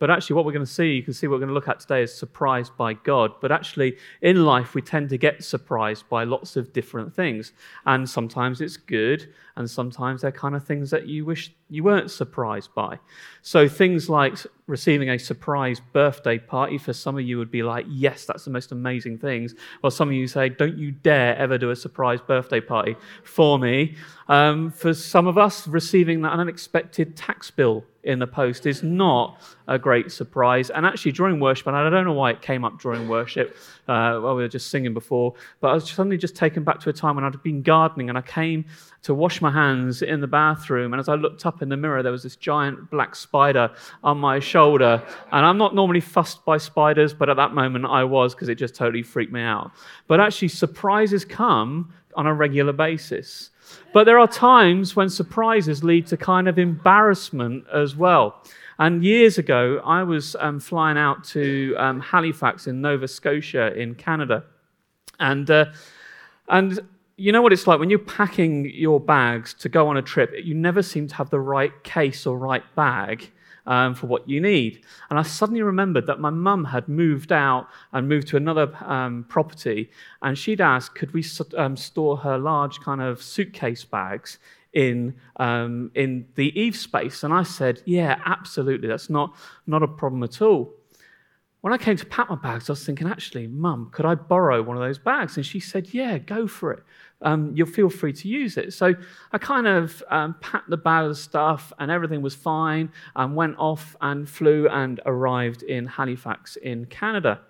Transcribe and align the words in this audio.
But 0.00 0.10
actually, 0.10 0.34
what 0.34 0.46
we're 0.46 0.52
going 0.52 0.64
to 0.64 0.72
see, 0.72 0.94
you 0.94 1.02
can 1.02 1.12
see 1.12 1.26
what 1.28 1.34
we're 1.34 1.46
going 1.46 1.50
to 1.50 1.54
look 1.54 1.68
at 1.68 1.78
today 1.78 2.02
is 2.02 2.12
surprised 2.12 2.74
by 2.78 2.94
God. 2.94 3.32
But 3.40 3.52
actually, 3.52 3.98
in 4.22 4.46
life, 4.46 4.74
we 4.74 4.80
tend 4.80 5.10
to 5.10 5.18
get 5.18 5.44
surprised 5.44 6.08
by 6.08 6.24
lots 6.24 6.56
of 6.56 6.72
different 6.72 7.14
things. 7.14 7.52
And 7.84 8.08
sometimes 8.08 8.62
it's 8.62 8.78
good, 8.78 9.32
and 9.56 9.70
sometimes 9.70 10.22
they're 10.22 10.32
kind 10.32 10.56
of 10.56 10.64
things 10.64 10.90
that 10.90 11.06
you 11.06 11.26
wish 11.26 11.52
you 11.68 11.84
weren't 11.84 12.10
surprised 12.10 12.74
by. 12.74 12.98
So 13.42 13.68
things 13.68 14.08
like 14.08 14.38
receiving 14.66 15.10
a 15.10 15.18
surprise 15.18 15.80
birthday 15.92 16.38
party 16.38 16.78
for 16.78 16.92
some 16.92 17.16
of 17.16 17.22
you 17.22 17.36
would 17.38 17.50
be 17.50 17.62
like, 17.62 17.84
yes, 17.88 18.24
that's 18.24 18.44
the 18.44 18.50
most 18.50 18.72
amazing 18.72 19.18
things. 19.18 19.54
While 19.80 19.90
some 19.90 20.08
of 20.08 20.14
you 20.14 20.26
say, 20.26 20.48
don't 20.48 20.78
you 20.78 20.92
dare 20.92 21.36
ever 21.36 21.58
do 21.58 21.70
a 21.70 21.76
surprise 21.76 22.20
birthday 22.20 22.60
party 22.60 22.96
for 23.22 23.58
me. 23.58 23.96
Um, 24.28 24.70
for 24.70 24.94
some 24.94 25.26
of 25.26 25.36
us, 25.36 25.68
receiving 25.68 26.22
that 26.22 26.32
unexpected 26.32 27.16
tax 27.16 27.50
bill 27.50 27.84
in 28.02 28.18
the 28.18 28.26
post 28.26 28.66
is 28.66 28.82
not 28.82 29.40
a 29.68 29.78
great 29.78 30.10
surprise. 30.10 30.70
And 30.70 30.86
actually, 30.86 31.12
during 31.12 31.38
worship, 31.38 31.66
and 31.66 31.76
I 31.76 31.88
don't 31.90 32.04
know 32.04 32.12
why 32.12 32.30
it 32.30 32.42
came 32.42 32.64
up 32.64 32.80
during 32.80 33.08
worship, 33.08 33.56
uh, 33.88 34.18
while 34.18 34.34
we 34.36 34.42
were 34.42 34.48
just 34.48 34.70
singing 34.70 34.94
before, 34.94 35.34
but 35.60 35.68
I 35.68 35.74
was 35.74 35.90
suddenly 35.90 36.16
just 36.16 36.36
taken 36.36 36.64
back 36.64 36.80
to 36.80 36.90
a 36.90 36.92
time 36.92 37.16
when 37.16 37.24
I'd 37.24 37.42
been 37.42 37.62
gardening 37.62 38.08
and 38.08 38.16
I 38.16 38.22
came 38.22 38.64
to 39.02 39.14
wash 39.14 39.40
my 39.40 39.50
hands 39.50 40.02
in 40.02 40.20
the 40.20 40.26
bathroom. 40.26 40.92
And 40.92 41.00
as 41.00 41.08
I 41.08 41.14
looked 41.14 41.44
up 41.46 41.62
in 41.62 41.68
the 41.68 41.76
mirror, 41.76 42.02
there 42.02 42.12
was 42.12 42.22
this 42.22 42.36
giant 42.36 42.90
black 42.90 43.14
spider 43.14 43.70
on 44.04 44.18
my 44.18 44.38
shoulder. 44.38 45.02
And 45.32 45.44
I'm 45.44 45.58
not 45.58 45.74
normally 45.74 46.00
fussed 46.00 46.44
by 46.44 46.58
spiders, 46.58 47.12
but 47.12 47.28
at 47.28 47.36
that 47.36 47.52
moment 47.52 47.86
I 47.86 48.04
was 48.04 48.34
because 48.34 48.48
it 48.48 48.56
just 48.56 48.74
totally 48.74 49.02
freaked 49.02 49.32
me 49.32 49.42
out. 49.42 49.72
But 50.06 50.20
actually, 50.20 50.48
surprises 50.48 51.24
come 51.24 51.92
on 52.14 52.26
a 52.26 52.34
regular 52.34 52.72
basis. 52.72 53.50
But 53.92 54.04
there 54.04 54.18
are 54.18 54.28
times 54.28 54.96
when 54.96 55.08
surprises 55.08 55.82
lead 55.82 56.06
to 56.08 56.16
kind 56.16 56.48
of 56.48 56.58
embarrassment 56.58 57.64
as 57.72 57.96
well. 57.96 58.42
And 58.78 59.04
years 59.04 59.36
ago, 59.36 59.80
I 59.84 60.02
was 60.02 60.36
um, 60.40 60.58
flying 60.58 60.96
out 60.96 61.24
to 61.24 61.74
um, 61.76 62.00
Halifax 62.00 62.66
in 62.66 62.80
Nova 62.80 63.08
Scotia 63.08 63.74
in 63.74 63.94
Canada. 63.94 64.44
And, 65.18 65.50
uh, 65.50 65.66
and 66.48 66.80
you 67.16 67.30
know 67.32 67.42
what 67.42 67.52
it's 67.52 67.66
like 67.66 67.78
when 67.78 67.90
you're 67.90 67.98
packing 67.98 68.70
your 68.74 68.98
bags 68.98 69.52
to 69.54 69.68
go 69.68 69.88
on 69.88 69.98
a 69.98 70.02
trip, 70.02 70.32
you 70.42 70.54
never 70.54 70.82
seem 70.82 71.08
to 71.08 71.14
have 71.16 71.28
the 71.28 71.40
right 71.40 71.84
case 71.84 72.26
or 72.26 72.38
right 72.38 72.64
bag 72.74 73.30
um, 73.70 73.94
for 73.94 74.08
what 74.08 74.28
you 74.28 74.40
need. 74.40 74.84
And 75.08 75.18
I 75.18 75.22
suddenly 75.22 75.62
remembered 75.62 76.06
that 76.06 76.18
my 76.18 76.30
mum 76.30 76.64
had 76.64 76.88
moved 76.88 77.30
out 77.30 77.68
and 77.92 78.08
moved 78.08 78.26
to 78.28 78.36
another 78.36 78.76
um, 78.84 79.24
property, 79.28 79.90
and 80.22 80.36
she'd 80.36 80.60
asked, 80.60 80.96
could 80.96 81.12
we 81.14 81.24
um, 81.56 81.76
store 81.76 82.16
her 82.18 82.36
large 82.36 82.80
kind 82.80 83.00
of 83.00 83.22
suitcase 83.22 83.84
bags 83.84 84.38
in 84.72 85.14
um, 85.36 85.90
in 85.94 86.26
the 86.34 86.48
Eve 86.60 86.76
space? 86.76 87.22
And 87.22 87.32
I 87.32 87.44
said, 87.44 87.80
yeah, 87.86 88.20
absolutely. 88.26 88.88
That's 88.88 89.08
not 89.08 89.36
not 89.66 89.82
a 89.84 89.88
problem 89.88 90.24
at 90.24 90.42
all. 90.42 90.74
When 91.60 91.72
I 91.72 91.78
came 91.78 91.96
to 91.96 92.06
pack 92.06 92.30
my 92.30 92.36
bags, 92.36 92.70
I 92.70 92.72
was 92.72 92.84
thinking, 92.84 93.06
actually, 93.06 93.46
Mum, 93.46 93.90
could 93.92 94.06
I 94.06 94.14
borrow 94.14 94.62
one 94.62 94.76
of 94.76 94.82
those 94.82 94.98
bags? 94.98 95.36
And 95.36 95.44
she 95.44 95.60
said, 95.60 95.92
Yeah, 95.92 96.18
go 96.18 96.46
for 96.46 96.72
it 96.72 96.82
um, 97.22 97.52
you'll 97.54 97.66
feel 97.66 97.90
free 97.90 98.12
to 98.12 98.28
use 98.28 98.56
it. 98.56 98.72
So 98.72 98.94
I 99.32 99.38
kind 99.38 99.66
of 99.66 100.02
um, 100.10 100.34
packed 100.40 100.70
the 100.70 100.76
bag 100.76 101.06
of 101.06 101.16
stuff 101.16 101.72
and 101.78 101.90
everything 101.90 102.22
was 102.22 102.34
fine 102.34 102.90
and 103.16 103.36
went 103.36 103.56
off 103.58 103.96
and 104.00 104.28
flew 104.28 104.68
and 104.68 105.00
arrived 105.06 105.62
in 105.62 105.86
Halifax 105.86 106.56
in 106.56 106.86
Canada. 106.86 107.40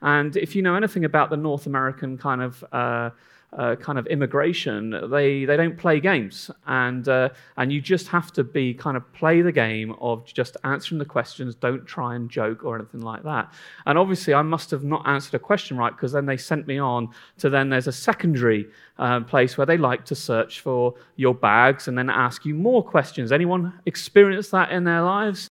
And 0.00 0.36
if 0.36 0.56
you 0.56 0.62
know 0.62 0.74
anything 0.74 1.04
about 1.04 1.30
the 1.30 1.36
North 1.36 1.66
American 1.66 2.18
kind 2.18 2.42
of 2.42 2.64
uh, 2.72 3.10
uh, 3.58 3.76
kind 3.76 3.98
of 3.98 4.06
immigration, 4.06 5.10
they, 5.10 5.44
they 5.44 5.56
don't 5.56 5.76
play 5.76 6.00
games. 6.00 6.50
And, 6.66 7.06
uh, 7.08 7.30
and 7.56 7.72
you 7.72 7.80
just 7.80 8.08
have 8.08 8.32
to 8.32 8.44
be 8.44 8.72
kind 8.72 8.96
of 8.96 9.12
play 9.12 9.42
the 9.42 9.52
game 9.52 9.94
of 10.00 10.24
just 10.24 10.56
answering 10.64 10.98
the 10.98 11.04
questions, 11.04 11.54
don't 11.54 11.86
try 11.86 12.14
and 12.14 12.30
joke 12.30 12.64
or 12.64 12.76
anything 12.76 13.00
like 13.00 13.22
that. 13.24 13.52
And 13.86 13.98
obviously, 13.98 14.32
I 14.32 14.42
must 14.42 14.70
have 14.70 14.84
not 14.84 15.06
answered 15.06 15.34
a 15.34 15.38
question 15.38 15.76
right 15.76 15.94
because 15.94 16.12
then 16.12 16.26
they 16.26 16.36
sent 16.36 16.66
me 16.66 16.78
on 16.78 17.10
to 17.38 17.50
then 17.50 17.68
there's 17.68 17.88
a 17.88 17.92
secondary 17.92 18.68
uh, 18.98 19.20
place 19.20 19.58
where 19.58 19.66
they 19.66 19.76
like 19.76 20.04
to 20.06 20.14
search 20.14 20.60
for 20.60 20.94
your 21.16 21.34
bags 21.34 21.88
and 21.88 21.98
then 21.98 22.08
ask 22.08 22.46
you 22.46 22.54
more 22.54 22.82
questions. 22.82 23.32
Anyone 23.32 23.78
experienced 23.86 24.50
that 24.52 24.72
in 24.72 24.84
their 24.84 25.02
lives? 25.02 25.48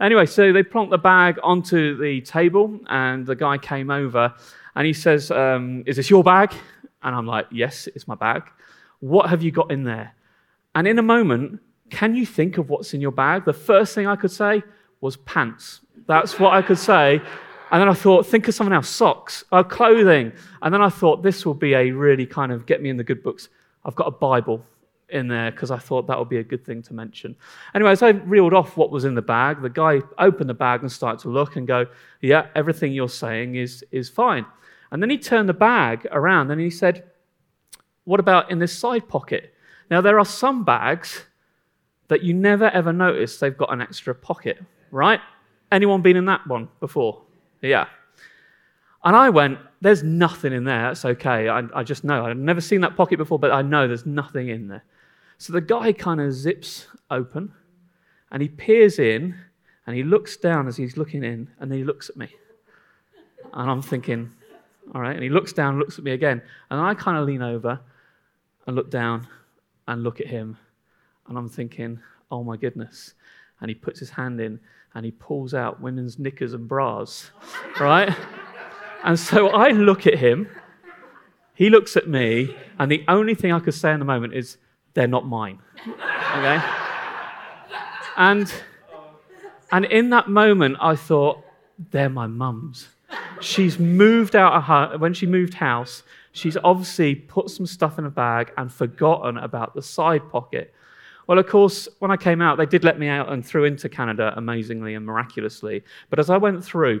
Anyway, 0.00 0.26
so 0.26 0.52
they 0.52 0.62
plonked 0.62 0.90
the 0.90 0.98
bag 0.98 1.38
onto 1.42 1.96
the 1.96 2.20
table, 2.22 2.80
and 2.88 3.24
the 3.24 3.36
guy 3.36 3.56
came 3.56 3.90
over 3.90 4.34
and 4.74 4.86
he 4.86 4.92
says, 4.92 5.30
um, 5.30 5.84
Is 5.86 5.96
this 5.96 6.10
your 6.10 6.24
bag? 6.24 6.52
And 7.04 7.14
I'm 7.14 7.26
like, 7.26 7.46
Yes, 7.50 7.86
it's 7.94 8.08
my 8.08 8.14
bag. 8.14 8.42
What 9.00 9.30
have 9.30 9.42
you 9.42 9.50
got 9.50 9.70
in 9.70 9.84
there? 9.84 10.14
And 10.74 10.88
in 10.88 10.98
a 10.98 11.02
moment, 11.02 11.60
can 11.90 12.14
you 12.14 12.26
think 12.26 12.58
of 12.58 12.70
what's 12.70 12.94
in 12.94 13.00
your 13.00 13.12
bag? 13.12 13.44
The 13.44 13.52
first 13.52 13.94
thing 13.94 14.06
I 14.06 14.16
could 14.16 14.30
say 14.30 14.62
was 15.00 15.16
pants. 15.18 15.80
That's 16.06 16.40
what 16.40 16.54
I 16.54 16.62
could 16.62 16.78
say. 16.78 17.20
And 17.70 17.80
then 17.80 17.88
I 17.88 17.94
thought, 17.94 18.26
think 18.26 18.48
of 18.48 18.54
something 18.54 18.74
else 18.74 18.88
socks, 18.88 19.44
uh, 19.52 19.62
clothing. 19.62 20.32
And 20.62 20.72
then 20.72 20.82
I 20.82 20.88
thought, 20.88 21.22
this 21.22 21.44
will 21.44 21.54
be 21.54 21.74
a 21.74 21.90
really 21.90 22.26
kind 22.26 22.52
of 22.52 22.66
get 22.66 22.82
me 22.82 22.90
in 22.90 22.96
the 22.96 23.04
good 23.04 23.22
books. 23.22 23.48
I've 23.84 23.94
got 23.94 24.06
a 24.06 24.12
Bible 24.12 24.64
in 25.08 25.28
there 25.28 25.50
because 25.50 25.70
I 25.70 25.78
thought 25.78 26.06
that 26.06 26.18
would 26.18 26.28
be 26.28 26.38
a 26.38 26.44
good 26.44 26.64
thing 26.64 26.82
to 26.82 26.94
mention. 26.94 27.36
Anyway, 27.74 27.90
as 27.90 28.02
I 28.02 28.10
reeled 28.10 28.54
off 28.54 28.76
what 28.76 28.90
was 28.90 29.04
in 29.04 29.14
the 29.14 29.22
bag, 29.22 29.62
the 29.62 29.70
guy 29.70 30.00
opened 30.18 30.50
the 30.50 30.54
bag 30.54 30.80
and 30.82 30.90
started 30.90 31.20
to 31.22 31.28
look 31.28 31.56
and 31.56 31.66
go, 31.66 31.86
Yeah, 32.20 32.46
everything 32.54 32.92
you're 32.92 33.08
saying 33.08 33.56
is, 33.56 33.84
is 33.90 34.08
fine. 34.08 34.46
And 34.94 35.02
then 35.02 35.10
he 35.10 35.18
turned 35.18 35.48
the 35.48 35.54
bag 35.54 36.06
around 36.12 36.52
and 36.52 36.60
he 36.60 36.70
said, 36.70 37.02
What 38.04 38.20
about 38.20 38.52
in 38.52 38.60
this 38.60 38.78
side 38.78 39.08
pocket? 39.08 39.52
Now, 39.90 40.00
there 40.00 40.20
are 40.20 40.24
some 40.24 40.64
bags 40.64 41.24
that 42.06 42.22
you 42.22 42.32
never 42.32 42.70
ever 42.70 42.92
notice 42.92 43.40
they've 43.40 43.58
got 43.58 43.72
an 43.72 43.80
extra 43.80 44.14
pocket, 44.14 44.62
right? 44.92 45.18
Anyone 45.72 46.00
been 46.00 46.16
in 46.16 46.26
that 46.26 46.46
one 46.46 46.68
before? 46.78 47.22
Yeah. 47.60 47.86
And 49.02 49.16
I 49.16 49.30
went, 49.30 49.58
There's 49.80 50.04
nothing 50.04 50.52
in 50.52 50.62
there. 50.62 50.82
That's 50.82 51.04
okay. 51.04 51.48
I, 51.48 51.64
I 51.74 51.82
just 51.82 52.04
know. 52.04 52.26
I've 52.26 52.36
never 52.36 52.60
seen 52.60 52.80
that 52.82 52.94
pocket 52.94 53.16
before, 53.16 53.40
but 53.40 53.50
I 53.50 53.62
know 53.62 53.88
there's 53.88 54.06
nothing 54.06 54.48
in 54.48 54.68
there. 54.68 54.84
So 55.38 55.52
the 55.52 55.60
guy 55.60 55.92
kind 55.92 56.20
of 56.20 56.32
zips 56.32 56.86
open 57.10 57.52
and 58.30 58.40
he 58.40 58.48
peers 58.48 59.00
in 59.00 59.34
and 59.88 59.96
he 59.96 60.04
looks 60.04 60.36
down 60.36 60.68
as 60.68 60.76
he's 60.76 60.96
looking 60.96 61.24
in 61.24 61.50
and 61.58 61.68
then 61.68 61.78
he 61.78 61.84
looks 61.84 62.08
at 62.10 62.16
me. 62.16 62.28
And 63.52 63.68
I'm 63.68 63.82
thinking, 63.82 64.30
all 64.92 65.00
right. 65.00 65.14
And 65.14 65.22
he 65.22 65.30
looks 65.30 65.52
down, 65.52 65.78
looks 65.78 65.98
at 65.98 66.04
me 66.04 66.12
again. 66.12 66.42
And 66.70 66.80
I 66.80 66.94
kind 66.94 67.16
of 67.16 67.26
lean 67.26 67.42
over 67.42 67.80
and 68.66 68.76
look 68.76 68.90
down 68.90 69.26
and 69.88 70.02
look 70.02 70.20
at 70.20 70.26
him. 70.26 70.58
And 71.28 71.38
I'm 71.38 71.48
thinking, 71.48 72.00
oh 72.30 72.42
my 72.42 72.56
goodness. 72.56 73.14
And 73.60 73.70
he 73.70 73.74
puts 73.74 73.98
his 73.98 74.10
hand 74.10 74.40
in 74.40 74.60
and 74.94 75.04
he 75.04 75.12
pulls 75.12 75.54
out 75.54 75.80
women's 75.80 76.18
knickers 76.18 76.52
and 76.52 76.68
bras, 76.68 77.30
right? 77.80 78.14
and 79.04 79.18
so 79.18 79.48
I 79.48 79.70
look 79.70 80.06
at 80.06 80.18
him. 80.18 80.48
He 81.54 81.70
looks 81.70 81.96
at 81.96 82.08
me. 82.08 82.54
And 82.78 82.90
the 82.90 83.04
only 83.08 83.34
thing 83.34 83.52
I 83.52 83.60
could 83.60 83.74
say 83.74 83.92
in 83.92 84.00
the 84.00 84.04
moment 84.04 84.34
is, 84.34 84.58
they're 84.94 85.08
not 85.08 85.26
mine. 85.26 85.58
Okay? 85.82 86.62
And, 88.16 88.52
and 89.72 89.84
in 89.86 90.10
that 90.10 90.28
moment, 90.28 90.76
I 90.80 90.94
thought, 90.94 91.42
they're 91.90 92.08
my 92.08 92.28
mum's. 92.28 92.88
She's 93.40 93.78
moved 93.78 94.36
out 94.36 94.52
of 94.52 94.64
her, 94.64 94.98
when 94.98 95.14
she 95.14 95.26
moved 95.26 95.54
house, 95.54 96.02
she's 96.32 96.56
obviously 96.64 97.14
put 97.14 97.50
some 97.50 97.66
stuff 97.66 97.98
in 97.98 98.06
a 98.06 98.10
bag 98.10 98.52
and 98.56 98.72
forgotten 98.72 99.38
about 99.38 99.74
the 99.74 99.82
side 99.82 100.28
pocket. 100.30 100.74
Well, 101.26 101.38
of 101.38 101.46
course, 101.46 101.88
when 102.00 102.10
I 102.10 102.16
came 102.16 102.42
out, 102.42 102.58
they 102.58 102.66
did 102.66 102.84
let 102.84 102.98
me 102.98 103.08
out 103.08 103.32
and 103.32 103.44
through 103.44 103.64
into 103.64 103.88
Canada 103.88 104.34
amazingly 104.36 104.94
and 104.94 105.06
miraculously. 105.06 105.82
But 106.10 106.18
as 106.18 106.28
I 106.28 106.36
went 106.36 106.62
through, 106.64 107.00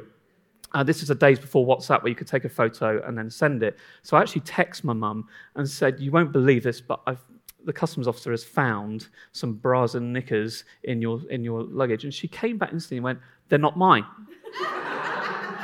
uh, 0.72 0.82
this 0.82 1.02
is 1.02 1.08
the 1.08 1.14
days 1.14 1.38
before 1.38 1.66
WhatsApp 1.66 2.02
where 2.02 2.10
you 2.10 2.16
could 2.16 2.26
take 2.26 2.44
a 2.44 2.48
photo 2.48 3.06
and 3.06 3.16
then 3.16 3.30
send 3.30 3.62
it. 3.62 3.78
So 4.02 4.16
I 4.16 4.22
actually 4.22 4.42
texted 4.42 4.84
my 4.84 4.92
mum 4.92 5.28
and 5.56 5.68
said, 5.68 6.00
You 6.00 6.10
won't 6.10 6.32
believe 6.32 6.62
this, 6.62 6.80
but 6.80 7.00
I've, 7.06 7.20
the 7.64 7.72
customs 7.72 8.08
officer 8.08 8.30
has 8.30 8.44
found 8.44 9.08
some 9.32 9.54
bras 9.54 9.94
and 9.94 10.12
knickers 10.12 10.64
in 10.82 11.00
your, 11.00 11.20
in 11.30 11.44
your 11.44 11.62
luggage. 11.62 12.04
And 12.04 12.12
she 12.12 12.26
came 12.26 12.58
back 12.58 12.72
instantly 12.72 12.98
and 12.98 13.04
went, 13.04 13.20
They're 13.48 13.58
not 13.58 13.76
mine. 13.76 14.04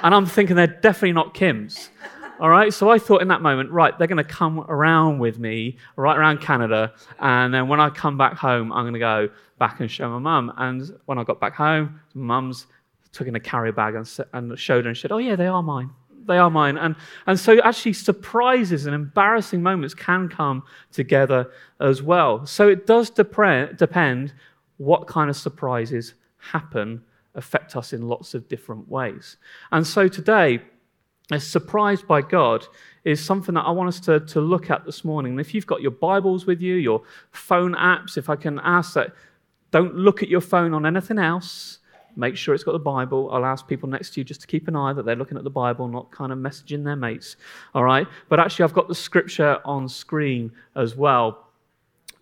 And 0.03 0.15
I'm 0.15 0.27
thinking 0.27 0.57
they're 0.57 0.67
definitely 0.67 1.13
not 1.13 1.35
Kim's. 1.35 1.91
All 2.41 2.49
right, 2.49 2.73
so 2.73 2.89
I 2.89 2.99
thought 2.99 3.21
in 3.21 3.29
that 3.29 3.43
moment, 3.43 3.71
right, 3.71 3.97
they're 3.99 4.07
going 4.07 4.17
to 4.17 4.25
come 4.25 4.61
around 4.61 5.19
with 5.19 5.39
me, 5.39 5.77
right 5.97 6.17
around 6.17 6.41
Canada, 6.41 6.95
and 7.19 7.53
then 7.53 7.69
when 7.69 7.81
I 7.81 7.91
come 7.91 8.17
back 8.17 8.35
home, 8.35 8.73
I'm 8.73 8.85
going 8.85 8.95
to 8.95 8.99
go 8.99 9.29
back 9.59 9.81
and 9.81 9.91
show 9.91 10.09
my 10.09 10.19
mum. 10.19 10.51
And 10.57 10.91
when 11.05 11.19
I 11.19 11.25
got 11.25 11.39
back 11.39 11.55
home, 11.55 12.01
mum's 12.15 12.67
took 13.13 13.27
in 13.27 13.37
a 13.37 13.41
carrier 13.41 13.73
bag 13.73 13.95
and, 13.95 14.09
and 14.33 14.59
showed 14.59 14.85
her 14.85 14.89
and 14.89 14.97
said, 14.97 15.13
oh, 15.13 15.19
yeah, 15.19 15.37
they 15.37 15.49
are 15.49 15.63
mine. 15.63 15.91
They 16.27 16.39
are 16.39 16.49
mine. 16.49 16.79
And, 16.79 16.97
and 17.27 17.39
so 17.39 17.61
actually, 17.63 17.93
surprises 17.93 18.87
and 18.87 18.95
embarrassing 18.95 19.63
moments 19.63 19.93
can 19.93 20.29
come 20.29 20.63
together 20.93 21.51
as 21.79 22.03
well. 22.03 22.47
So 22.47 22.69
it 22.69 22.87
does 22.87 23.11
dep- 23.11 23.77
depend 23.77 24.33
what 24.79 25.07
kind 25.07 25.29
of 25.29 25.37
surprises 25.37 26.15
happen 26.39 27.03
affect 27.35 27.77
us 27.77 27.93
in 27.93 28.09
lots 28.09 28.35
of 28.35 28.49
different 28.49 28.89
ways. 28.89 29.37
And 29.73 29.87
so 29.87 30.09
today, 30.09 30.61
as 31.31 31.47
surprised 31.47 32.07
by 32.07 32.23
God 32.23 32.67
is 33.05 33.25
something 33.25 33.55
that 33.55 33.63
I 33.63 33.71
want 33.71 33.89
us 33.89 34.01
to, 34.01 34.21
to 34.21 34.41
look 34.41 34.71
at 34.71 34.85
this 34.85 35.05
morning. 35.05 35.33
And 35.33 35.41
if 35.41 35.55
you've 35.55 35.67
got 35.67 35.81
your 35.81 35.93
Bibles 35.93 36.47
with 36.47 36.61
you, 36.61 36.75
your 36.75 37.03
phone 37.31 37.75
apps, 37.75 38.17
if 38.17 38.29
I 38.29 38.37
can 38.37 38.59
ask 38.61 38.95
that, 38.95 39.15
don't 39.71 39.95
look 39.95 40.23
at 40.23 40.29
your 40.29 40.41
phone 40.41 40.75
on 40.75 40.85
anything 40.85 41.19
else. 41.19 41.79
Make 42.17 42.37
sure 42.37 42.55
it's 42.55 42.65
got 42.65 42.73
the 42.73 42.79
Bible. 42.81 43.31
I'll 43.33 43.45
ask 43.45 43.67
people 43.69 43.89
next 43.89 44.15
to 44.15 44.21
you 44.21 44.25
just 44.25 44.41
to 44.41 44.47
keep 44.49 44.67
an 44.67 44.75
eye 44.75 44.93
that 44.93 45.05
they're 45.05 45.17
looking 45.17 45.39
at 45.39 45.45
the 45.45 45.51
Bible, 45.51 45.87
not 45.87 46.11
kind 46.11 46.33
of 46.33 46.39
messaging 46.39 46.85
their 46.85 46.97
mates. 46.97 47.37
All 47.75 47.85
right? 47.85 48.07
But 48.29 48.41
actually, 48.41 48.65
I've 48.65 48.73
got 48.73 48.89
the 48.89 48.95
scripture 48.95 49.61
on 49.65 49.89
screen 49.89 50.51
as 50.75 50.97
well. 50.97 51.50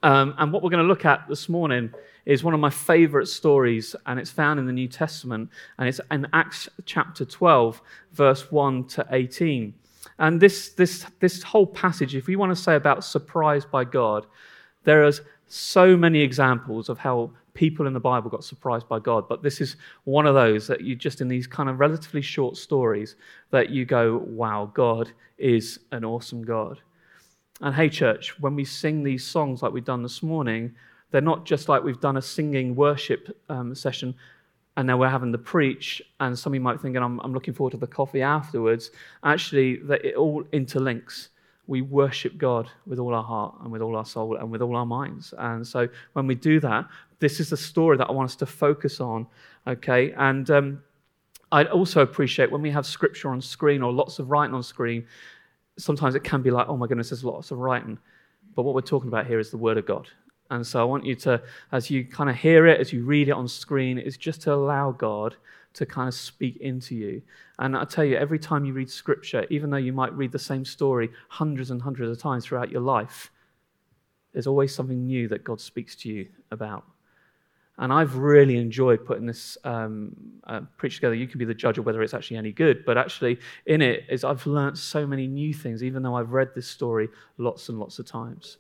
Um, 0.03 0.35
and 0.39 0.53
what 0.53 0.63
we're 0.63 0.71
going 0.71 0.83
to 0.83 0.89
look 0.89 1.05
at 1.05 1.27
this 1.29 1.49
morning 1.49 1.93
is 2.25 2.45
one 2.45 2.55
of 2.55 2.61
my 2.61 2.71
favorite 2.71 3.27
stories, 3.27 3.97
and 4.07 4.21
it's 4.21 4.31
found 4.31 4.61
in 4.61 4.67
the 4.67 4.73
New 4.73 4.89
Testament, 4.89 5.51
and 5.79 5.89
it's 5.89 6.01
in 6.11 6.27
Acts 6.33 6.69
chapter 6.85 7.25
12, 7.25 7.81
verse 8.13 8.53
1 8.53 8.85
to 8.89 9.07
18. 9.11 9.75
And 10.19 10.41
this, 10.41 10.71
this, 10.71 11.07
this 11.21 11.43
whole 11.43 11.67
passage, 11.67 12.15
if 12.15 12.27
we 12.27 12.37
want 12.37 12.55
to 12.55 12.63
say 12.63 12.77
about 12.77 13.03
surprised 13.03 13.71
by 13.71 13.85
God, 13.85 14.27
there 14.85 15.05
are 15.05 15.13
so 15.47 15.97
many 15.97 16.21
examples 16.21 16.89
of 16.89 16.99
how 16.99 17.31
people 17.55 17.87
in 17.87 17.93
the 17.93 18.01
Bible 18.01 18.31
got 18.31 18.45
surprised 18.45 18.89
by 18.89 19.01
God, 19.01 19.29
but 19.29 19.43
this 19.43 19.61
is 19.61 19.77
one 20.05 20.27
of 20.27 20.35
those 20.35 20.67
that 20.69 20.83
you 20.83 20.95
just 20.95 21.21
in 21.21 21.29
these 21.29 21.47
kind 21.47 21.69
of 21.69 21.81
relatively 21.81 22.23
short 22.23 22.57
stories 22.57 23.17
that 23.51 23.71
you 23.71 23.85
go, 23.85 24.19
wow, 24.27 24.71
God 24.75 25.11
is 25.39 25.81
an 25.91 26.05
awesome 26.05 26.45
God. 26.45 26.81
And 27.61 27.75
hey, 27.75 27.89
church, 27.89 28.39
when 28.41 28.55
we 28.55 28.65
sing 28.65 29.03
these 29.03 29.25
songs 29.25 29.63
like 29.63 29.73
we've 29.73 29.85
done 29.85 30.03
this 30.03 30.23
morning, 30.23 30.75
they're 31.11 31.21
not 31.21 31.45
just 31.45 31.69
like 31.69 31.83
we've 31.83 32.01
done 32.01 32.17
a 32.17 32.23
singing 32.23 32.77
worship 32.77 33.37
um, 33.49 33.75
session 33.75 34.15
and 34.79 34.87
now 34.87 34.97
we're 34.97 35.09
having 35.09 35.33
the 35.33 35.39
preach, 35.39 36.01
and 36.21 36.39
some 36.39 36.53
of 36.53 36.55
you 36.55 36.61
might 36.61 36.81
think, 36.81 36.97
I'm, 36.97 37.19
I'm 37.25 37.33
looking 37.33 37.53
forward 37.53 37.73
to 37.73 37.79
the 37.79 37.89
coffee 37.89 38.23
afterwards. 38.23 38.93
Actually, 39.25 39.79
that 39.79 40.05
it 40.05 40.15
all 40.15 40.45
interlinks. 40.53 41.31
We 41.67 41.83
worship 41.83 42.39
God 42.39 42.71
with 42.87 43.01
all 43.01 43.13
our 43.13 43.25
heart 43.25 43.57
and 43.61 43.73
with 43.73 43.83
all 43.83 43.97
our 43.97 44.05
soul 44.05 44.37
and 44.37 44.53
with 44.53 44.63
all 44.63 44.77
our 44.77 44.87
minds. 44.87 45.35
And 45.37 45.67
so 45.67 45.89
when 46.13 46.29
we 46.29 46.37
do 46.37 46.61
that, 46.61 46.87
this 47.19 47.41
is 47.41 47.51
the 47.51 47.57
story 47.57 47.97
that 47.97 48.09
I 48.09 48.13
want 48.13 48.31
us 48.31 48.37
to 48.37 48.47
focus 48.47 49.01
on, 49.01 49.27
okay? 49.67 50.13
And 50.13 50.49
um, 50.49 50.83
I 51.51 51.65
also 51.65 52.01
appreciate 52.01 52.49
when 52.53 52.63
we 52.63 52.71
have 52.71 52.87
scripture 52.87 53.31
on 53.31 53.41
screen 53.41 53.83
or 53.83 53.93
lots 53.93 54.21
of 54.21 54.31
writing 54.31 54.55
on 54.55 54.63
screen, 54.63 55.05
sometimes 55.79 56.15
it 56.15 56.25
can 56.25 56.43
be 56.43 56.51
like, 56.51 56.69
oh 56.69 56.77
my 56.77 56.87
goodness, 56.87 57.11
there's 57.11 57.25
lots 57.25 57.51
of 57.51 57.59
writing. 57.59 57.99
But 58.55 58.63
what 58.63 58.75
we're 58.75 58.81
talking 58.81 59.09
about 59.09 59.27
here 59.27 59.39
is 59.39 59.51
the 59.51 59.57
Word 59.57 59.79
of 59.79 59.87
God. 59.87 60.09
And 60.51 60.67
so 60.67 60.81
I 60.81 60.85
want 60.85 61.05
you 61.05 61.15
to, 61.17 61.43
as 61.73 61.91
you 61.91 62.05
kind 62.05 62.31
of 62.31 62.37
hear 62.37 62.67
it, 62.67 62.81
as 62.81 62.93
you 62.93 63.05
read 63.05 63.29
it 63.29 63.33
on 63.33 63.47
screen, 63.49 63.99
is 63.99 64.17
just 64.17 64.43
to 64.43 64.55
allow 64.55 64.93
God 64.93 65.37
to 65.75 65.87
kind 65.87 66.09
of 66.09 66.15
speak 66.15 66.57
into 66.57 66.95
you. 66.95 67.23
And 67.59 67.77
I 67.77 67.85
tell 67.85 68.05
you, 68.05 68.17
every 68.17 68.39
time 68.39 68.65
you 68.65 68.73
read 68.73 68.91
scripture, 68.91 69.47
even 69.51 69.71
though 69.71 69.77
you 69.77 69.93
might 69.93 70.13
read 70.15 70.33
the 70.33 70.39
same 70.39 70.65
story 70.65 71.11
hundreds 71.29 71.71
and 71.71 71.81
hundreds 71.81 72.11
of 72.11 72.19
times 72.21 72.47
throughout 72.47 72.71
your 72.71 72.81
life, 72.81 73.31
there's 74.33 74.47
always 74.47 74.75
something 74.75 75.07
new 75.07 75.29
that 75.29 75.45
God 75.45 75.61
speaks 75.61 75.95
to 75.97 76.09
you 76.09 76.29
about. 76.51 76.85
And 77.81 77.93
I've 77.93 78.17
really 78.17 78.57
enjoyed 78.57 79.07
putting 79.07 79.25
this 79.25 79.57
um, 79.63 80.17
uh, 80.45 80.63
preach 80.77 80.97
together. 80.97 81.15
You 81.15 81.29
can 81.29 81.39
be 81.39 81.45
the 81.45 81.55
judge 81.55 81.79
of 81.79 81.87
whether 81.87 82.03
it's 82.03 82.13
actually 82.13 82.37
any 82.37 82.51
good, 82.51 82.85
but 82.85 82.99
actually, 82.99 83.39
in 83.67 83.81
it 83.83 84.05
is 84.09 84.25
I've 84.25 84.45
learned 84.47 84.77
so 84.77 85.07
many 85.07 85.29
new 85.29 85.55
things, 85.55 85.85
even 85.85 86.03
though 86.03 86.17
I've 86.17 86.33
read 86.33 86.51
this 86.57 86.67
story 86.67 87.09
lots 87.37 87.69
and 87.69 87.79
lots 87.79 88.01
of 88.01 88.07
times. 88.07 88.59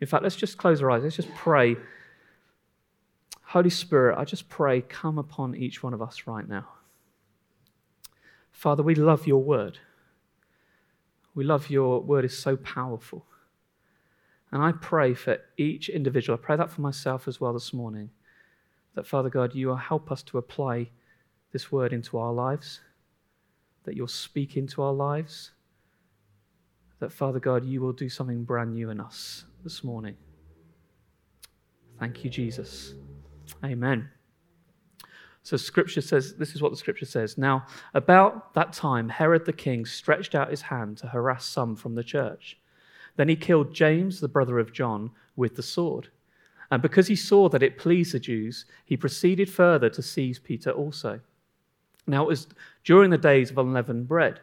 In 0.00 0.08
fact, 0.08 0.24
let's 0.24 0.34
just 0.34 0.58
close 0.58 0.82
our 0.82 0.90
eyes. 0.90 1.04
Let's 1.04 1.16
just 1.16 1.32
pray. 1.36 1.76
Holy 3.42 3.70
Spirit, 3.70 4.18
I 4.18 4.24
just 4.24 4.48
pray, 4.48 4.80
come 4.80 5.18
upon 5.18 5.54
each 5.54 5.82
one 5.82 5.94
of 5.94 6.02
us 6.02 6.26
right 6.26 6.48
now. 6.48 6.68
Father, 8.50 8.82
we 8.82 8.94
love 8.94 9.26
your 9.26 9.42
word. 9.42 9.78
We 11.34 11.44
love 11.44 11.70
your 11.70 12.00
word 12.00 12.24
is 12.24 12.36
so 12.36 12.56
powerful. 12.56 13.26
And 14.52 14.62
I 14.62 14.72
pray 14.72 15.14
for 15.14 15.38
each 15.56 15.88
individual. 15.88 16.38
I 16.38 16.44
pray 16.44 16.56
that 16.56 16.70
for 16.70 16.80
myself 16.80 17.28
as 17.28 17.40
well 17.40 17.52
this 17.52 17.72
morning. 17.72 18.10
That, 18.94 19.06
Father 19.06 19.28
God, 19.28 19.54
you 19.54 19.68
will 19.68 19.76
help 19.76 20.10
us 20.10 20.22
to 20.24 20.38
apply 20.38 20.90
this 21.52 21.70
word 21.70 21.92
into 21.92 22.18
our 22.18 22.32
lives, 22.32 22.80
that 23.84 23.96
you'll 23.96 24.08
speak 24.08 24.56
into 24.56 24.82
our 24.82 24.92
lives, 24.92 25.52
that, 26.98 27.12
Father 27.12 27.40
God, 27.40 27.64
you 27.64 27.80
will 27.80 27.92
do 27.92 28.08
something 28.08 28.44
brand 28.44 28.74
new 28.74 28.90
in 28.90 29.00
us 29.00 29.44
this 29.64 29.82
morning. 29.82 30.16
Thank 31.98 32.24
you, 32.24 32.30
Jesus. 32.30 32.94
Amen. 33.64 34.08
So, 35.42 35.56
scripture 35.56 36.02
says, 36.02 36.34
this 36.34 36.54
is 36.54 36.62
what 36.62 36.70
the 36.70 36.76
scripture 36.76 37.06
says. 37.06 37.38
Now, 37.38 37.66
about 37.94 38.52
that 38.54 38.72
time, 38.72 39.08
Herod 39.08 39.46
the 39.46 39.52
king 39.52 39.86
stretched 39.86 40.34
out 40.34 40.50
his 40.50 40.62
hand 40.62 40.98
to 40.98 41.06
harass 41.06 41.46
some 41.46 41.76
from 41.76 41.94
the 41.94 42.04
church. 42.04 42.58
Then 43.16 43.28
he 43.28 43.36
killed 43.36 43.74
James, 43.74 44.20
the 44.20 44.28
brother 44.28 44.58
of 44.58 44.72
John, 44.72 45.10
with 45.36 45.56
the 45.56 45.62
sword. 45.62 46.08
And 46.70 46.80
because 46.82 47.08
he 47.08 47.16
saw 47.16 47.48
that 47.48 47.62
it 47.62 47.78
pleased 47.78 48.14
the 48.14 48.20
Jews, 48.20 48.64
he 48.84 48.96
proceeded 48.96 49.50
further 49.50 49.90
to 49.90 50.02
seize 50.02 50.38
Peter 50.38 50.70
also. 50.70 51.20
Now, 52.06 52.22
it 52.24 52.28
was 52.28 52.46
during 52.84 53.10
the 53.10 53.18
days 53.18 53.50
of 53.50 53.58
unleavened 53.58 54.08
bread. 54.08 54.40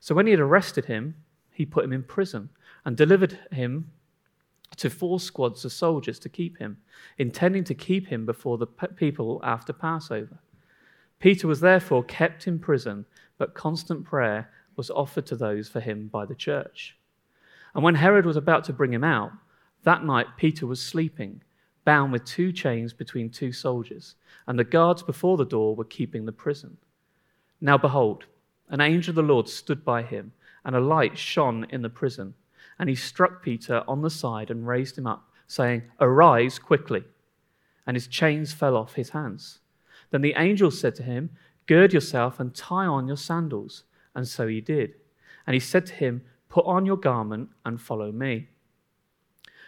So, 0.00 0.14
when 0.14 0.26
he 0.26 0.32
had 0.32 0.40
arrested 0.40 0.86
him, 0.86 1.14
he 1.52 1.66
put 1.66 1.84
him 1.84 1.92
in 1.92 2.02
prison 2.02 2.48
and 2.84 2.96
delivered 2.96 3.38
him 3.50 3.90
to 4.76 4.90
four 4.90 5.18
squads 5.18 5.64
of 5.64 5.72
soldiers 5.72 6.18
to 6.20 6.28
keep 6.28 6.58
him, 6.58 6.78
intending 7.18 7.64
to 7.64 7.74
keep 7.74 8.06
him 8.06 8.24
before 8.26 8.58
the 8.58 8.66
people 8.66 9.40
after 9.42 9.72
Passover. 9.72 10.38
Peter 11.18 11.48
was 11.48 11.60
therefore 11.60 12.04
kept 12.04 12.46
in 12.46 12.58
prison, 12.58 13.04
but 13.38 13.54
constant 13.54 14.04
prayer 14.04 14.50
was 14.76 14.90
offered 14.90 15.26
to 15.26 15.36
those 15.36 15.68
for 15.68 15.80
him 15.80 16.06
by 16.08 16.24
the 16.24 16.34
church. 16.34 16.96
And 17.74 17.82
when 17.82 17.96
Herod 17.96 18.24
was 18.24 18.36
about 18.36 18.64
to 18.64 18.72
bring 18.72 18.92
him 18.92 19.04
out, 19.04 19.32
that 19.82 20.04
night 20.04 20.26
Peter 20.36 20.66
was 20.66 20.80
sleeping, 20.80 21.42
bound 21.88 22.12
with 22.12 22.24
two 22.24 22.52
chains 22.52 22.92
between 22.92 23.30
two 23.30 23.52
soldiers, 23.52 24.16
and 24.46 24.58
the 24.58 24.64
guards 24.76 25.02
before 25.02 25.38
the 25.38 25.46
door 25.56 25.74
were 25.74 25.84
keeping 25.84 26.26
the 26.26 26.32
prison. 26.32 26.76
Now 27.60 27.78
behold, 27.78 28.26
an 28.68 28.80
angel 28.80 29.12
of 29.12 29.16
the 29.16 29.22
Lord 29.22 29.48
stood 29.48 29.84
by 29.84 30.02
him, 30.02 30.32
and 30.64 30.76
a 30.76 30.80
light 30.80 31.16
shone 31.16 31.66
in 31.70 31.80
the 31.82 31.88
prison 31.88 32.34
and 32.78 32.88
he 32.88 32.94
struck 32.94 33.42
Peter 33.42 33.82
on 33.88 34.02
the 34.02 34.10
side 34.10 34.50
and 34.50 34.66
raised 34.66 34.96
him 34.96 35.06
up, 35.06 35.28
saying, 35.46 35.82
Arise 36.00 36.58
quickly. 36.58 37.04
And 37.86 37.96
his 37.96 38.06
chains 38.06 38.52
fell 38.52 38.76
off 38.76 38.94
his 38.94 39.10
hands. 39.10 39.60
Then 40.10 40.20
the 40.20 40.34
angel 40.36 40.70
said 40.70 40.94
to 40.96 41.02
him, 41.02 41.30
Gird 41.66 41.92
yourself 41.92 42.38
and 42.40 42.54
tie 42.54 42.86
on 42.86 43.08
your 43.08 43.16
sandals. 43.16 43.84
And 44.14 44.26
so 44.26 44.46
he 44.46 44.60
did. 44.60 44.94
And 45.46 45.54
he 45.54 45.60
said 45.60 45.86
to 45.86 45.94
him, 45.94 46.22
Put 46.48 46.66
on 46.66 46.86
your 46.86 46.96
garment 46.96 47.50
and 47.64 47.80
follow 47.80 48.12
me. 48.12 48.48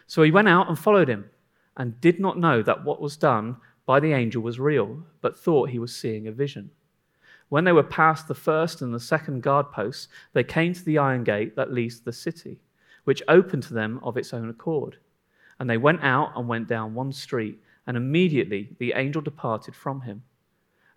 So 0.06 0.22
he 0.22 0.30
went 0.30 0.48
out 0.48 0.68
and 0.68 0.78
followed 0.78 1.08
him, 1.08 1.30
and 1.80 1.98
did 2.02 2.20
not 2.20 2.38
know 2.38 2.62
that 2.62 2.84
what 2.84 3.00
was 3.00 3.16
done 3.16 3.56
by 3.86 3.98
the 3.98 4.12
angel 4.12 4.42
was 4.42 4.60
real, 4.60 5.02
but 5.22 5.38
thought 5.38 5.70
he 5.70 5.78
was 5.78 5.96
seeing 5.96 6.28
a 6.28 6.32
vision. 6.32 6.70
When 7.48 7.64
they 7.64 7.72
were 7.72 7.82
past 7.82 8.28
the 8.28 8.34
first 8.34 8.82
and 8.82 8.92
the 8.92 9.00
second 9.00 9.42
guard 9.42 9.72
posts, 9.72 10.08
they 10.34 10.44
came 10.44 10.74
to 10.74 10.84
the 10.84 10.98
iron 10.98 11.24
gate 11.24 11.56
that 11.56 11.72
leads 11.72 11.98
to 11.98 12.04
the 12.04 12.12
city 12.12 12.60
which 13.04 13.22
opened 13.28 13.62
to 13.62 13.72
them 13.72 13.98
of 14.02 14.18
its 14.18 14.34
own 14.34 14.50
accord. 14.50 14.98
And 15.58 15.70
they 15.70 15.78
went 15.78 16.04
out 16.04 16.32
and 16.36 16.46
went 16.46 16.68
down 16.68 16.92
one 16.92 17.14
street, 17.14 17.58
and 17.86 17.96
immediately 17.96 18.76
the 18.78 18.92
angel 18.94 19.22
departed 19.22 19.74
from 19.74 20.02
him. 20.02 20.22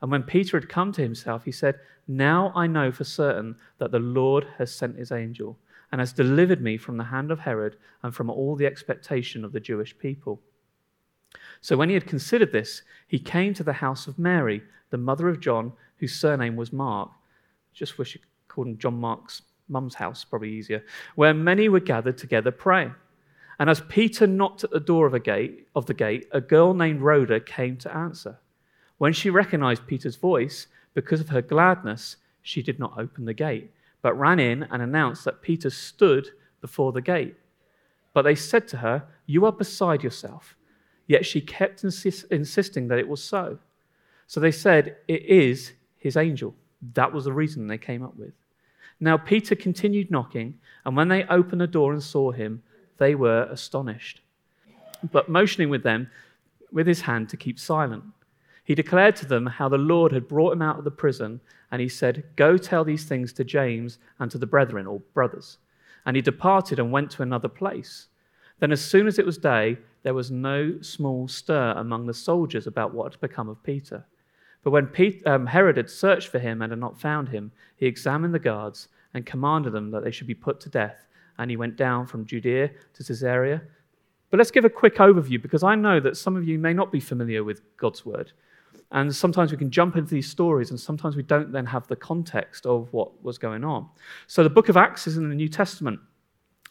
And 0.01 0.11
when 0.11 0.23
Peter 0.23 0.59
had 0.59 0.67
come 0.67 0.91
to 0.91 1.01
himself, 1.01 1.45
he 1.45 1.53
said, 1.53 1.79
Now 2.09 2.51
I 2.57 2.67
know 2.67 2.91
for 2.91 3.05
certain 3.05 3.55
that 3.77 3.91
the 3.91 3.99
Lord 3.99 4.45
has 4.57 4.75
sent 4.75 4.97
his 4.97 5.13
angel 5.13 5.57
and 5.93 6.01
has 6.01 6.11
delivered 6.11 6.61
me 6.61 6.75
from 6.75 6.97
the 6.97 7.05
hand 7.05 7.31
of 7.31 7.39
Herod 7.39 7.77
and 8.03 8.13
from 8.13 8.29
all 8.29 8.57
the 8.57 8.65
expectation 8.65 9.45
of 9.45 9.53
the 9.53 9.61
Jewish 9.61 9.97
people. 9.97 10.41
So 11.61 11.77
when 11.77 11.89
he 11.89 11.95
had 11.95 12.07
considered 12.07 12.51
this, 12.51 12.81
he 13.07 13.19
came 13.19 13.53
to 13.53 13.63
the 13.63 13.73
house 13.73 14.07
of 14.07 14.19
Mary, 14.19 14.61
the 14.89 14.97
mother 14.97 15.29
of 15.29 15.39
John, 15.39 15.73
whose 15.97 16.13
surname 16.13 16.55
was 16.55 16.73
Mark. 16.73 17.11
Just 17.73 17.97
wish 17.97 18.15
you 18.15 18.21
called 18.47 18.67
him 18.67 18.77
John 18.77 18.99
Mark's 18.99 19.41
mum's 19.69 19.95
house, 19.95 20.23
probably 20.23 20.51
easier, 20.51 20.83
where 21.15 21.33
many 21.33 21.69
were 21.69 21.79
gathered 21.79 22.17
together 22.17 22.51
praying. 22.51 22.93
And 23.59 23.69
as 23.69 23.81
Peter 23.81 24.27
knocked 24.27 24.63
at 24.63 24.71
the 24.71 24.79
door 24.79 25.05
of, 25.07 25.13
a 25.13 25.19
gate, 25.19 25.67
of 25.75 25.85
the 25.85 25.93
gate, 25.93 26.27
a 26.31 26.41
girl 26.41 26.73
named 26.73 27.01
Rhoda 27.01 27.39
came 27.39 27.77
to 27.77 27.95
answer. 27.95 28.39
When 28.97 29.13
she 29.13 29.29
recognized 29.29 29.87
Peter's 29.87 30.15
voice, 30.15 30.67
because 30.93 31.21
of 31.21 31.29
her 31.29 31.41
gladness, 31.41 32.17
she 32.41 32.61
did 32.61 32.79
not 32.79 32.97
open 32.97 33.25
the 33.25 33.33
gate, 33.33 33.71
but 34.01 34.17
ran 34.17 34.39
in 34.39 34.63
and 34.63 34.81
announced 34.81 35.23
that 35.25 35.41
Peter 35.41 35.69
stood 35.69 36.29
before 36.61 36.91
the 36.91 37.01
gate. 37.01 37.35
But 38.13 38.23
they 38.23 38.35
said 38.35 38.67
to 38.69 38.77
her, 38.77 39.03
You 39.25 39.45
are 39.45 39.51
beside 39.51 40.03
yourself. 40.03 40.55
Yet 41.07 41.25
she 41.25 41.41
kept 41.41 41.83
insist- 41.83 42.31
insisting 42.31 42.87
that 42.87 42.99
it 42.99 43.07
was 43.07 43.23
so. 43.23 43.59
So 44.27 44.39
they 44.39 44.51
said, 44.51 44.97
It 45.07 45.25
is 45.25 45.73
his 45.97 46.17
angel. 46.17 46.55
That 46.93 47.13
was 47.13 47.25
the 47.25 47.33
reason 47.33 47.67
they 47.67 47.77
came 47.77 48.03
up 48.03 48.15
with. 48.15 48.33
Now 48.99 49.17
Peter 49.17 49.55
continued 49.55 50.11
knocking, 50.11 50.59
and 50.85 50.95
when 50.95 51.07
they 51.07 51.25
opened 51.25 51.61
the 51.61 51.67
door 51.67 51.93
and 51.93 52.01
saw 52.01 52.31
him, 52.31 52.63
they 52.97 53.15
were 53.15 53.47
astonished. 53.49 54.21
But 55.11 55.29
motioning 55.29 55.69
with 55.69 55.83
them 55.83 56.09
with 56.71 56.87
his 56.87 57.01
hand 57.01 57.29
to 57.29 57.37
keep 57.37 57.59
silent, 57.59 58.03
he 58.63 58.75
declared 58.75 59.15
to 59.17 59.25
them 59.25 59.45
how 59.45 59.67
the 59.67 59.77
Lord 59.77 60.13
had 60.13 60.27
brought 60.27 60.53
him 60.53 60.61
out 60.61 60.77
of 60.77 60.85
the 60.85 60.91
prison, 60.91 61.41
and 61.71 61.81
he 61.81 61.89
said, 61.89 62.23
Go 62.35 62.57
tell 62.57 62.85
these 62.85 63.03
things 63.03 63.33
to 63.33 63.43
James 63.43 63.97
and 64.19 64.31
to 64.31 64.37
the 64.37 64.47
brethren 64.47 64.87
or 64.87 65.01
brothers. 65.13 65.57
And 66.05 66.15
he 66.15 66.21
departed 66.21 66.79
and 66.79 66.91
went 66.91 67.11
to 67.11 67.23
another 67.23 67.49
place. 67.49 68.07
Then, 68.59 68.71
as 68.71 68.81
soon 68.81 69.07
as 69.07 69.19
it 69.19 69.25
was 69.25 69.37
day, 69.37 69.77
there 70.03 70.13
was 70.13 70.31
no 70.31 70.79
small 70.81 71.27
stir 71.27 71.71
among 71.77 72.05
the 72.05 72.13
soldiers 72.13 72.67
about 72.67 72.93
what 72.93 73.11
had 73.11 73.21
become 73.21 73.49
of 73.49 73.63
Peter. 73.63 74.05
But 74.63 74.71
when 74.71 74.89
um, 75.25 75.45
Herod 75.45 75.77
had 75.77 75.89
searched 75.89 76.29
for 76.29 76.39
him 76.39 76.61
and 76.61 76.71
had 76.71 76.79
not 76.79 76.99
found 76.99 77.29
him, 77.29 77.51
he 77.75 77.85
examined 77.85 78.33
the 78.33 78.39
guards 78.39 78.89
and 79.13 79.25
commanded 79.25 79.73
them 79.73 79.91
that 79.91 80.03
they 80.03 80.11
should 80.11 80.27
be 80.27 80.35
put 80.35 80.59
to 80.61 80.69
death. 80.69 81.07
And 81.37 81.49
he 81.49 81.57
went 81.57 81.75
down 81.75 82.05
from 82.05 82.25
Judea 82.25 82.69
to 82.93 83.03
Caesarea. 83.03 83.61
But 84.29 84.37
let's 84.37 84.51
give 84.51 84.65
a 84.65 84.69
quick 84.69 84.95
overview 84.95 85.41
because 85.41 85.63
I 85.63 85.75
know 85.75 85.99
that 85.99 86.17
some 86.17 86.35
of 86.35 86.47
you 86.47 86.57
may 86.57 86.73
not 86.73 86.91
be 86.91 86.99
familiar 86.99 87.43
with 87.43 87.61
God's 87.77 88.05
word. 88.05 88.31
And 88.91 89.13
sometimes 89.13 89.51
we 89.51 89.57
can 89.57 89.71
jump 89.71 89.95
into 89.95 90.13
these 90.13 90.29
stories, 90.29 90.69
and 90.69 90.79
sometimes 90.79 91.15
we 91.15 91.23
don't 91.23 91.51
then 91.51 91.65
have 91.65 91.87
the 91.87 91.95
context 91.95 92.65
of 92.67 92.93
what 92.93 93.23
was 93.23 93.39
going 93.39 93.63
on. 93.63 93.89
So 94.27 94.43
the 94.43 94.51
book 94.51 94.69
of 94.69 94.77
Acts 94.77 95.07
is 95.07 95.17
in 95.17 95.29
the 95.29 95.35
New 95.35 95.47
Testament, 95.47 95.99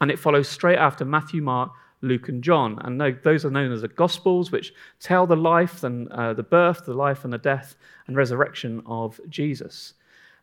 and 0.00 0.08
it 0.08 0.20
follows 0.20 0.48
straight 0.48 0.78
after 0.78 1.04
Matthew, 1.04 1.42
Mark, 1.42 1.72
Luke, 2.02 2.28
and 2.28 2.42
John. 2.44 2.78
And 2.82 3.00
those 3.22 3.44
are 3.44 3.50
known 3.50 3.72
as 3.72 3.80
the 3.80 3.88
Gospels, 3.88 4.52
which 4.52 4.74
tell 5.00 5.26
the 5.26 5.36
life 5.36 5.82
and 5.84 6.08
uh, 6.08 6.34
the 6.34 6.42
birth, 6.42 6.84
the 6.84 6.94
life 6.94 7.24
and 7.24 7.32
the 7.32 7.38
death 7.38 7.76
and 8.06 8.16
resurrection 8.16 8.82
of 8.86 9.20
Jesus. 9.28 9.94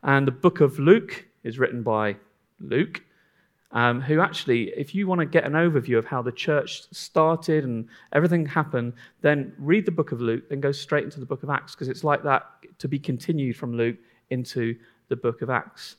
And 0.02 0.26
the 0.26 0.32
book 0.32 0.62
of 0.62 0.80
Luke 0.80 1.28
is 1.44 1.60
written 1.60 1.84
by 1.84 2.16
Luke, 2.62 3.04
um, 3.72 4.02
who 4.02 4.20
actually, 4.20 4.70
if 4.70 4.96
you 4.96 5.06
want 5.06 5.20
to 5.20 5.26
get 5.26 5.44
an 5.44 5.54
overview 5.54 5.98
of 5.98 6.06
how 6.06 6.22
the 6.22 6.32
church 6.32 6.84
started 6.92 7.66
and 7.66 7.88
everything 8.14 8.46
happened, 8.46 8.94
then 9.22 9.54
read 9.58 9.86
the 9.86 9.92
book 9.92 10.12
of 10.12 10.22
Luke, 10.22 10.50
then 10.50 10.60
go 10.60 10.72
straight 10.72 11.04
into 11.04 11.20
the 11.20 11.26
book 11.26 11.44
of 11.44 11.50
Acts, 11.50 11.76
because 11.76 11.90
it's 11.90 12.04
like 12.04 12.24
that 12.24 12.48
to 12.80 12.88
be 12.88 12.98
continued 12.98 13.56
from 13.56 13.76
Luke 13.76 13.98
into 14.30 14.76
the 15.10 15.16
book 15.16 15.42
of 15.42 15.50
Acts. 15.50 15.98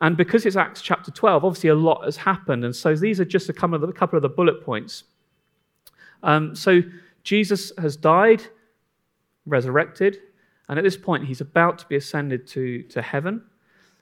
And 0.00 0.16
because 0.16 0.46
it's 0.46 0.56
Acts 0.56 0.80
chapter 0.80 1.10
12, 1.10 1.44
obviously 1.44 1.70
a 1.70 1.74
lot 1.74 2.04
has 2.04 2.16
happened. 2.16 2.64
And 2.64 2.74
so 2.74 2.94
these 2.94 3.20
are 3.20 3.24
just 3.24 3.48
a 3.48 3.52
couple 3.52 3.74
of 3.74 3.82
the, 3.82 3.92
couple 3.92 4.16
of 4.16 4.22
the 4.22 4.28
bullet 4.28 4.64
points. 4.64 5.04
Um, 6.22 6.54
so 6.54 6.80
Jesus 7.22 7.72
has 7.78 7.96
died, 7.96 8.42
resurrected, 9.46 10.18
and 10.68 10.78
at 10.78 10.82
this 10.82 10.96
point 10.96 11.26
he's 11.26 11.40
about 11.40 11.78
to 11.80 11.86
be 11.86 11.96
ascended 11.96 12.46
to, 12.48 12.82
to 12.84 13.02
heaven. 13.02 13.42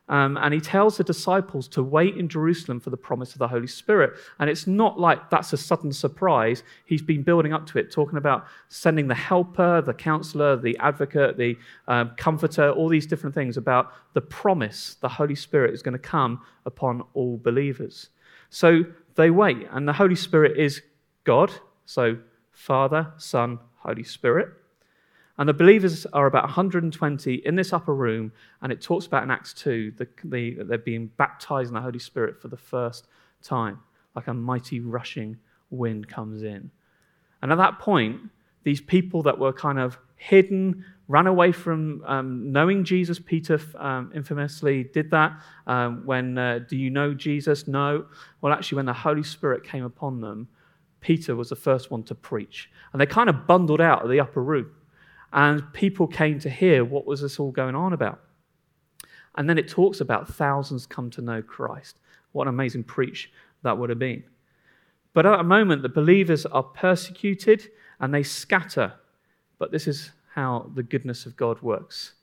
Um, 0.09 0.39
and 0.39 0.55
he 0.55 0.61
tells 0.61 0.97
the 0.97 1.05
disciples 1.05 1.69
to 1.69 1.83
wait 1.83 2.17
in 2.17 2.29
Jerusalem 2.29 2.81
for 2.81 2.91
the 2.91 2.97
promise 2.97 3.33
of 3.33 3.39
the 3.39 3.49
Holy 3.49 3.67
Spirit. 3.67 4.15
And 4.39 4.49
it's 4.49 4.67
not 4.67 4.99
like 4.99 5.29
that's 5.31 5.53
a 5.53 5.57
sudden 5.57 5.93
surprise. 5.93 6.63
He's 6.87 7.03
been 7.03 7.23
building 7.23 7.53
up 7.53 7.67
to 7.69 7.79
it, 7.79 7.93
talking 7.93 8.17
about 8.17 8.47
sending 8.69 9.09
the 9.09 9.15
helper, 9.15 9.83
the 9.83 9.95
counselor, 9.95 10.57
the 10.57 10.77
advocate, 10.79 11.37
the 11.37 11.57
um, 11.89 12.13
comforter, 12.17 12.71
all 12.71 12.89
these 12.89 13.07
different 13.07 13.35
things 13.35 13.57
about 13.57 13.93
the 14.15 14.21
promise 14.21 14.97
the 15.01 15.09
Holy 15.09 15.35
Spirit 15.35 15.75
is 15.75 15.83
going 15.83 15.93
to 15.93 15.99
come 15.99 16.41
upon 16.65 17.03
all 17.15 17.37
believers. 17.37 18.09
So 18.51 18.85
they 19.15 19.31
wait, 19.31 19.67
and 19.71 19.87
the 19.87 19.93
Holy 19.93 20.17
Spirit 20.17 20.57
is 20.59 20.83
God. 21.25 21.53
So 21.85 22.19
Father, 22.59 23.13
Son, 23.19 23.61
Holy 23.77 24.03
Spirit. 24.03 24.49
And 25.39 25.49
the 25.49 25.55
believers 25.55 26.05
are 26.07 26.27
about 26.27 26.45
120 26.45 27.35
in 27.35 27.55
this 27.55 27.73
upper 27.73 27.95
room, 27.95 28.33
and 28.61 28.73
it 28.73 28.83
talks 28.83 29.07
about 29.07 29.23
in 29.23 29.31
Acts 29.31 29.55
2 29.55 29.93
the, 29.97 30.09
the, 30.25 30.65
they're 30.65 30.79
being 30.79 31.11
baptized 31.17 31.69
in 31.69 31.75
the 31.75 31.81
Holy 31.81 32.01
Spirit 32.01 32.41
for 32.41 32.49
the 32.49 32.57
first 32.57 33.07
time, 33.43 33.79
like 34.17 34.27
a 34.27 34.35
mighty 34.35 34.81
rushing 34.81 35.37
wind 35.71 36.09
comes 36.09 36.43
in. 36.43 36.71
And 37.41 37.53
at 37.53 37.59
that 37.59 37.79
point, 37.79 38.21
these 38.65 38.81
people 38.81 39.23
that 39.23 39.39
were 39.39 39.53
kind 39.53 39.79
of 39.79 39.97
hidden, 40.17 40.85
ran 41.07 41.29
away 41.29 41.53
from 41.53 42.03
um, 42.05 42.51
knowing 42.51 42.83
Jesus. 42.83 43.21
Peter 43.21 43.61
um, 43.77 44.11
infamously 44.13 44.85
did 44.93 45.11
that. 45.13 45.41
Um, 45.69 46.05
when, 46.05 46.37
uh, 46.37 46.61
do 46.69 46.77
you 46.77 46.91
know 46.91 47.15
Jesus? 47.15 47.69
No. 47.69 48.07
Well, 48.41 48.53
actually, 48.53 48.77
when 48.77 48.87
the 48.87 48.93
Holy 48.93 49.23
Spirit 49.23 49.63
came 49.63 49.85
upon 49.85 50.21
them, 50.21 50.49
Peter 51.01 51.37
was 51.37 51.49
the 51.49 51.57
first 51.57 51.93
one 51.93 52.03
to 52.03 52.15
preach. 52.17 52.69
And 52.93 53.01
they 53.01 53.07
kind 53.07 53.31
of 53.31 53.47
bundled 53.47 53.81
out 53.81 54.03
of 54.03 54.11
the 54.11 54.19
upper 54.19 54.43
room 54.43 54.73
and 55.33 55.73
people 55.73 56.07
came 56.07 56.39
to 56.41 56.51
hear 56.51 56.85
what 56.85 57.07
was 57.07 57.21
this 57.21 57.39
all 57.39 57.51
going 57.51 57.75
on 57.75 57.93
about. 57.93 58.21
And 59.37 59.49
then 59.49 59.59
it 59.59 59.69
talks 59.69 60.01
about 60.01 60.29
thousands 60.29 60.87
come 60.87 61.11
to 61.11 61.23
know 61.23 61.43
Christ. 61.43 61.99
What 62.33 62.49
an 62.49 62.55
amazing 62.55 62.85
preach 62.85 63.31
that 63.63 63.77
would 63.77 63.91
have 63.91 63.99
been. 63.99 64.25
But 65.13 65.27
at 65.27 65.41
a 65.41 65.45
moment, 65.45 65.83
the 65.83 65.89
believers 65.89 66.47
are 66.47 66.63
persecuted 66.63 67.69
and 68.01 68.13
they 68.13 68.23
scatter. 68.23 68.95
But 69.59 69.71
this 69.71 69.87
is 69.87 70.13
how 70.35 70.71
the 70.75 70.83
goodness 70.83 71.27
of 71.27 71.37
God 71.37 71.61
works 71.63 72.15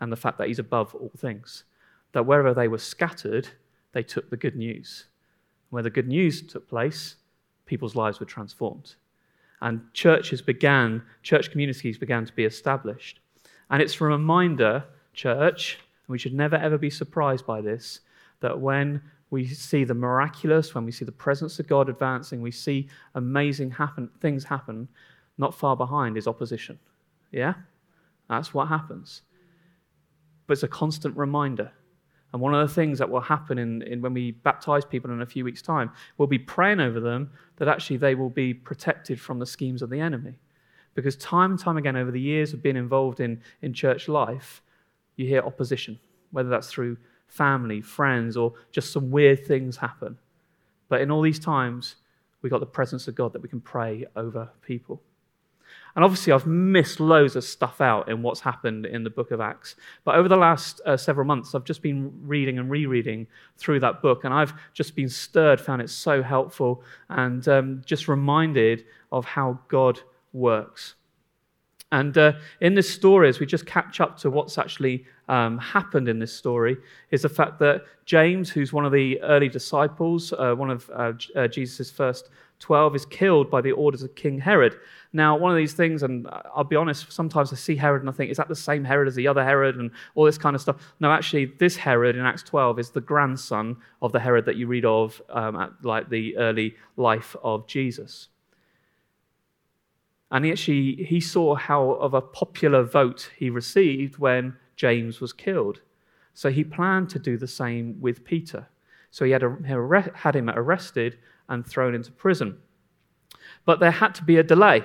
and 0.00 0.10
the 0.10 0.16
fact 0.16 0.38
that 0.38 0.48
He's 0.48 0.58
above 0.58 0.94
all 0.94 1.12
things. 1.16 1.64
That 2.12 2.26
wherever 2.26 2.54
they 2.54 2.68
were 2.68 2.78
scattered, 2.78 3.48
they 3.92 4.02
took 4.02 4.30
the 4.30 4.36
good 4.36 4.56
news. 4.56 5.06
Where 5.70 5.82
the 5.82 5.90
good 5.90 6.08
news 6.08 6.42
took 6.42 6.68
place, 6.68 7.16
people's 7.66 7.94
lives 7.94 8.20
were 8.20 8.26
transformed 8.26 8.94
and 9.60 9.80
churches 9.92 10.42
began, 10.42 11.02
church 11.22 11.50
communities 11.50 11.98
began 11.98 12.24
to 12.24 12.32
be 12.32 12.44
established. 12.44 13.20
And 13.70 13.82
it's 13.82 14.00
a 14.00 14.04
reminder, 14.04 14.84
church, 15.12 15.78
and 16.06 16.12
we 16.12 16.18
should 16.18 16.34
never 16.34 16.56
ever 16.56 16.78
be 16.78 16.90
surprised 16.90 17.46
by 17.46 17.60
this, 17.60 18.00
that 18.40 18.58
when 18.58 19.02
we 19.30 19.46
see 19.46 19.84
the 19.84 19.94
miraculous, 19.94 20.74
when 20.74 20.84
we 20.84 20.92
see 20.92 21.04
the 21.04 21.12
presence 21.12 21.58
of 21.58 21.66
God 21.66 21.88
advancing, 21.88 22.40
we 22.40 22.50
see 22.50 22.88
amazing 23.14 23.70
happen, 23.70 24.08
things 24.20 24.44
happen, 24.44 24.88
not 25.38 25.54
far 25.54 25.76
behind 25.76 26.16
is 26.16 26.28
opposition. 26.28 26.78
Yeah? 27.32 27.54
That's 28.28 28.54
what 28.54 28.68
happens. 28.68 29.22
But 30.46 30.54
it's 30.54 30.62
a 30.62 30.68
constant 30.68 31.16
reminder 31.16 31.72
and 32.32 32.42
one 32.42 32.54
of 32.54 32.68
the 32.68 32.74
things 32.74 32.98
that 32.98 33.08
will 33.08 33.20
happen 33.20 33.58
in, 33.58 33.82
in 33.82 34.02
when 34.02 34.12
we 34.12 34.32
baptize 34.32 34.84
people 34.84 35.10
in 35.10 35.22
a 35.22 35.26
few 35.26 35.44
weeks' 35.44 35.62
time, 35.62 35.90
we'll 36.18 36.28
be 36.28 36.38
praying 36.38 36.80
over 36.80 37.00
them 37.00 37.30
that 37.56 37.68
actually 37.68 37.96
they 37.96 38.14
will 38.14 38.30
be 38.30 38.52
protected 38.52 39.20
from 39.20 39.38
the 39.38 39.46
schemes 39.46 39.80
of 39.80 39.90
the 39.90 40.00
enemy. 40.00 40.38
Because 40.94 41.16
time 41.16 41.52
and 41.52 41.60
time 41.60 41.76
again, 41.76 41.96
over 41.96 42.10
the 42.10 42.20
years 42.20 42.52
of 42.52 42.62
being 42.62 42.76
involved 42.76 43.20
in, 43.20 43.40
in 43.62 43.72
church 43.72 44.08
life, 44.08 44.62
you 45.16 45.26
hear 45.26 45.40
opposition, 45.40 45.98
whether 46.30 46.48
that's 46.48 46.70
through 46.70 46.96
family, 47.28 47.80
friends, 47.80 48.36
or 48.36 48.54
just 48.70 48.92
some 48.92 49.10
weird 49.10 49.46
things 49.46 49.76
happen. 49.76 50.18
But 50.88 51.00
in 51.00 51.10
all 51.10 51.22
these 51.22 51.38
times, 51.38 51.96
we've 52.42 52.50
got 52.50 52.60
the 52.60 52.66
presence 52.66 53.08
of 53.08 53.14
God 53.14 53.32
that 53.32 53.42
we 53.42 53.48
can 53.48 53.60
pray 53.60 54.06
over 54.14 54.50
people. 54.62 55.02
And 55.96 56.04
obviously, 56.04 56.34
I've 56.34 56.46
missed 56.46 57.00
loads 57.00 57.36
of 57.36 57.44
stuff 57.44 57.80
out 57.80 58.10
in 58.10 58.22
what's 58.22 58.40
happened 58.40 58.84
in 58.84 59.02
the 59.02 59.08
book 59.08 59.30
of 59.30 59.40
Acts. 59.40 59.76
But 60.04 60.16
over 60.16 60.28
the 60.28 60.36
last 60.36 60.82
uh, 60.84 60.94
several 60.98 61.26
months, 61.26 61.54
I've 61.54 61.64
just 61.64 61.80
been 61.80 62.12
reading 62.22 62.58
and 62.58 62.70
rereading 62.70 63.26
through 63.56 63.80
that 63.80 64.02
book, 64.02 64.24
and 64.24 64.34
I've 64.34 64.52
just 64.74 64.94
been 64.94 65.08
stirred, 65.08 65.58
found 65.58 65.80
it 65.80 65.88
so 65.88 66.22
helpful, 66.22 66.82
and 67.08 67.48
um, 67.48 67.82
just 67.86 68.08
reminded 68.08 68.84
of 69.10 69.24
how 69.24 69.58
God 69.68 69.98
works. 70.34 70.96
And 71.92 72.18
uh, 72.18 72.32
in 72.60 72.74
this 72.74 72.92
story, 72.92 73.28
as 73.30 73.40
we 73.40 73.46
just 73.46 73.64
catch 73.64 74.00
up 74.00 74.18
to 74.18 74.30
what's 74.30 74.58
actually 74.58 75.06
um, 75.28 75.56
happened 75.56 76.08
in 76.08 76.18
this 76.18 76.32
story, 76.32 76.76
is 77.10 77.22
the 77.22 77.28
fact 77.30 77.58
that 77.60 77.84
James, 78.04 78.50
who's 78.50 78.70
one 78.70 78.84
of 78.84 78.92
the 78.92 79.18
early 79.22 79.48
disciples, 79.48 80.34
uh, 80.34 80.52
one 80.54 80.70
of 80.70 80.90
uh, 80.94 81.12
uh 81.34 81.48
Jesus' 81.48 81.90
first 81.90 82.28
12, 82.58 82.96
is 82.96 83.06
killed 83.06 83.50
by 83.50 83.60
the 83.60 83.72
orders 83.72 84.02
of 84.02 84.14
King 84.14 84.40
Herod. 84.40 84.76
Now, 85.12 85.36
one 85.36 85.50
of 85.50 85.56
these 85.56 85.74
things, 85.74 86.02
and 86.02 86.26
I'll 86.54 86.64
be 86.64 86.76
honest, 86.76 87.12
sometimes 87.12 87.52
I 87.52 87.56
see 87.56 87.76
Herod 87.76 88.02
and 88.02 88.08
I 88.08 88.12
think, 88.12 88.30
is 88.30 88.36
that 88.36 88.48
the 88.48 88.56
same 88.56 88.84
Herod 88.84 89.08
as 89.08 89.14
the 89.14 89.28
other 89.28 89.44
Herod 89.44 89.76
and 89.76 89.90
all 90.14 90.24
this 90.24 90.38
kind 90.38 90.54
of 90.54 90.62
stuff? 90.62 90.76
No, 91.00 91.10
actually, 91.10 91.46
this 91.58 91.76
Herod 91.76 92.16
in 92.16 92.22
Acts 92.24 92.42
12 92.42 92.78
is 92.78 92.90
the 92.90 93.00
grandson 93.00 93.76
of 94.02 94.12
the 94.12 94.20
Herod 94.20 94.44
that 94.46 94.56
you 94.56 94.66
read 94.66 94.84
of 94.84 95.20
um, 95.30 95.56
at 95.56 95.70
like 95.82 96.08
the 96.08 96.36
early 96.36 96.76
life 96.96 97.36
of 97.42 97.66
Jesus. 97.66 98.28
And 100.30 100.44
he 100.44 100.50
actually 100.50 101.04
he 101.04 101.20
saw 101.20 101.54
how 101.54 101.92
of 101.92 102.14
a 102.14 102.20
popular 102.20 102.82
vote 102.82 103.30
he 103.36 103.48
received 103.48 104.18
when 104.18 104.56
James 104.74 105.20
was 105.20 105.32
killed. 105.32 105.80
So 106.34 106.50
he 106.50 106.64
planned 106.64 107.08
to 107.10 107.18
do 107.18 107.38
the 107.38 107.46
same 107.46 107.98
with 108.00 108.24
Peter. 108.24 108.66
So 109.10 109.24
he 109.24 109.30
had, 109.30 109.42
a, 109.42 110.12
had 110.14 110.36
him 110.36 110.50
arrested 110.50 111.16
and 111.48 111.66
thrown 111.66 111.94
into 111.94 112.12
prison. 112.12 112.58
But 113.64 113.80
there 113.80 113.90
had 113.90 114.14
to 114.16 114.24
be 114.24 114.38
a 114.38 114.42
delay. 114.42 114.84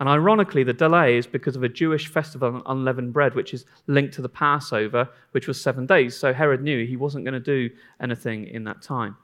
And 0.00 0.08
ironically, 0.08 0.62
the 0.62 0.72
delay 0.72 1.16
is 1.16 1.26
because 1.26 1.56
of 1.56 1.64
a 1.64 1.68
Jewish 1.68 2.06
festival 2.06 2.48
of 2.48 2.62
unleavened 2.66 3.12
bread, 3.12 3.34
which 3.34 3.52
is 3.52 3.64
linked 3.88 4.14
to 4.14 4.22
the 4.22 4.28
Passover, 4.28 5.08
which 5.32 5.48
was 5.48 5.60
seven 5.60 5.86
days. 5.86 6.16
So 6.16 6.32
Herod 6.32 6.62
knew 6.62 6.86
he 6.86 6.96
wasn't 6.96 7.24
going 7.24 7.34
to 7.34 7.40
do 7.40 7.74
anything 8.00 8.46
in 8.46 8.64
that 8.64 8.80
time. 8.80 9.16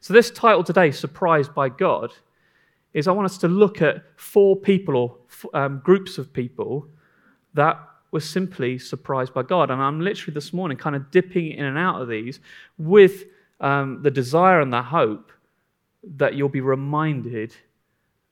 So, 0.00 0.14
this 0.14 0.30
title 0.30 0.64
today, 0.64 0.90
Surprised 0.90 1.54
by 1.54 1.68
God, 1.68 2.12
is 2.92 3.08
I 3.08 3.12
want 3.12 3.26
us 3.26 3.38
to 3.38 3.48
look 3.48 3.82
at 3.82 4.02
four 4.16 4.56
people 4.56 4.96
or 4.96 5.18
um, 5.54 5.80
groups 5.84 6.18
of 6.18 6.32
people 6.32 6.88
that 7.54 7.78
were 8.10 8.20
simply 8.20 8.78
surprised 8.78 9.32
by 9.32 9.42
God. 9.42 9.70
And 9.70 9.80
I'm 9.80 10.00
literally 10.00 10.34
this 10.34 10.52
morning 10.52 10.76
kind 10.76 10.94
of 10.94 11.10
dipping 11.10 11.52
in 11.52 11.64
and 11.64 11.78
out 11.78 12.00
of 12.00 12.08
these 12.08 12.40
with 12.78 13.24
um, 13.60 14.02
the 14.02 14.10
desire 14.10 14.60
and 14.60 14.72
the 14.72 14.82
hope 14.82 15.32
that 16.02 16.34
you'll 16.34 16.48
be 16.48 16.60
reminded 16.60 17.54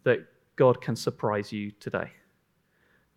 that 0.04 0.26
God 0.56 0.80
can 0.80 0.96
surprise 0.96 1.52
you 1.52 1.70
today. 1.72 2.10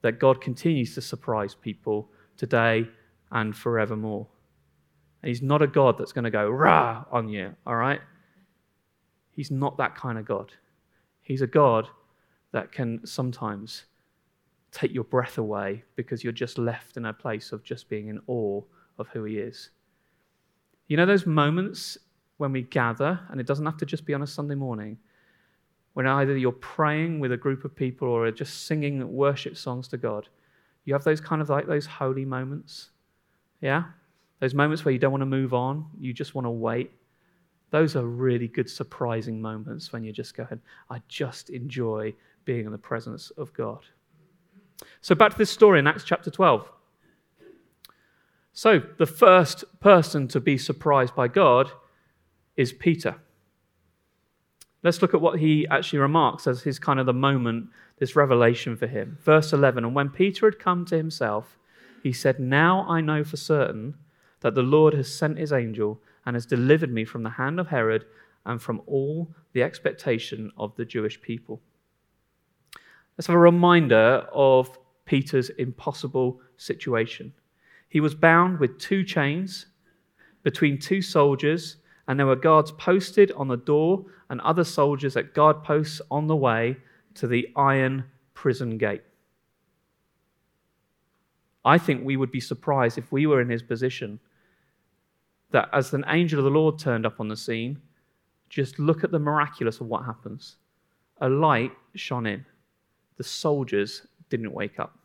That 0.02 0.20
God 0.20 0.42
continues 0.42 0.94
to 0.96 1.02
surprise 1.02 1.56
people 1.56 2.10
today 2.38 2.88
and 3.32 3.56
forevermore. 3.56 4.28
And 5.22 5.30
He's 5.30 5.42
not 5.42 5.62
a 5.62 5.68
God 5.68 5.98
that's 5.98 6.12
going 6.12 6.26
to 6.26 6.32
go 6.32 6.50
rah 6.50 7.06
on 7.12 7.30
you, 7.30 7.56
all 7.66 7.76
right? 7.76 8.02
He's 9.32 9.52
not 9.52 9.78
that 9.78 9.96
kind 9.96 10.18
of 10.18 10.26
God. 10.26 10.54
He's 11.22 11.42
a 11.42 11.48
God 11.48 11.88
that 12.52 12.72
can 12.72 13.06
sometimes 13.06 13.86
take 14.72 14.94
your 14.94 15.04
breath 15.04 15.38
away 15.38 15.84
because 15.96 16.24
you're 16.24 16.34
just 16.34 16.58
left 16.58 16.98
in 16.98 17.06
a 17.06 17.14
place 17.14 17.52
of 17.52 17.64
just 17.64 17.90
being 17.90 18.08
in 18.08 18.20
awe 18.28 18.62
of 19.00 19.08
who 19.10 19.24
He 19.24 19.38
is. 19.38 19.70
You 20.88 20.98
know 20.98 21.06
those 21.06 21.26
moments 21.26 21.98
when 22.38 22.52
we 22.52 22.64
gather, 22.64 23.20
and 23.30 23.40
it 23.40 23.48
doesn't 23.48 23.66
have 23.66 23.78
to 23.78 23.86
just 23.86 24.06
be 24.06 24.14
on 24.14 24.22
a 24.22 24.28
Sunday 24.28 24.56
morning, 24.56 24.98
when 25.94 26.08
either 26.08 26.36
you're 26.38 26.52
praying 26.52 27.20
with 27.20 27.32
a 27.32 27.38
group 27.38 27.66
of 27.66 27.76
people 27.76 28.08
or 28.08 28.30
just 28.32 28.66
singing 28.66 29.14
worship 29.14 29.56
songs 29.56 29.88
to 29.90 29.98
God. 29.98 30.28
You 30.86 30.94
have 30.94 31.04
those 31.04 31.22
kind 31.22 31.42
of 31.42 31.50
like 31.50 31.68
those 31.68 31.86
holy 31.86 32.26
moments. 32.26 32.90
Yeah? 33.62 33.84
Those 34.40 34.54
moments 34.54 34.84
where 34.84 34.92
you 34.92 35.00
don't 35.00 35.12
want 35.12 35.22
to 35.22 35.28
move 35.28 35.54
on, 35.54 35.86
you 36.00 36.14
just 36.14 36.36
want 36.36 36.46
to 36.46 36.52
wait. 36.52 36.92
Those 37.70 37.96
are 37.96 38.06
really 38.06 38.48
good, 38.48 38.70
surprising 38.70 39.42
moments 39.42 39.94
when 39.94 40.04
you 40.04 40.12
just 40.12 40.36
go 40.36 40.44
ahead, 40.44 40.60
I 40.90 41.02
just 41.08 41.50
enjoy 41.50 42.14
being 42.46 42.66
in 42.66 42.72
the 42.72 42.78
presence 42.78 43.32
of 43.32 43.54
God. 43.54 43.86
So, 45.02 45.16
back 45.16 45.32
to 45.32 45.38
this 45.38 45.50
story 45.50 45.80
in 45.80 45.88
Acts 45.88 46.04
chapter 46.04 46.30
12. 46.30 46.70
So, 48.52 48.82
the 48.98 49.06
first 49.06 49.64
person 49.80 50.28
to 50.30 50.40
be 50.40 50.58
surprised 50.58 51.16
by 51.16 51.28
God 51.28 51.72
is 52.56 52.74
Peter. 52.74 53.16
Let's 54.84 55.02
look 55.02 55.14
at 55.14 55.22
what 55.22 55.40
he 55.40 55.66
actually 55.70 56.00
remarks 56.00 56.46
as 56.46 56.62
his 56.64 56.78
kind 56.78 57.00
of 57.00 57.06
the 57.06 57.14
moment, 57.14 57.70
this 58.00 58.16
revelation 58.16 58.76
for 58.76 58.88
him. 58.88 59.18
Verse 59.22 59.54
11 59.54 59.86
And 59.86 59.96
when 59.96 60.10
Peter 60.10 60.46
had 60.46 60.60
come 60.60 60.86
to 60.86 60.98
himself, 60.98 61.58
he 62.04 62.12
said, 62.12 62.40
Now 62.40 62.86
I 62.88 63.00
know 63.00 63.24
for 63.24 63.38
certain 63.38 63.96
that 64.42 64.56
the 64.56 64.62
Lord 64.62 64.94
has 64.94 65.12
sent 65.12 65.38
his 65.38 65.54
angel 65.54 66.02
and 66.26 66.36
has 66.36 66.46
delivered 66.46 66.92
me 66.92 67.06
from 67.06 67.24
the 67.24 67.30
hand 67.30 67.60
of 67.60 67.68
Herod 67.68 68.06
and 68.46 68.62
from 68.62 68.82
all 68.86 69.34
the 69.54 69.64
expectation 69.64 70.52
of 70.58 70.76
the 70.76 70.84
Jewish 70.84 71.22
people. 71.22 71.62
Let's 73.18 73.28
have 73.28 73.36
a 73.38 73.40
reminder 73.40 74.28
of 74.34 74.78
Peter's 75.06 75.50
impossible 75.52 76.42
situation. 76.58 77.34
He 77.88 78.02
was 78.02 78.16
bound 78.16 78.60
with 78.60 78.80
two 78.80 79.04
chains 79.04 79.68
between 80.44 80.78
two 80.80 81.02
soldiers 81.02 81.78
and 82.08 82.20
there 82.20 82.26
were 82.26 82.36
guards 82.36 82.72
posted 82.72 83.32
on 83.34 83.48
the 83.48 83.58
door 83.58 84.06
and 84.30 84.42
other 84.42 84.64
soldiers 84.64 85.16
at 85.16 85.34
guard 85.34 85.64
posts 85.64 86.02
on 86.12 86.28
the 86.28 86.36
way 86.36 86.78
to 87.16 87.28
the 87.28 87.48
iron 87.56 88.04
prison 88.34 88.78
gate. 88.78 89.04
I 91.66 91.78
think 91.78 92.04
we 92.04 92.18
would 92.18 92.32
be 92.32 92.42
surprised 92.42 92.98
if 92.98 93.12
we 93.12 93.26
were 93.26 93.42
in 93.42 93.50
his 93.50 93.64
position 93.64 94.20
that 95.52 95.70
as 95.72 95.94
an 95.94 96.04
angel 96.08 96.40
of 96.40 96.46
the 96.46 96.52
Lord 96.52 96.78
turned 96.78 97.06
up 97.06 97.20
on 97.20 97.28
the 97.28 97.38
scene, 97.38 97.80
just 98.50 98.80
look 98.80 99.04
at 99.04 99.12
the 99.12 99.20
miraculous 99.20 99.80
of 99.80 99.88
what 99.88 100.04
happens. 100.04 100.58
A 101.22 101.30
light 101.30 101.72
shone 101.96 102.26
in. 102.26 102.46
The 103.18 103.24
soldiers 103.24 104.08
didn't 104.30 104.52
wake 104.52 104.80
up. 104.80 104.98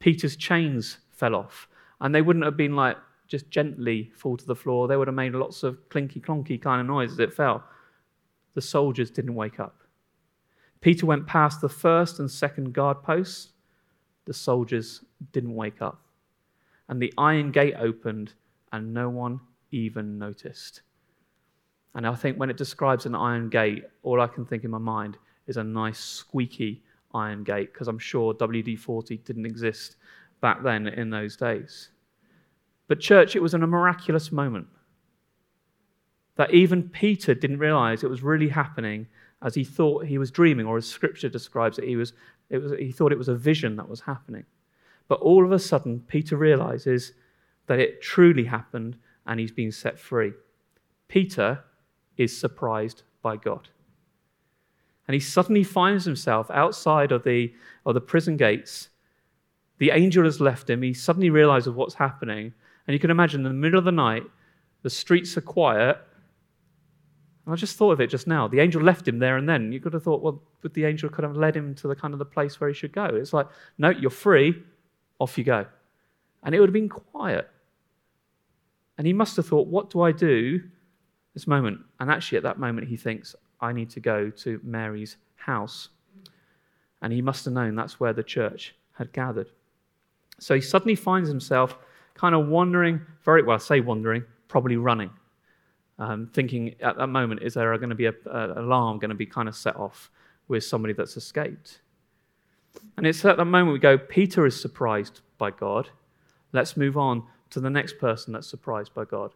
Peter's 0.00 0.36
chains 0.36 0.98
fell 1.12 1.34
off, 1.34 1.68
and 2.00 2.14
they 2.14 2.20
wouldn't 2.20 2.44
have 2.44 2.56
been 2.56 2.76
like, 2.76 2.96
just 3.26 3.50
gently 3.50 4.10
fall 4.14 4.36
to 4.36 4.46
the 4.46 4.54
floor, 4.54 4.86
they 4.86 4.96
would 4.96 5.08
have 5.08 5.14
made 5.14 5.34
lots 5.34 5.62
of 5.62 5.88
clinky 5.88 6.20
clonky 6.20 6.60
kind 6.60 6.80
of 6.80 6.86
noise 6.86 7.12
as 7.12 7.18
it 7.18 7.32
fell. 7.32 7.64
The 8.54 8.60
soldiers 8.60 9.10
didn't 9.10 9.34
wake 9.34 9.58
up. 9.58 9.76
Peter 10.80 11.06
went 11.06 11.26
past 11.26 11.60
the 11.60 11.68
first 11.68 12.18
and 12.20 12.30
second 12.30 12.74
guard 12.74 13.02
posts. 13.02 13.52
The 14.26 14.34
soldiers 14.34 15.02
didn't 15.32 15.54
wake 15.54 15.80
up. 15.80 16.00
And 16.88 17.00
the 17.00 17.12
iron 17.16 17.50
gate 17.50 17.74
opened, 17.78 18.34
and 18.72 18.92
no 18.92 19.08
one 19.08 19.40
even 19.70 20.18
noticed. 20.18 20.82
And 21.94 22.06
I 22.06 22.14
think 22.14 22.36
when 22.36 22.50
it 22.50 22.56
describes 22.56 23.06
an 23.06 23.14
iron 23.14 23.48
gate, 23.48 23.84
all 24.02 24.20
I 24.20 24.26
can 24.26 24.44
think 24.44 24.64
in 24.64 24.70
my 24.70 24.78
mind 24.78 25.16
is 25.46 25.56
a 25.56 25.64
nice 25.64 25.98
squeaky 25.98 26.82
iron 27.14 27.44
gate, 27.44 27.72
because 27.72 27.88
I'm 27.88 27.98
sure 27.98 28.34
WD 28.34 28.78
40 28.78 29.16
didn't 29.18 29.46
exist 29.46 29.96
back 30.40 30.62
then 30.62 30.88
in 30.88 31.08
those 31.08 31.36
days. 31.36 31.90
But, 32.86 33.00
church, 33.00 33.34
it 33.34 33.42
was 33.42 33.54
in 33.54 33.62
a 33.62 33.66
miraculous 33.66 34.30
moment 34.30 34.66
that 36.36 36.52
even 36.52 36.88
Peter 36.88 37.34
didn't 37.34 37.58
realize 37.58 38.02
it 38.02 38.10
was 38.10 38.22
really 38.22 38.48
happening 38.48 39.06
as 39.42 39.54
he 39.54 39.64
thought 39.64 40.06
he 40.06 40.18
was 40.18 40.30
dreaming, 40.30 40.66
or 40.66 40.78
as 40.78 40.86
scripture 40.86 41.28
describes 41.28 41.78
it, 41.78 41.84
he, 41.84 41.96
was, 41.96 42.14
it 42.50 42.58
was, 42.58 42.72
he 42.78 42.90
thought 42.90 43.12
it 43.12 43.18
was 43.18 43.28
a 43.28 43.34
vision 43.34 43.76
that 43.76 43.88
was 43.88 44.00
happening. 44.00 44.44
But 45.06 45.20
all 45.20 45.44
of 45.44 45.52
a 45.52 45.58
sudden, 45.58 46.00
Peter 46.08 46.36
realizes 46.36 47.12
that 47.66 47.78
it 47.78 48.02
truly 48.02 48.44
happened 48.44 48.96
and 49.26 49.38
he's 49.38 49.52
been 49.52 49.72
set 49.72 49.98
free. 49.98 50.32
Peter 51.08 51.62
is 52.16 52.36
surprised 52.36 53.02
by 53.22 53.36
God. 53.36 53.68
And 55.06 55.14
he 55.14 55.20
suddenly 55.20 55.64
finds 55.64 56.04
himself 56.04 56.50
outside 56.50 57.12
of 57.12 57.24
the, 57.24 57.52
of 57.84 57.94
the 57.94 58.00
prison 58.00 58.36
gates. 58.36 58.88
The 59.78 59.90
angel 59.90 60.24
has 60.24 60.40
left 60.40 60.70
him. 60.70 60.80
He 60.80 60.94
suddenly 60.94 61.30
realizes 61.30 61.74
what's 61.74 61.94
happening. 61.94 62.54
And 62.86 62.92
you 62.92 62.98
can 62.98 63.10
imagine 63.10 63.40
in 63.40 63.48
the 63.48 63.54
middle 63.54 63.78
of 63.78 63.84
the 63.84 63.92
night, 63.92 64.24
the 64.82 64.90
streets 64.90 65.36
are 65.36 65.42
quiet. 65.42 65.98
And 67.44 67.52
I 67.52 67.56
just 67.56 67.76
thought 67.76 67.92
of 67.92 68.00
it 68.00 68.08
just 68.08 68.26
now. 68.26 68.48
The 68.48 68.60
angel 68.60 68.82
left 68.82 69.08
him 69.08 69.18
there 69.18 69.36
and 69.36 69.48
then. 69.48 69.72
You 69.72 69.80
could 69.80 69.92
have 69.92 70.02
thought, 70.02 70.22
well, 70.22 70.42
would 70.62 70.74
the 70.74 70.84
angel 70.84 71.08
could 71.08 71.24
have 71.24 71.36
led 71.36 71.56
him 71.56 71.74
to 71.76 71.88
the 71.88 71.94
kind 71.94 72.12
of 72.12 72.18
the 72.18 72.24
place 72.24 72.60
where 72.60 72.68
he 72.68 72.74
should 72.74 72.92
go? 72.92 73.04
It's 73.04 73.32
like, 73.32 73.48
no, 73.78 73.90
you're 73.90 74.10
free, 74.10 74.62
off 75.18 75.38
you 75.38 75.44
go. 75.44 75.66
And 76.42 76.54
it 76.54 76.60
would 76.60 76.68
have 76.68 76.74
been 76.74 76.88
quiet. 76.88 77.48
And 78.98 79.06
he 79.06 79.12
must 79.12 79.36
have 79.36 79.46
thought, 79.46 79.66
what 79.66 79.90
do 79.90 80.02
I 80.02 80.12
do 80.12 80.62
this 81.32 81.46
moment? 81.46 81.80
And 82.00 82.10
actually, 82.10 82.38
at 82.38 82.44
that 82.44 82.58
moment, 82.58 82.86
he 82.88 82.96
thinks, 82.96 83.34
I 83.60 83.72
need 83.72 83.90
to 83.90 84.00
go 84.00 84.30
to 84.30 84.60
Mary's 84.62 85.16
house. 85.36 85.88
And 87.02 87.12
he 87.12 87.22
must 87.22 87.44
have 87.44 87.54
known 87.54 87.74
that's 87.74 87.98
where 87.98 88.12
the 88.12 88.22
church 88.22 88.74
had 88.92 89.12
gathered. 89.12 89.50
So 90.38 90.54
he 90.54 90.60
suddenly 90.60 90.94
finds 90.94 91.28
himself 91.28 91.78
kind 92.14 92.34
of 92.34 92.46
wandering, 92.48 93.00
very 93.24 93.42
well, 93.42 93.58
say 93.58 93.80
wandering, 93.80 94.24
probably 94.48 94.76
running, 94.76 95.10
um, 95.98 96.28
thinking 96.32 96.74
at 96.80 96.96
that 96.96 97.08
moment, 97.08 97.42
is 97.42 97.54
there 97.54 97.76
going 97.76 97.90
to 97.90 97.94
be 97.94 98.06
an 98.06 98.14
alarm 98.26 98.98
going 98.98 99.10
to 99.10 99.14
be 99.14 99.26
kind 99.26 99.48
of 99.48 99.56
set 99.56 99.76
off 99.76 100.10
with 100.48 100.64
somebody 100.64 100.94
that's 100.94 101.16
escaped? 101.16 101.80
And 102.96 103.06
it's 103.06 103.24
at 103.24 103.36
that 103.36 103.44
moment 103.44 103.72
we 103.72 103.78
go, 103.78 103.98
Peter 103.98 104.46
is 104.46 104.60
surprised 104.60 105.20
by 105.38 105.50
God. 105.50 105.88
Let's 106.52 106.76
move 106.76 106.96
on 106.96 107.24
to 107.50 107.60
the 107.60 107.70
next 107.70 107.98
person 107.98 108.32
that's 108.32 108.48
surprised 108.48 108.94
by 108.94 109.04
God, 109.04 109.32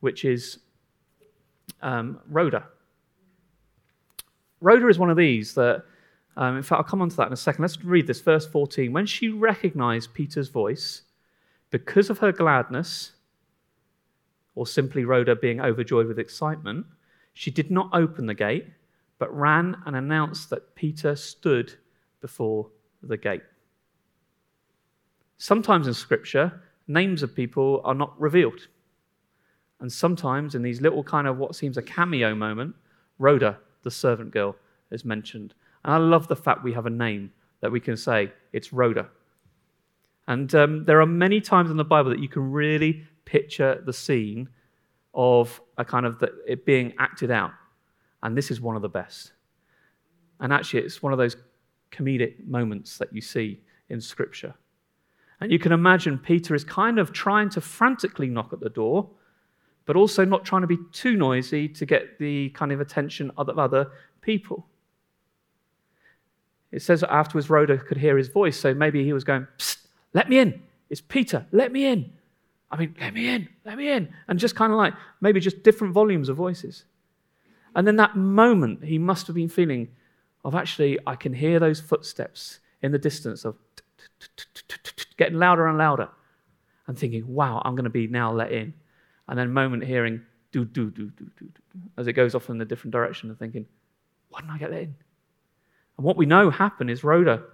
which 0.00 0.24
is 0.24 0.58
um, 1.82 2.20
Rhoda. 2.28 2.64
Rhoda 4.60 4.88
is 4.88 4.98
one 4.98 5.10
of 5.10 5.16
these 5.16 5.54
that, 5.54 5.84
um, 6.36 6.56
in 6.56 6.62
fact, 6.62 6.78
I'll 6.78 6.84
come 6.84 7.02
on 7.02 7.08
to 7.10 7.16
that 7.16 7.28
in 7.28 7.32
a 7.32 7.36
second. 7.36 7.62
Let's 7.62 7.82
read 7.84 8.06
this, 8.06 8.20
verse 8.20 8.46
14. 8.46 8.92
When 8.92 9.06
she 9.06 9.28
recognized 9.28 10.14
Peter's 10.14 10.48
voice, 10.48 11.02
because 11.70 12.10
of 12.10 12.18
her 12.18 12.32
gladness, 12.32 13.12
or 14.54 14.66
simply 14.66 15.04
Rhoda 15.04 15.36
being 15.36 15.60
overjoyed 15.60 16.06
with 16.06 16.18
excitement, 16.18 16.86
she 17.34 17.50
did 17.50 17.70
not 17.70 17.90
open 17.92 18.26
the 18.26 18.34
gate, 18.34 18.66
but 19.18 19.34
ran 19.36 19.76
and 19.86 19.94
announced 19.94 20.50
that 20.50 20.74
Peter 20.74 21.14
stood 21.14 21.74
before 22.20 22.68
the 23.02 23.16
gate. 23.16 23.42
Sometimes 25.36 25.86
in 25.86 25.94
Scripture, 25.94 26.60
names 26.88 27.22
of 27.22 27.34
people 27.34 27.80
are 27.84 27.94
not 27.94 28.20
revealed. 28.20 28.66
And 29.80 29.92
sometimes 29.92 30.56
in 30.56 30.62
these 30.62 30.80
little 30.80 31.04
kind 31.04 31.28
of 31.28 31.38
what 31.38 31.54
seems 31.54 31.76
a 31.76 31.82
cameo 31.82 32.34
moment, 32.34 32.74
Rhoda, 33.18 33.58
the 33.84 33.90
servant 33.90 34.32
girl, 34.32 34.56
is 34.90 35.04
mentioned. 35.04 35.54
And 35.84 35.94
I 35.94 35.98
love 35.98 36.26
the 36.26 36.34
fact 36.34 36.64
we 36.64 36.72
have 36.72 36.86
a 36.86 36.90
name 36.90 37.32
that 37.60 37.70
we 37.70 37.78
can 37.78 37.96
say, 37.96 38.32
it's 38.52 38.72
Rhoda. 38.72 39.08
And 40.28 40.54
um, 40.54 40.84
there 40.84 41.00
are 41.00 41.06
many 41.06 41.40
times 41.40 41.70
in 41.70 41.78
the 41.78 41.84
Bible 41.84 42.10
that 42.10 42.20
you 42.20 42.28
can 42.28 42.52
really 42.52 43.02
picture 43.24 43.82
the 43.84 43.94
scene 43.94 44.48
of 45.14 45.60
a 45.78 45.84
kind 45.84 46.04
of 46.04 46.18
the, 46.18 46.30
it 46.46 46.66
being 46.66 46.92
acted 46.98 47.30
out. 47.30 47.50
And 48.22 48.36
this 48.36 48.50
is 48.50 48.60
one 48.60 48.76
of 48.76 48.82
the 48.82 48.90
best. 48.90 49.32
And 50.38 50.52
actually, 50.52 50.82
it's 50.82 51.02
one 51.02 51.14
of 51.14 51.18
those 51.18 51.36
comedic 51.90 52.46
moments 52.46 52.98
that 52.98 53.10
you 53.10 53.22
see 53.22 53.62
in 53.88 54.02
Scripture. 54.02 54.54
And 55.40 55.50
you 55.50 55.58
can 55.58 55.72
imagine 55.72 56.18
Peter 56.18 56.54
is 56.54 56.62
kind 56.62 56.98
of 56.98 57.10
trying 57.10 57.48
to 57.50 57.62
frantically 57.62 58.28
knock 58.28 58.52
at 58.52 58.60
the 58.60 58.68
door, 58.68 59.08
but 59.86 59.96
also 59.96 60.26
not 60.26 60.44
trying 60.44 60.60
to 60.60 60.68
be 60.68 60.78
too 60.92 61.16
noisy 61.16 61.68
to 61.70 61.86
get 61.86 62.18
the 62.18 62.50
kind 62.50 62.70
of 62.70 62.82
attention 62.82 63.32
of 63.38 63.48
other 63.58 63.90
people. 64.20 64.66
It 66.70 66.82
says 66.82 67.02
afterwards 67.02 67.48
Rhoda 67.48 67.78
could 67.78 67.96
hear 67.96 68.18
his 68.18 68.28
voice, 68.28 68.60
so 68.60 68.74
maybe 68.74 69.02
he 69.04 69.14
was 69.14 69.24
going, 69.24 69.46
Psst, 69.56 69.87
let 70.18 70.28
me 70.28 70.40
in. 70.40 70.60
It's 70.90 71.00
Peter. 71.00 71.46
Let 71.52 71.70
me 71.70 71.86
in. 71.86 72.12
I 72.72 72.76
mean, 72.76 72.96
let 73.00 73.14
me 73.14 73.28
in. 73.28 73.48
Let 73.64 73.76
me 73.78 73.88
in. 73.88 74.12
And 74.26 74.36
just 74.36 74.56
kind 74.56 74.72
of 74.72 74.76
like 74.76 74.92
maybe 75.20 75.38
just 75.38 75.62
different 75.62 75.94
volumes 75.94 76.28
of 76.28 76.36
voices. 76.36 76.86
And 77.76 77.86
then 77.86 77.94
that 77.96 78.16
moment, 78.16 78.82
he 78.82 78.98
must 78.98 79.28
have 79.28 79.36
been 79.36 79.48
feeling 79.48 79.86
of 80.44 80.56
actually, 80.56 80.98
I 81.06 81.14
can 81.14 81.32
hear 81.32 81.60
those 81.60 81.78
footsteps 81.78 82.58
in 82.82 82.90
the 82.90 82.98
distance 82.98 83.44
of 83.44 83.54
getting 85.16 85.38
louder 85.38 85.68
and 85.68 85.78
louder. 85.78 86.08
And 86.88 86.98
thinking, 86.98 87.32
wow, 87.32 87.62
I'm 87.64 87.76
going 87.76 87.84
to 87.84 87.90
be 87.90 88.08
now 88.08 88.32
let 88.32 88.50
in. 88.50 88.74
And 89.28 89.38
then 89.38 89.52
moment 89.52 89.84
hearing 89.84 90.22
do, 90.50 90.64
do, 90.64 90.90
do, 90.90 91.10
do, 91.10 91.30
do, 91.38 91.46
do, 91.46 91.80
as 91.96 92.08
it 92.08 92.14
goes 92.14 92.34
off 92.34 92.50
in 92.50 92.60
a 92.60 92.64
different 92.64 92.90
direction 92.90 93.30
and 93.30 93.38
thinking, 93.38 93.66
why 94.30 94.40
didn't 94.40 94.54
I 94.54 94.58
get 94.58 94.72
let 94.72 94.82
in? 94.82 94.96
And 95.96 96.04
what 96.04 96.16
we 96.16 96.26
know 96.26 96.50
happened 96.50 96.90
is 96.90 97.04
Rhoda 97.04 97.44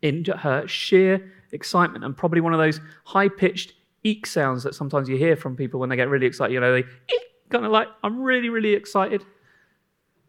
in 0.00 0.24
her 0.24 0.68
sheer 0.68 1.32
excitement 1.52 2.04
and 2.04 2.16
probably 2.16 2.40
one 2.40 2.52
of 2.52 2.58
those 2.58 2.80
high 3.04 3.28
pitched 3.28 3.74
eek 4.04 4.26
sounds 4.26 4.62
that 4.64 4.74
sometimes 4.74 5.08
you 5.08 5.16
hear 5.16 5.36
from 5.36 5.56
people 5.56 5.78
when 5.78 5.88
they 5.88 5.96
get 5.96 6.08
really 6.08 6.26
excited. 6.26 6.52
You 6.52 6.60
know, 6.60 6.72
they 6.72 6.84
kind 7.50 7.64
of 7.64 7.70
like, 7.70 7.88
I'm 8.02 8.20
really, 8.20 8.48
really 8.48 8.72
excited. 8.74 9.24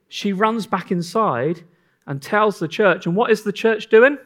She 0.09 0.33
runs 0.33 0.67
back 0.67 0.91
inside 0.91 1.63
and 2.05 2.21
tells 2.21 2.59
the 2.59 2.67
church. 2.67 3.05
And 3.05 3.15
what 3.15 3.31
is 3.31 3.43
the 3.43 3.53
church 3.53 3.89
doing? 3.89 4.17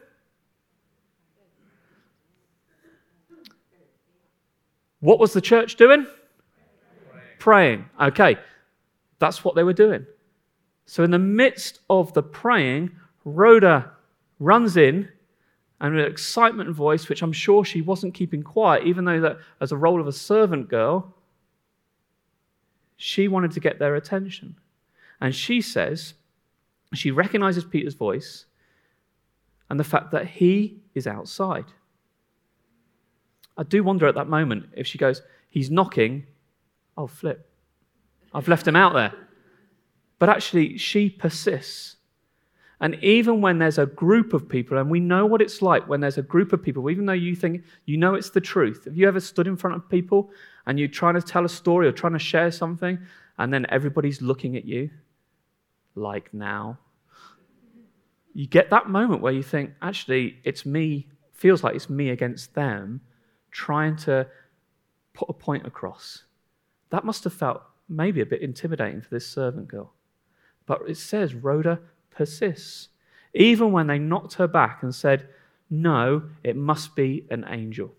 What 4.99 5.19
was 5.19 5.33
the 5.33 5.41
church 5.41 5.75
doing? 5.75 6.07
Praying. 7.39 7.85
Okay, 8.01 8.37
that's 9.19 9.43
what 9.43 9.55
they 9.55 9.63
were 9.63 9.73
doing. 9.73 10.05
So, 10.85 11.03
in 11.03 11.11
the 11.11 11.19
midst 11.19 11.81
of 11.89 12.13
the 12.13 12.23
praying, 12.23 12.91
Rhoda 13.23 13.91
runs 14.39 14.75
in 14.75 15.09
and 15.79 15.95
with 15.95 16.05
excitement 16.05 16.71
voice, 16.71 17.07
which 17.07 17.21
I'm 17.21 17.33
sure 17.33 17.63
she 17.63 17.81
wasn't 17.81 18.13
keeping 18.13 18.41
quiet, 18.41 18.85
even 18.85 19.05
though 19.05 19.21
that 19.21 19.37
as 19.61 19.71
a 19.71 19.77
role 19.77 20.01
of 20.01 20.07
a 20.07 20.11
servant 20.11 20.69
girl, 20.69 21.13
she 22.95 23.27
wanted 23.27 23.51
to 23.51 23.59
get 23.59 23.77
their 23.77 23.95
attention. 23.95 24.55
And 25.21 25.35
she 25.35 25.61
says, 25.61 26.15
she 26.93 27.11
recognizes 27.11 27.63
Peter's 27.63 27.93
voice 27.93 28.45
and 29.69 29.79
the 29.79 29.83
fact 29.83 30.11
that 30.11 30.25
he 30.25 30.79
is 30.95 31.05
outside. 31.05 31.65
I 33.57 33.63
do 33.63 33.83
wonder 33.83 34.07
at 34.07 34.15
that 34.15 34.27
moment 34.27 34.69
if 34.75 34.87
she 34.87 34.97
goes, 34.97 35.21
he's 35.49 35.69
knocking, 35.69 36.25
oh, 36.97 37.07
flip. 37.07 37.49
I've 38.33 38.47
left 38.47 38.67
him 38.67 38.75
out 38.75 38.93
there. 38.93 39.13
But 40.19 40.29
actually, 40.29 40.77
she 40.77 41.09
persists. 41.09 41.96
And 42.79 42.95
even 43.03 43.41
when 43.41 43.57
there's 43.57 43.79
a 43.79 43.87
group 43.87 44.33
of 44.33 44.47
people, 44.47 44.77
and 44.77 44.89
we 44.89 44.99
know 44.99 45.25
what 45.25 45.41
it's 45.41 45.61
like 45.63 45.87
when 45.87 45.99
there's 45.99 46.19
a 46.19 46.21
group 46.21 46.53
of 46.53 46.61
people, 46.61 46.89
even 46.89 47.07
though 47.07 47.13
you 47.13 47.35
think 47.35 47.63
you 47.85 47.97
know 47.97 48.13
it's 48.13 48.29
the 48.29 48.41
truth. 48.41 48.85
Have 48.85 48.95
you 48.95 49.07
ever 49.07 49.19
stood 49.19 49.47
in 49.47 49.57
front 49.57 49.75
of 49.75 49.89
people 49.89 50.29
and 50.67 50.77
you're 50.77 50.87
trying 50.87 51.15
to 51.15 51.21
tell 51.21 51.43
a 51.43 51.49
story 51.49 51.87
or 51.87 51.91
trying 51.91 52.13
to 52.13 52.19
share 52.19 52.51
something, 52.51 52.99
and 53.39 53.51
then 53.51 53.65
everybody's 53.69 54.21
looking 54.21 54.55
at 54.55 54.65
you 54.65 54.91
like 55.95 56.31
now? 56.33 56.77
You 58.35 58.45
get 58.45 58.69
that 58.69 58.87
moment 58.87 59.23
where 59.23 59.33
you 59.33 59.41
think, 59.41 59.71
actually, 59.81 60.37
it's 60.43 60.63
me, 60.63 61.07
feels 61.33 61.63
like 61.63 61.75
it's 61.75 61.89
me 61.89 62.11
against 62.11 62.53
them, 62.53 63.01
trying 63.49 63.95
to 63.97 64.27
put 65.13 65.29
a 65.29 65.33
point 65.33 65.65
across. 65.65 66.25
That 66.91 67.03
must 67.03 67.23
have 67.23 67.33
felt 67.33 67.63
maybe 67.89 68.21
a 68.21 68.25
bit 68.25 68.41
intimidating 68.41 69.01
for 69.01 69.09
this 69.09 69.27
servant 69.27 69.67
girl. 69.67 69.93
But 70.67 70.81
it 70.87 70.97
says 70.97 71.33
Rhoda 71.33 71.79
persists, 72.17 72.89
even 73.33 73.71
when 73.71 73.87
they 73.87 73.99
knocked 73.99 74.33
her 74.33 74.47
back 74.47 74.81
and 74.81 74.93
said, 74.93 75.29
No, 75.69 76.23
it 76.43 76.55
must 76.55 76.95
be 76.95 77.25
an 77.29 77.45
angel. 77.47 77.93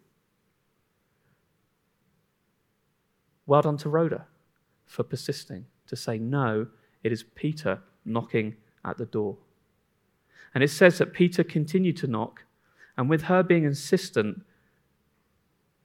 Well 3.46 3.62
done 3.62 3.78
to 3.78 3.88
Rhoda 3.88 4.26
for 4.86 5.04
persisting 5.04 5.66
to 5.86 5.96
say, 5.96 6.18
No, 6.18 6.66
it 7.04 7.12
is 7.12 7.22
Peter 7.22 7.80
knocking 8.04 8.56
at 8.84 8.98
the 8.98 9.06
door. 9.06 9.38
And 10.54 10.64
it 10.64 10.70
says 10.70 10.98
that 10.98 11.12
Peter 11.12 11.44
continued 11.44 11.96
to 11.98 12.06
knock, 12.08 12.44
and 12.96 13.08
with 13.08 13.22
her 13.22 13.42
being 13.42 13.64
insistent, 13.64 14.42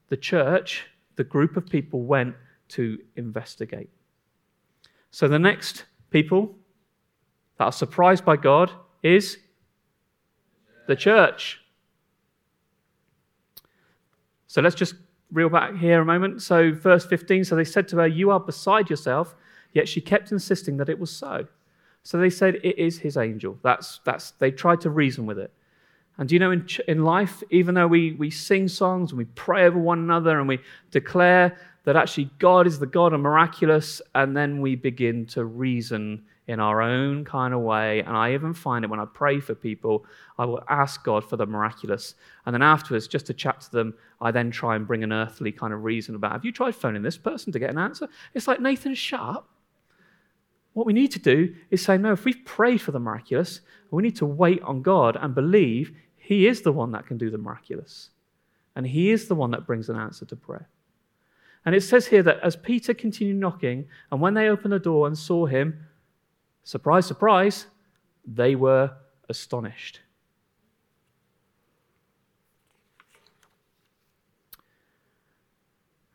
the 0.10 0.18
church, 0.18 0.88
the 1.16 1.24
group 1.24 1.56
of 1.56 1.68
people, 1.68 2.02
went 2.02 2.36
to 2.70 2.98
investigate. 3.16 3.90
So 5.12 5.28
the 5.28 5.38
next 5.38 5.86
people 6.10 6.56
that 7.58 7.66
are 7.66 7.72
surprised 7.72 8.26
by 8.26 8.38
God 8.38 8.72
is 9.02 9.38
the 10.88 10.96
church. 10.96 11.60
So 14.48 14.62
let's 14.62 14.76
just 14.76 14.96
reel 15.32 15.50
back 15.50 15.76
here 15.76 16.02
a 16.02 16.06
moment. 16.06 16.42
So, 16.42 16.72
verse 16.72 17.06
15 17.06 17.44
so 17.44 17.56
they 17.56 17.64
said 17.64 17.88
to 17.90 17.98
her, 17.98 18.08
You 18.08 18.32
are 18.32 18.40
beside 18.40 18.90
yourself, 18.90 19.36
yet 19.74 19.90
she 19.90 20.00
kept 20.00 20.32
insisting 20.32 20.78
that 20.78 20.90
it 20.90 21.00
was 21.00 21.12
so. 21.12 21.48
So 22.04 22.18
they 22.18 22.30
said, 22.30 22.56
It 22.64 22.78
is 22.78 23.00
his 23.00 23.18
angel. 23.18 23.58
That's, 23.64 24.00
that's, 24.06 24.32
they 24.32 24.52
tried 24.52 24.82
to 24.82 24.90
reason 24.90 25.26
with 25.26 25.40
it. 25.40 25.52
And 26.18 26.30
do 26.30 26.36
you 26.36 26.40
know, 26.40 26.52
in, 26.52 26.68
in 26.88 27.04
life, 27.04 27.42
even 27.50 27.74
though 27.74 27.88
we, 27.88 28.14
we 28.14 28.30
sing 28.30 28.68
songs 28.68 29.12
and 29.12 29.18
we 29.18 29.26
pray 29.26 29.66
over 29.66 29.80
one 29.80 29.98
another 29.98 30.38
and 30.40 30.48
we 30.48 30.60
declare 30.92 31.58
that 31.86 31.96
actually 31.96 32.30
God 32.38 32.68
is 32.68 32.78
the 32.78 32.86
God 32.86 33.14
of 33.14 33.20
miraculous, 33.20 34.02
and 34.14 34.38
then 34.38 34.62
we 34.62 34.76
begin 34.76 35.26
to 35.28 35.46
reason 35.46 36.24
in 36.48 36.60
our 36.60 36.82
own 36.82 37.24
kind 37.24 37.54
of 37.54 37.62
way. 37.62 38.02
And 38.02 38.16
I 38.18 38.34
even 38.34 38.54
find 38.54 38.84
it 38.84 38.92
when 38.92 39.00
I 39.00 39.06
pray 39.06 39.40
for 39.40 39.56
people, 39.56 40.06
I 40.38 40.46
will 40.46 40.64
ask 40.70 41.04
God 41.04 41.24
for 41.24 41.38
the 41.38 41.46
miraculous. 41.46 42.16
And 42.46 42.54
then 42.54 42.62
afterwards, 42.62 43.08
just 43.08 43.28
to 43.28 43.34
chat 43.34 43.62
to 43.62 43.72
them, 43.72 43.94
I 44.20 44.32
then 44.32 44.52
try 44.52 44.76
and 44.76 44.88
bring 44.88 45.04
an 45.04 45.14
earthly 45.14 45.52
kind 45.52 45.74
of 45.74 45.84
reason 45.84 46.16
about 46.16 46.34
have 46.34 46.46
you 46.46 46.52
tried 46.52 46.76
phoning 46.76 47.02
this 47.02 47.18
person 47.18 47.54
to 47.54 47.60
get 47.60 47.70
an 47.70 47.78
answer? 47.78 48.08
It's 48.34 48.48
like, 48.48 48.60
Nathan, 48.60 48.96
shut 48.96 49.22
up. 49.22 49.50
What 50.74 50.86
we 50.86 50.94
need 50.94 51.12
to 51.12 51.20
do 51.20 51.54
is 51.70 51.84
say, 51.84 51.98
no, 51.98 52.12
if 52.12 52.26
we've 52.26 52.44
prayed 52.46 52.82
for 52.82 52.92
the 52.92 53.00
miraculous, 53.00 53.62
we 53.92 54.02
need 54.02 54.16
to 54.18 54.26
wait 54.26 54.62
on 54.64 54.82
God 54.82 55.16
and 55.16 55.36
believe 55.36 55.96
He 56.18 56.48
is 56.48 56.62
the 56.62 56.72
one 56.72 56.92
that 56.92 57.06
can 57.06 57.18
do 57.18 57.30
the 57.30 57.38
miraculous. 57.38 58.10
And 58.76 58.88
He 58.88 59.12
is 59.12 59.28
the 59.28 59.36
one 59.36 59.52
that 59.52 59.68
brings 59.68 59.88
an 59.90 59.98
answer 59.98 60.26
to 60.26 60.36
prayer. 60.36 60.68
And 61.66 61.76
it 61.76 61.82
says 61.82 62.08
here 62.08 62.24
that 62.24 62.40
as 62.42 62.56
Peter 62.56 62.94
continued 62.94 63.38
knocking, 63.38 63.86
and 64.12 64.20
when 64.20 64.34
they 64.34 64.50
opened 64.50 64.74
the 64.74 64.80
door 64.80 65.08
and 65.08 65.18
saw 65.18 65.46
him, 65.46 65.86
Surprise, 66.64 67.06
surprise, 67.06 67.68
they 68.26 68.56
were 68.56 68.92
astonished. 69.30 70.00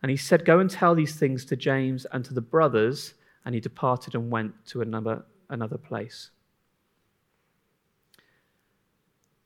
And 0.02 0.10
he 0.10 0.16
said, 0.16 0.44
Go 0.44 0.58
and 0.60 0.70
tell 0.70 0.94
these 0.94 1.16
things 1.16 1.44
to 1.46 1.56
James 1.56 2.06
and 2.12 2.24
to 2.24 2.34
the 2.34 2.40
brothers. 2.40 3.14
And 3.44 3.54
he 3.54 3.60
departed 3.60 4.14
and 4.14 4.30
went 4.30 4.52
to 4.66 4.82
another, 4.82 5.24
another 5.48 5.78
place. 5.78 6.30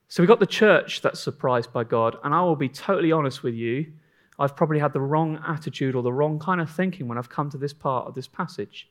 So 0.08 0.22
we 0.22 0.26
got 0.26 0.40
the 0.40 0.46
church 0.46 1.00
that's 1.00 1.20
surprised 1.20 1.72
by 1.72 1.84
God. 1.84 2.16
And 2.22 2.34
I 2.34 2.42
will 2.42 2.56
be 2.56 2.68
totally 2.68 3.12
honest 3.12 3.42
with 3.42 3.54
you. 3.54 3.92
I've 4.38 4.56
probably 4.56 4.78
had 4.78 4.92
the 4.92 5.00
wrong 5.00 5.42
attitude 5.46 5.94
or 5.94 6.02
the 6.02 6.12
wrong 6.12 6.38
kind 6.38 6.60
of 6.60 6.70
thinking 6.70 7.08
when 7.08 7.16
I've 7.16 7.30
come 7.30 7.48
to 7.50 7.58
this 7.58 7.72
part 7.72 8.06
of 8.06 8.14
this 8.14 8.28
passage. 8.28 8.90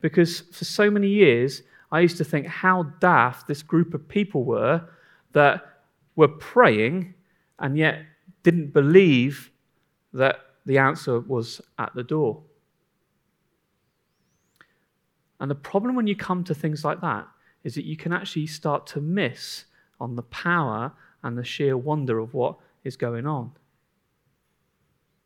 Because 0.00 0.40
for 0.40 0.64
so 0.64 0.90
many 0.90 1.08
years, 1.08 1.62
I 1.92 2.00
used 2.00 2.16
to 2.18 2.24
think 2.24 2.46
how 2.46 2.84
daft 3.00 3.46
this 3.46 3.62
group 3.62 3.94
of 3.94 4.08
people 4.08 4.44
were 4.44 4.88
that 5.32 5.62
were 6.16 6.28
praying 6.28 7.14
and 7.58 7.76
yet 7.76 8.02
didn't 8.42 8.72
believe 8.72 9.50
that 10.12 10.36
the 10.66 10.78
answer 10.78 11.20
was 11.20 11.60
at 11.78 11.94
the 11.94 12.02
door. 12.02 12.42
And 15.40 15.50
the 15.50 15.54
problem 15.54 15.94
when 15.94 16.06
you 16.06 16.16
come 16.16 16.44
to 16.44 16.54
things 16.54 16.84
like 16.84 17.00
that 17.00 17.26
is 17.64 17.74
that 17.74 17.84
you 17.84 17.96
can 17.96 18.12
actually 18.12 18.46
start 18.46 18.86
to 18.88 19.00
miss 19.00 19.64
on 20.00 20.16
the 20.16 20.22
power 20.22 20.92
and 21.22 21.36
the 21.36 21.44
sheer 21.44 21.76
wonder 21.76 22.18
of 22.18 22.34
what 22.34 22.56
is 22.84 22.96
going 22.96 23.26
on. 23.26 23.52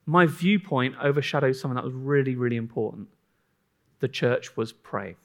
My 0.07 0.27
viewpoint 0.27 0.97
overshadowed 1.03 1.57
something 1.57 1.77
that 1.77 1.85
was 1.85 1.95
really, 1.95 2.35
really 2.35 2.57
important 2.57 3.09
the 4.01 4.09
church 4.09 4.57
was 4.57 4.73
praying. 4.73 5.17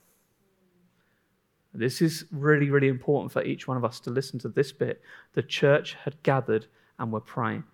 This 1.72 2.02
is 2.02 2.24
really, 2.32 2.70
really 2.70 2.88
important 2.88 3.30
for 3.30 3.42
each 3.42 3.68
one 3.68 3.76
of 3.76 3.84
us 3.84 4.00
to 4.00 4.10
listen 4.10 4.38
to 4.40 4.48
this 4.48 4.72
bit. 4.72 5.00
The 5.34 5.42
church 5.42 5.96
had 6.04 6.20
gathered 6.22 6.66
and 6.98 7.12
were 7.12 7.20
praying. 7.20 7.64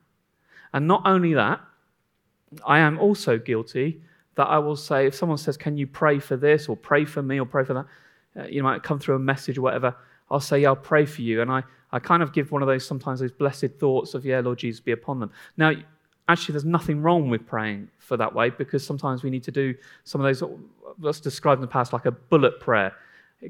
And 0.72 0.86
not 0.86 1.02
only 1.06 1.32
that, 1.34 1.60
I 2.66 2.78
am 2.80 2.98
also 2.98 3.38
guilty 3.38 4.02
that 4.36 4.44
I 4.44 4.58
will 4.58 4.76
say, 4.76 5.06
if 5.06 5.14
someone 5.14 5.38
says, 5.38 5.56
Can 5.56 5.76
you 5.76 5.86
pray 5.86 6.18
for 6.18 6.36
this 6.36 6.68
or 6.68 6.76
pray 6.76 7.04
for 7.04 7.22
me 7.22 7.40
or 7.40 7.46
pray 7.46 7.64
for 7.64 7.74
that? 7.74 7.86
Uh, 8.38 8.46
you 8.46 8.62
might 8.62 8.82
come 8.82 8.98
through 8.98 9.16
a 9.16 9.20
message 9.20 9.56
or 9.56 9.62
whatever. 9.62 9.96
I'll 10.30 10.40
say, 10.40 10.60
Yeah, 10.60 10.68
I'll 10.68 10.76
pray 10.76 11.06
for 11.06 11.22
you. 11.22 11.40
And 11.40 11.50
I, 11.50 11.62
I 11.90 11.98
kind 11.98 12.22
of 12.22 12.32
give 12.32 12.52
one 12.52 12.62
of 12.62 12.68
those 12.68 12.86
sometimes 12.86 13.20
those 13.20 13.32
blessed 13.32 13.78
thoughts 13.80 14.12
of, 14.14 14.26
Yeah, 14.26 14.40
Lord 14.40 14.58
Jesus, 14.58 14.80
be 14.80 14.92
upon 14.92 15.20
them. 15.20 15.30
Now, 15.56 15.72
actually, 16.28 16.52
there's 16.52 16.64
nothing 16.64 17.02
wrong 17.02 17.30
with 17.30 17.46
praying 17.46 17.88
for 17.98 18.16
that 18.16 18.34
way 18.34 18.50
because 18.50 18.84
sometimes 18.84 19.22
we 19.22 19.30
need 19.30 19.44
to 19.44 19.52
do 19.52 19.74
some 20.04 20.20
of 20.20 20.24
those, 20.24 20.42
let's 21.00 21.20
describe 21.20 21.58
in 21.58 21.62
the 21.62 21.68
past 21.68 21.92
like 21.92 22.06
a 22.06 22.10
bullet 22.10 22.60
prayer. 22.60 22.92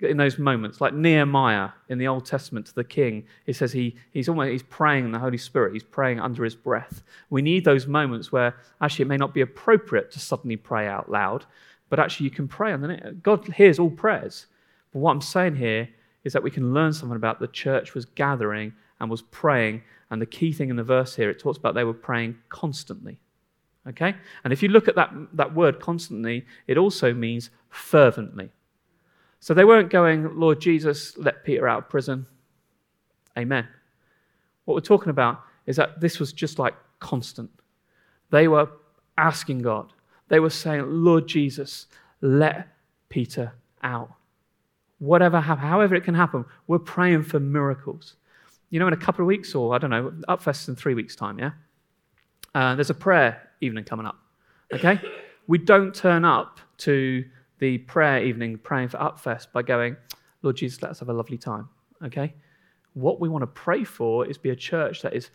In 0.02 0.16
those 0.16 0.36
moments, 0.36 0.80
like 0.80 0.94
Nehemiah 0.94 1.70
in 1.88 1.98
the 1.98 2.08
Old 2.08 2.26
Testament 2.26 2.66
to 2.66 2.74
the 2.74 2.84
king, 2.84 3.24
he 3.44 3.52
says 3.52 3.72
he, 3.72 3.96
he's 4.10 4.28
almost 4.28 4.50
he's 4.50 4.62
praying 4.64 5.04
in 5.04 5.12
the 5.12 5.18
Holy 5.18 5.38
Spirit, 5.38 5.72
he's 5.72 5.84
praying 5.84 6.18
under 6.18 6.42
his 6.42 6.56
breath. 6.56 7.02
We 7.30 7.40
need 7.40 7.64
those 7.64 7.86
moments 7.86 8.32
where 8.32 8.56
actually 8.80 9.04
it 9.04 9.08
may 9.08 9.16
not 9.16 9.32
be 9.32 9.42
appropriate 9.42 10.10
to 10.10 10.18
suddenly 10.18 10.56
pray 10.56 10.88
out 10.88 11.08
loud, 11.08 11.46
but 11.88 12.00
actually 12.00 12.24
you 12.24 12.30
can 12.32 12.48
pray 12.48 12.72
underneath. 12.72 13.22
God 13.22 13.46
hears 13.54 13.78
all 13.78 13.90
prayers. 13.90 14.46
But 14.92 14.98
what 14.98 15.12
I'm 15.12 15.20
saying 15.20 15.54
here 15.54 15.88
is 16.24 16.32
that 16.32 16.42
we 16.42 16.50
can 16.50 16.74
learn 16.74 16.92
something 16.92 17.16
about 17.16 17.38
the 17.38 17.46
church 17.46 17.94
was 17.94 18.06
gathering 18.06 18.72
and 18.98 19.08
was 19.08 19.22
praying 19.22 19.82
and 20.10 20.20
the 20.20 20.26
key 20.26 20.52
thing 20.52 20.70
in 20.70 20.76
the 20.76 20.84
verse 20.84 21.16
here, 21.16 21.30
it 21.30 21.38
talks 21.38 21.58
about 21.58 21.74
they 21.74 21.84
were 21.84 21.94
praying 21.94 22.36
constantly. 22.48 23.18
Okay? 23.88 24.14
And 24.44 24.52
if 24.52 24.62
you 24.62 24.68
look 24.68 24.88
at 24.88 24.94
that, 24.96 25.12
that 25.32 25.54
word 25.54 25.80
constantly, 25.80 26.44
it 26.66 26.78
also 26.78 27.12
means 27.12 27.50
fervently. 27.70 28.50
So 29.40 29.54
they 29.54 29.64
weren't 29.64 29.90
going, 29.90 30.38
Lord 30.38 30.60
Jesus, 30.60 31.16
let 31.16 31.44
Peter 31.44 31.68
out 31.68 31.78
of 31.78 31.88
prison. 31.88 32.26
Amen. 33.38 33.66
What 34.64 34.74
we're 34.74 34.80
talking 34.80 35.10
about 35.10 35.42
is 35.66 35.76
that 35.76 36.00
this 36.00 36.18
was 36.18 36.32
just 36.32 36.58
like 36.58 36.74
constant. 36.98 37.50
They 38.30 38.48
were 38.48 38.68
asking 39.18 39.60
God, 39.60 39.92
they 40.28 40.40
were 40.40 40.50
saying, 40.50 40.84
Lord 40.86 41.26
Jesus, 41.28 41.86
let 42.20 42.68
Peter 43.08 43.52
out. 43.82 44.12
Whatever, 44.98 45.40
however 45.40 45.94
it 45.94 46.04
can 46.04 46.14
happen, 46.14 46.44
we're 46.66 46.78
praying 46.78 47.22
for 47.22 47.38
miracles. 47.38 48.16
You 48.70 48.80
know, 48.80 48.86
in 48.86 48.92
a 48.92 48.96
couple 48.96 49.22
of 49.22 49.26
weeks, 49.26 49.54
or 49.54 49.74
I 49.74 49.78
don't 49.78 49.90
know, 49.90 50.12
Upfest 50.28 50.68
in 50.68 50.76
three 50.76 50.94
weeks' 50.94 51.14
time, 51.16 51.38
yeah? 51.38 51.52
Uh, 52.54 52.74
there's 52.74 52.90
a 52.90 52.94
prayer 52.94 53.42
evening 53.60 53.84
coming 53.84 54.06
up, 54.06 54.16
okay? 54.72 55.00
We 55.48 55.58
don't 55.58 55.94
turn 55.94 56.24
up 56.24 56.58
to 56.78 57.24
the 57.60 57.78
prayer 57.78 58.24
evening 58.24 58.58
praying 58.58 58.88
for 58.88 58.98
Upfest 58.98 59.52
by 59.52 59.62
going, 59.62 59.96
Lord 60.42 60.56
Jesus, 60.56 60.82
let 60.82 60.90
us 60.90 60.98
have 60.98 61.08
a 61.08 61.12
lovely 61.12 61.38
time, 61.38 61.68
okay? 62.04 62.34
What 62.94 63.20
we 63.20 63.28
want 63.28 63.42
to 63.42 63.46
pray 63.46 63.84
for 63.84 64.26
is 64.26 64.38
be 64.38 64.50
a 64.50 64.56
church 64.56 65.02
that 65.02 65.14
is 65.14 65.30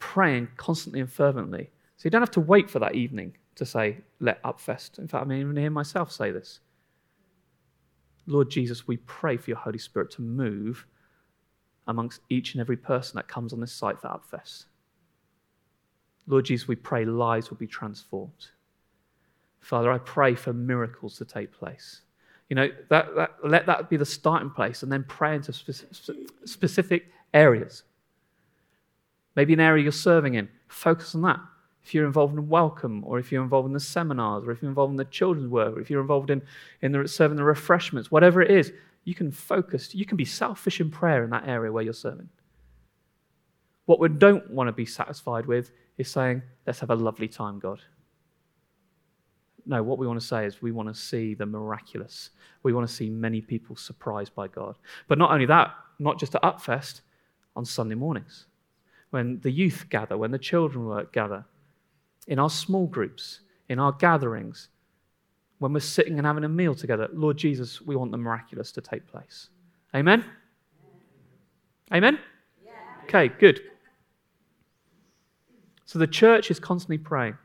praying 0.00 0.48
constantly 0.58 1.00
and 1.00 1.10
fervently. 1.10 1.70
So 1.96 2.02
you 2.04 2.10
don't 2.10 2.20
have 2.20 2.30
to 2.32 2.40
wait 2.40 2.68
for 2.68 2.78
that 2.80 2.94
evening 2.94 3.36
to 3.54 3.64
say, 3.64 3.98
let 4.20 4.42
Upfest. 4.42 4.98
In 4.98 5.08
fact, 5.08 5.24
I 5.24 5.26
mean, 5.26 5.40
even 5.40 5.56
hear 5.56 5.70
myself 5.70 6.12
say 6.12 6.30
this. 6.30 6.60
Lord 8.26 8.50
Jesus, 8.50 8.86
we 8.86 8.98
pray 8.98 9.36
for 9.36 9.50
your 9.50 9.58
Holy 9.58 9.78
Spirit 9.78 10.10
to 10.12 10.22
move 10.22 10.86
amongst 11.88 12.20
each 12.28 12.54
and 12.54 12.60
every 12.60 12.76
person 12.76 13.16
that 13.16 13.26
comes 13.26 13.52
on 13.52 13.60
this 13.60 13.72
site 13.72 14.00
for 14.00 14.08
Upfest. 14.08 14.66
Lord 16.26 16.44
Jesus, 16.44 16.68
we 16.68 16.76
pray 16.76 17.04
lives 17.04 17.50
will 17.50 17.56
be 17.56 17.66
transformed. 17.66 18.48
Father, 19.60 19.90
I 19.90 19.98
pray 19.98 20.34
for 20.34 20.52
miracles 20.52 21.16
to 21.18 21.24
take 21.24 21.50
place. 21.50 22.02
You 22.50 22.56
know, 22.56 22.70
that, 22.90 23.14
that, 23.16 23.30
let 23.44 23.66
that 23.66 23.90
be 23.90 23.96
the 23.96 24.06
starting 24.06 24.50
place 24.50 24.82
and 24.82 24.92
then 24.92 25.04
pray 25.08 25.34
into 25.34 25.52
specific, 25.52 26.28
specific 26.44 27.06
areas. 27.34 27.82
Maybe 29.34 29.52
an 29.52 29.60
area 29.60 29.82
you're 29.82 29.92
serving 29.92 30.34
in, 30.34 30.48
focus 30.68 31.14
on 31.14 31.22
that. 31.22 31.40
If 31.88 31.94
you're 31.94 32.04
involved 32.04 32.34
in 32.34 32.50
welcome, 32.50 33.02
or 33.06 33.18
if 33.18 33.32
you're 33.32 33.42
involved 33.42 33.66
in 33.66 33.72
the 33.72 33.80
seminars, 33.80 34.44
or 34.44 34.50
if 34.50 34.60
you're 34.60 34.68
involved 34.68 34.90
in 34.90 34.98
the 34.98 35.06
children's 35.06 35.48
work, 35.48 35.74
or 35.74 35.80
if 35.80 35.88
you're 35.88 36.02
involved 36.02 36.28
in, 36.28 36.42
in 36.82 36.92
the, 36.92 37.08
serving 37.08 37.38
the 37.38 37.44
refreshments, 37.44 38.10
whatever 38.10 38.42
it 38.42 38.50
is, 38.50 38.74
you 39.04 39.14
can 39.14 39.30
focus, 39.30 39.94
you 39.94 40.04
can 40.04 40.18
be 40.18 40.24
selfish 40.26 40.82
in 40.82 40.90
prayer 40.90 41.24
in 41.24 41.30
that 41.30 41.48
area 41.48 41.72
where 41.72 41.82
you're 41.82 41.94
serving. 41.94 42.28
What 43.86 44.00
we 44.00 44.10
don't 44.10 44.50
want 44.50 44.68
to 44.68 44.72
be 44.72 44.84
satisfied 44.84 45.46
with 45.46 45.70
is 45.96 46.10
saying, 46.10 46.42
let's 46.66 46.78
have 46.80 46.90
a 46.90 46.94
lovely 46.94 47.26
time, 47.26 47.58
God. 47.58 47.80
No, 49.64 49.82
what 49.82 49.96
we 49.96 50.06
want 50.06 50.20
to 50.20 50.26
say 50.26 50.44
is 50.44 50.60
we 50.60 50.72
want 50.72 50.90
to 50.90 50.94
see 50.94 51.32
the 51.32 51.46
miraculous. 51.46 52.32
We 52.64 52.74
want 52.74 52.86
to 52.86 52.94
see 52.94 53.08
many 53.08 53.40
people 53.40 53.76
surprised 53.76 54.34
by 54.34 54.48
God. 54.48 54.76
But 55.06 55.16
not 55.16 55.30
only 55.30 55.46
that, 55.46 55.74
not 55.98 56.20
just 56.20 56.34
at 56.34 56.42
Upfest, 56.42 57.00
on 57.56 57.64
Sunday 57.64 57.94
mornings, 57.94 58.44
when 59.08 59.40
the 59.40 59.50
youth 59.50 59.86
gather, 59.88 60.18
when 60.18 60.32
the 60.32 60.38
children 60.38 60.84
work 60.84 61.14
gather, 61.14 61.46
in 62.28 62.38
our 62.38 62.50
small 62.50 62.86
groups, 62.86 63.40
in 63.68 63.78
our 63.78 63.92
gatherings, 63.92 64.68
when 65.58 65.72
we're 65.72 65.80
sitting 65.80 66.18
and 66.18 66.26
having 66.26 66.44
a 66.44 66.48
meal 66.48 66.74
together. 66.74 67.08
Lord 67.12 67.36
Jesus, 67.36 67.80
we 67.80 67.96
want 67.96 68.12
the 68.12 68.18
miraculous 68.18 68.70
to 68.72 68.80
take 68.80 69.06
place. 69.08 69.48
Amen? 69.94 70.24
Amen? 71.92 72.18
Yeah. 72.64 72.72
Okay, 73.04 73.28
good. 73.28 73.60
So 75.84 75.98
the 75.98 76.06
church 76.06 76.50
is 76.50 76.60
constantly 76.60 76.98
praying. 76.98 77.36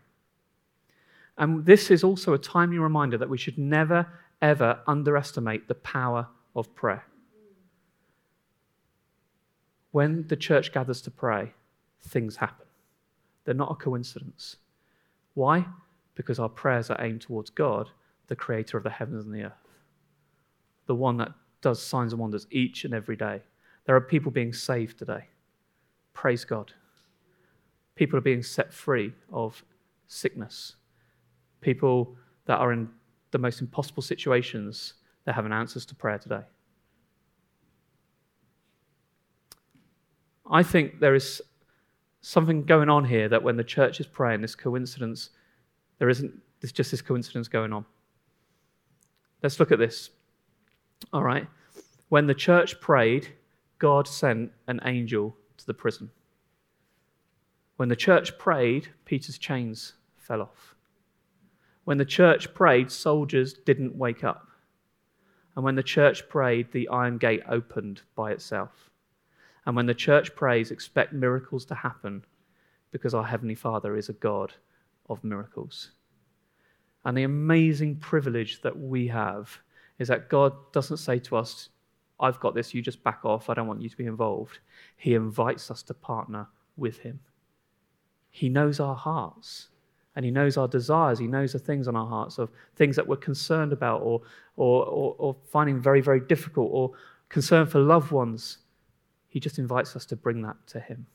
And 1.38 1.66
this 1.66 1.90
is 1.90 2.04
also 2.04 2.34
a 2.34 2.38
timely 2.38 2.78
reminder 2.78 3.18
that 3.18 3.30
we 3.30 3.38
should 3.38 3.58
never, 3.58 4.06
ever 4.42 4.80
underestimate 4.86 5.68
the 5.68 5.76
power 5.76 6.28
of 6.56 6.76
prayer. 6.76 7.06
When 9.92 10.28
the 10.28 10.36
church 10.36 10.72
gathers 10.74 11.02
to 11.04 11.12
pray, 11.12 11.54
things 12.02 12.36
happen. 12.36 12.66
They're 13.46 13.56
not 13.56 13.72
a 13.72 13.76
coincidence. 13.76 14.58
Why? 15.34 15.66
Because 16.16 16.40
our 16.40 16.50
prayers 16.50 16.90
are 16.90 17.02
aimed 17.04 17.22
towards 17.22 17.50
God, 17.50 17.90
the 18.28 18.36
creator 18.36 18.78
of 18.78 18.84
the 18.84 18.90
heavens 18.90 19.26
and 19.26 19.34
the 19.34 19.44
earth, 19.44 19.68
the 20.88 20.96
one 20.96 21.18
that 21.18 21.32
does 21.62 21.82
signs 21.82 22.14
and 22.14 22.20
wonders 22.20 22.48
each 22.52 22.86
and 22.86 22.94
every 22.94 23.16
day. 23.16 23.42
There 23.86 23.96
are 23.96 24.02
people 24.02 24.32
being 24.32 24.54
saved 24.54 25.00
today. 25.00 25.26
Praise 26.14 26.46
God. 26.46 26.72
People 27.96 28.18
are 28.18 28.22
being 28.22 28.44
set 28.44 28.74
free 28.74 29.14
of 29.32 29.64
sickness, 30.08 30.76
people 31.62 32.16
that 32.46 32.58
are 32.58 32.74
in 32.74 32.90
the 33.32 33.38
most 33.38 33.62
impossible 33.62 34.04
situations, 34.04 34.94
they're 35.26 35.34
having 35.34 35.52
answers 35.52 35.86
to 35.88 35.96
prayer 35.96 36.20
today. 36.20 36.42
I 40.50 40.62
think 40.62 41.00
there 41.00 41.16
is 41.16 41.42
something 42.24 42.64
going 42.64 42.90
on 42.90 43.04
here 43.04 43.28
that 43.28 43.44
when 43.44 43.58
the 43.58 43.64
church 43.64 44.00
is 44.00 44.08
praying, 44.08 44.42
this 44.42 44.56
coincidence, 44.56 45.30
there 46.00 46.10
isn't 46.10 46.34
there's 46.62 46.72
just 46.72 46.92
this 46.92 47.02
coincidence 47.02 47.50
going 47.50 47.74
on. 47.74 47.86
Let's 49.44 49.60
look 49.60 49.74
at 49.74 49.80
this. 49.80 50.10
All 51.12 51.22
right. 51.22 51.46
When 52.08 52.26
the 52.26 52.34
church 52.34 52.80
prayed, 52.80 53.28
God 53.78 54.08
sent 54.08 54.52
an 54.68 54.80
angel 54.86 55.36
to 55.58 55.66
the 55.66 55.74
prison. 55.74 56.10
When 57.76 57.90
the 57.90 57.96
church 57.98 58.38
prayed, 58.38 58.88
Peter's 59.04 59.38
chains 59.38 59.94
fell 60.16 60.42
off. 60.42 60.76
When 61.84 61.98
the 61.98 62.06
church 62.06 62.54
prayed, 62.54 62.90
soldiers 62.90 63.54
didn't 63.54 63.98
wake 63.98 64.24
up. 64.24 64.48
And 65.58 65.66
when 65.66 65.76
the 65.76 65.84
church 65.84 66.30
prayed, 66.30 66.72
the 66.72 66.88
iron 66.88 67.18
gate 67.18 67.44
opened 67.50 68.04
by 68.16 68.32
itself. 68.32 68.90
And 69.66 69.76
when 69.76 69.86
the 69.86 69.94
church 69.94 70.36
prays, 70.36 70.72
expect 70.72 71.14
miracles 71.14 71.66
to 71.66 71.76
happen 71.76 72.26
because 72.92 73.14
our 73.14 73.24
Heavenly 73.24 73.56
Father 73.56 73.96
is 73.96 74.10
a 74.10 74.14
God 74.14 74.54
of 75.10 75.24
miracles. 75.24 75.92
And 77.06 77.18
the 77.18 77.24
amazing 77.24 77.98
privilege 77.98 78.62
that 78.62 78.78
we 78.78 79.08
have 79.08 79.58
is 80.00 80.08
that 80.08 80.30
God 80.30 80.54
doesn't 80.72 80.98
say 80.98 81.20
to 81.20 81.38
us, 81.38 81.70
I've 82.20 82.40
got 82.40 82.56
this, 82.56 82.74
you 82.74 82.82
just 82.82 83.04
back 83.04 83.26
off, 83.26 83.50
I 83.50 83.54
don't 83.54 83.68
want 83.68 83.82
you 83.82 83.90
to 83.90 83.98
be 83.98 84.06
involved. 84.06 84.60
He 84.96 85.14
invites 85.14 85.70
us 85.72 85.84
to 85.84 85.94
partner 85.94 86.48
with 86.78 87.00
Him. 87.00 87.20
He 88.30 88.50
knows 88.50 88.80
our 88.80 88.96
hearts 88.96 89.68
and 90.16 90.24
He 90.24 90.32
knows 90.32 90.58
our 90.58 90.68
desires. 90.68 91.20
He 91.20 91.28
knows 91.28 91.54
the 91.54 91.60
things 91.60 91.88
on 91.88 91.96
our 91.96 92.08
hearts 92.08 92.38
of 92.38 92.50
things 92.76 92.96
that 92.96 93.08
we're 93.08 93.18
concerned 93.18 93.74
about 93.74 94.02
or, 94.02 94.22
or, 94.56 94.86
or, 94.86 95.16
or 95.18 95.36
finding 95.52 95.82
very, 95.82 96.02
very 96.02 96.20
difficult 96.20 96.70
or 96.72 96.92
concern 97.30 97.66
for 97.66 97.80
loved 97.80 98.12
ones. 98.12 98.60
He 99.34 99.40
just 99.40 99.58
invites 99.58 99.96
us 99.96 100.06
to 100.06 100.16
bring 100.16 100.44
that 100.44 100.58
to 100.68 100.80
Him. 100.80 101.08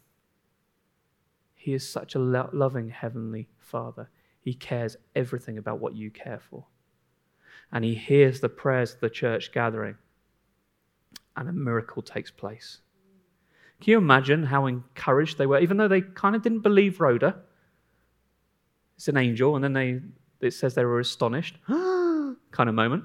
He 1.55 1.73
is 1.73 1.89
such 1.89 2.17
a 2.17 2.19
lo- 2.19 2.51
loving 2.53 2.89
Heavenly 2.89 3.47
Father. 3.61 4.11
He 4.41 4.55
cares 4.55 4.97
everything 5.15 5.57
about 5.57 5.79
what 5.79 5.95
you 5.95 6.11
care 6.11 6.41
for. 6.51 6.65
And 7.71 7.85
He 7.85 7.95
hears 7.95 8.41
the 8.41 8.49
prayers 8.49 8.93
of 8.93 8.99
the 8.99 9.09
church 9.09 9.53
gathering, 9.53 9.95
and 11.37 11.49
a 11.49 11.53
miracle 11.53 12.03
takes 12.03 12.33
place. 12.33 12.81
Can 13.81 13.93
you 13.93 13.99
imagine 13.99 14.43
how 14.43 14.67
encouraged 14.67 15.39
they 15.39 15.47
were, 15.47 15.61
even 15.61 15.77
though 15.77 15.87
they 15.87 16.01
kind 16.01 16.35
of 16.35 16.43
didn't 16.43 16.65
believe 16.65 17.01
Rhoda? 17.01 17.37
it's 18.97 19.07
an 19.07 19.17
angel, 19.17 19.55
and 19.55 19.63
then 19.63 19.75
they 19.75 20.01
it 20.41 20.55
says 20.55 20.75
they 20.75 20.85
were 20.85 20.99
astonished, 20.99 21.57
kind 21.69 22.69
of 22.69 22.75
moment. 22.75 23.05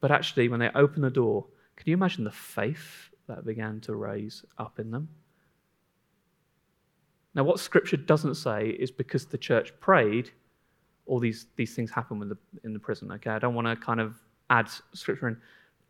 But 0.00 0.10
actually, 0.10 0.48
when 0.48 0.58
they 0.58 0.70
opened 0.74 1.04
the 1.04 1.10
door, 1.10 1.46
can 1.76 1.88
you 1.88 1.94
imagine 1.94 2.24
the 2.24 2.32
faith 2.32 3.11
that 3.28 3.44
began 3.44 3.80
to 3.80 3.94
raise 3.94 4.44
up 4.58 4.78
in 4.78 4.90
them? 4.90 5.08
Now, 7.34 7.44
what 7.44 7.60
Scripture 7.60 7.96
doesn't 7.96 8.34
say 8.34 8.68
is 8.68 8.90
because 8.90 9.26
the 9.26 9.38
church 9.38 9.72
prayed, 9.80 10.30
all 11.06 11.18
these, 11.18 11.46
these 11.56 11.74
things 11.74 11.90
happen 11.90 12.18
the, 12.28 12.36
in 12.64 12.72
the 12.72 12.78
prison. 12.78 13.10
Okay, 13.12 13.30
I 13.30 13.38
don't 13.38 13.54
want 13.54 13.66
to 13.66 13.76
kind 13.76 14.00
of 14.00 14.16
add 14.50 14.68
Scripture 14.92 15.28
in, 15.28 15.36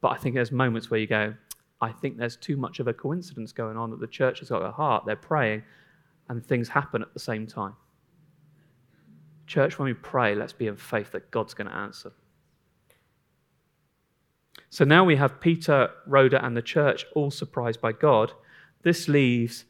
but 0.00 0.08
I 0.08 0.16
think 0.16 0.34
there's 0.34 0.52
moments 0.52 0.90
where 0.90 1.00
you 1.00 1.06
go, 1.06 1.34
I 1.80 1.90
think 1.90 2.16
there's 2.16 2.36
too 2.36 2.56
much 2.56 2.78
of 2.78 2.86
a 2.86 2.94
coincidence 2.94 3.52
going 3.52 3.76
on 3.76 3.90
that 3.90 4.00
the 4.00 4.06
church 4.06 4.38
has 4.38 4.50
got 4.50 4.62
a 4.62 4.70
heart, 4.70 5.04
they're 5.04 5.16
praying, 5.16 5.64
and 6.28 6.44
things 6.44 6.68
happen 6.68 7.02
at 7.02 7.12
the 7.12 7.20
same 7.20 7.46
time. 7.46 7.74
Church, 9.48 9.78
when 9.78 9.86
we 9.86 9.94
pray, 9.94 10.36
let's 10.36 10.52
be 10.52 10.68
in 10.68 10.76
faith 10.76 11.10
that 11.12 11.30
God's 11.32 11.54
going 11.54 11.68
to 11.68 11.74
answer. 11.74 12.12
So 14.72 14.86
now 14.86 15.04
we 15.04 15.16
have 15.16 15.38
Peter, 15.38 15.90
Rhoda, 16.06 16.42
and 16.42 16.56
the 16.56 16.62
church 16.62 17.04
all 17.14 17.30
surprised 17.30 17.82
by 17.82 17.92
God. 17.92 18.32
This 18.80 19.06
leaves 19.06 19.66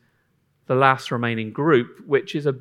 the 0.67 0.77
last 0.77 1.11
remaining 1.11 1.53
group, 1.53 2.07
which 2.07 2.37
is 2.37 2.47
a 2.47 2.55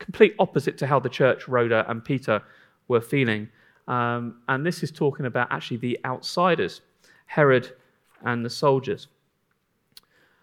complete 0.00 0.34
opposite 0.40 0.76
to 0.78 0.88
how 0.88 0.98
the 0.98 1.08
church, 1.08 1.46
Rhoda, 1.46 1.88
and 1.88 2.04
Peter 2.04 2.42
were 2.88 3.00
feeling. 3.00 3.48
Um, 3.86 4.42
and 4.48 4.66
this 4.66 4.82
is 4.82 4.90
talking 4.90 5.26
about 5.26 5.46
actually 5.52 5.76
the 5.76 5.96
outsiders, 6.04 6.80
Herod 7.26 7.70
and 8.24 8.44
the 8.44 8.50
soldiers. 8.50 9.06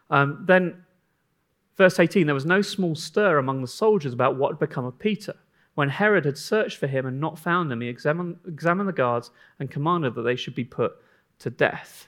Um, 0.09 0.45
then, 0.47 0.85
verse 1.75 1.99
18 1.99 2.25
there 2.25 2.33
was 2.33 2.45
no 2.45 2.61
small 2.61 2.95
stir 2.95 3.37
among 3.37 3.59
the 3.59 3.67
soldiers 3.67 4.13
about 4.13 4.37
what 4.37 4.53
had 4.53 4.59
become 4.59 4.85
of 4.85 4.97
Peter. 4.97 5.33
When 5.75 5.89
Herod 5.89 6.23
had 6.23 6.37
searched 6.37 6.77
for 6.77 6.87
him 6.87 7.05
and 7.05 7.19
not 7.19 7.37
found 7.37 7.69
him, 7.69 7.81
he 7.81 7.89
examined, 7.89 8.37
examined 8.47 8.87
the 8.87 8.93
guards 8.93 9.29
and 9.59 9.69
commanded 9.69 10.15
that 10.15 10.21
they 10.21 10.37
should 10.37 10.55
be 10.55 10.63
put 10.63 10.93
to 11.43 11.49
death. 11.49 12.07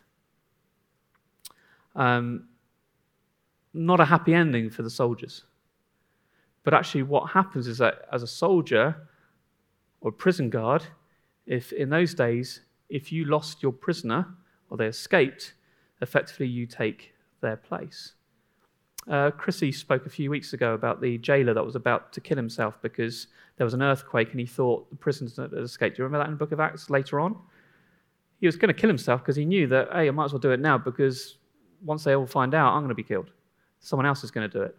Um, 1.95 2.47
not 3.73 3.99
a 3.99 4.05
happy 4.05 4.33
ending 4.33 4.69
for 4.69 4.81
the 4.81 4.89
soldiers. 4.89 5.43
But 6.63 6.73
actually, 6.73 7.03
what 7.03 7.29
happens 7.31 7.67
is 7.67 7.77
that 7.79 8.05
as 8.11 8.23
a 8.23 8.27
soldier 8.27 8.95
or 10.01 10.11
prison 10.11 10.49
guard, 10.49 10.83
if 11.45 11.73
in 11.73 11.89
those 11.89 12.13
days, 12.13 12.61
if 12.89 13.11
you 13.11 13.25
lost 13.25 13.61
your 13.61 13.73
prisoner 13.73 14.25
or 14.69 14.77
they 14.77 14.87
escaped, 14.87 15.53
effectively 16.01 16.47
you 16.47 16.65
take 16.65 17.13
their 17.41 17.57
place. 17.57 18.13
Uh, 19.07 19.31
Chrissy 19.31 19.71
spoke 19.71 20.05
a 20.05 20.09
few 20.09 20.31
weeks 20.31 20.53
ago 20.53 20.73
about 20.73 21.01
the 21.01 21.17
jailer 21.19 21.53
that 21.53 21.63
was 21.63 21.75
about 21.75 22.11
to 22.13 22.21
kill 22.21 22.37
himself 22.37 22.81
because 22.81 23.27
there 23.57 23.65
was 23.65 23.73
an 23.73 23.83
earthquake 23.83 24.31
and 24.31 24.39
he 24.39 24.45
thought 24.45 24.89
the 24.89 24.95
prisoners 24.95 25.35
had 25.35 25.53
escaped. 25.53 25.97
Do 25.97 26.01
you 26.01 26.05
remember 26.05 26.23
that 26.23 26.29
in 26.29 26.33
the 26.35 26.43
book 26.43 26.53
of 26.53 26.59
Acts 26.59 26.89
later 26.89 27.19
on? 27.19 27.37
He 28.39 28.47
was 28.47 28.55
going 28.55 28.73
to 28.73 28.79
kill 28.79 28.89
himself 28.89 29.21
because 29.21 29.35
he 29.35 29.45
knew 29.45 29.67
that, 29.67 29.89
hey, 29.91 30.07
I 30.07 30.11
might 30.11 30.25
as 30.25 30.33
well 30.33 30.39
do 30.39 30.51
it 30.51 30.59
now 30.59 30.77
because 30.77 31.37
once 31.83 32.03
they 32.03 32.15
all 32.15 32.25
find 32.25 32.53
out, 32.53 32.73
I'm 32.73 32.81
going 32.81 32.89
to 32.89 32.95
be 32.95 33.03
killed. 33.03 33.31
Someone 33.79 34.05
else 34.05 34.23
is 34.23 34.31
going 34.31 34.49
to 34.49 34.57
do 34.57 34.63
it. 34.63 34.75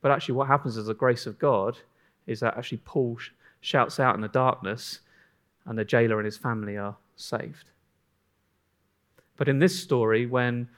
But 0.00 0.10
actually, 0.10 0.34
what 0.34 0.48
happens 0.48 0.76
is 0.76 0.86
the 0.86 0.94
grace 0.94 1.26
of 1.26 1.38
God 1.38 1.78
is 2.26 2.40
that 2.40 2.56
actually 2.56 2.78
Paul 2.84 3.16
sh- 3.16 3.30
shouts 3.60 3.98
out 3.98 4.14
in 4.14 4.20
the 4.20 4.28
darkness 4.28 5.00
and 5.66 5.78
the 5.78 5.84
jailer 5.84 6.18
and 6.18 6.24
his 6.24 6.36
family 6.36 6.76
are 6.76 6.96
saved. 7.16 7.70
But 9.36 9.48
in 9.48 9.58
this 9.58 9.80
story, 9.80 10.26
when, 10.26 10.68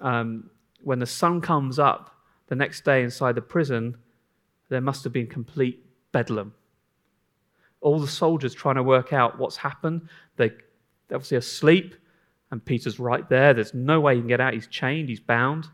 um, 0.00 0.50
when 0.82 0.98
the 0.98 1.06
sun 1.06 1.40
comes 1.40 1.78
up 1.78 2.14
the 2.46 2.54
next 2.54 2.84
day 2.84 3.02
inside 3.02 3.34
the 3.34 3.42
prison, 3.42 3.96
there 4.68 4.80
must 4.80 5.04
have 5.04 5.12
been 5.12 5.26
complete 5.26 5.84
bedlam. 6.12 6.54
All 7.80 7.98
the 7.98 8.08
soldiers 8.08 8.54
trying 8.54 8.76
to 8.76 8.82
work 8.82 9.12
out 9.12 9.38
what's 9.38 9.56
happened. 9.56 10.08
They, 10.36 10.52
they're 11.08 11.16
obviously 11.16 11.36
asleep, 11.36 11.94
and 12.50 12.64
Peter's 12.64 12.98
right 12.98 13.28
there. 13.28 13.54
There's 13.54 13.74
no 13.74 14.00
way 14.00 14.14
he 14.14 14.20
can 14.20 14.28
get 14.28 14.40
out. 14.40 14.54
He's 14.54 14.66
chained, 14.66 15.08
he's 15.08 15.20
bound. 15.20 15.68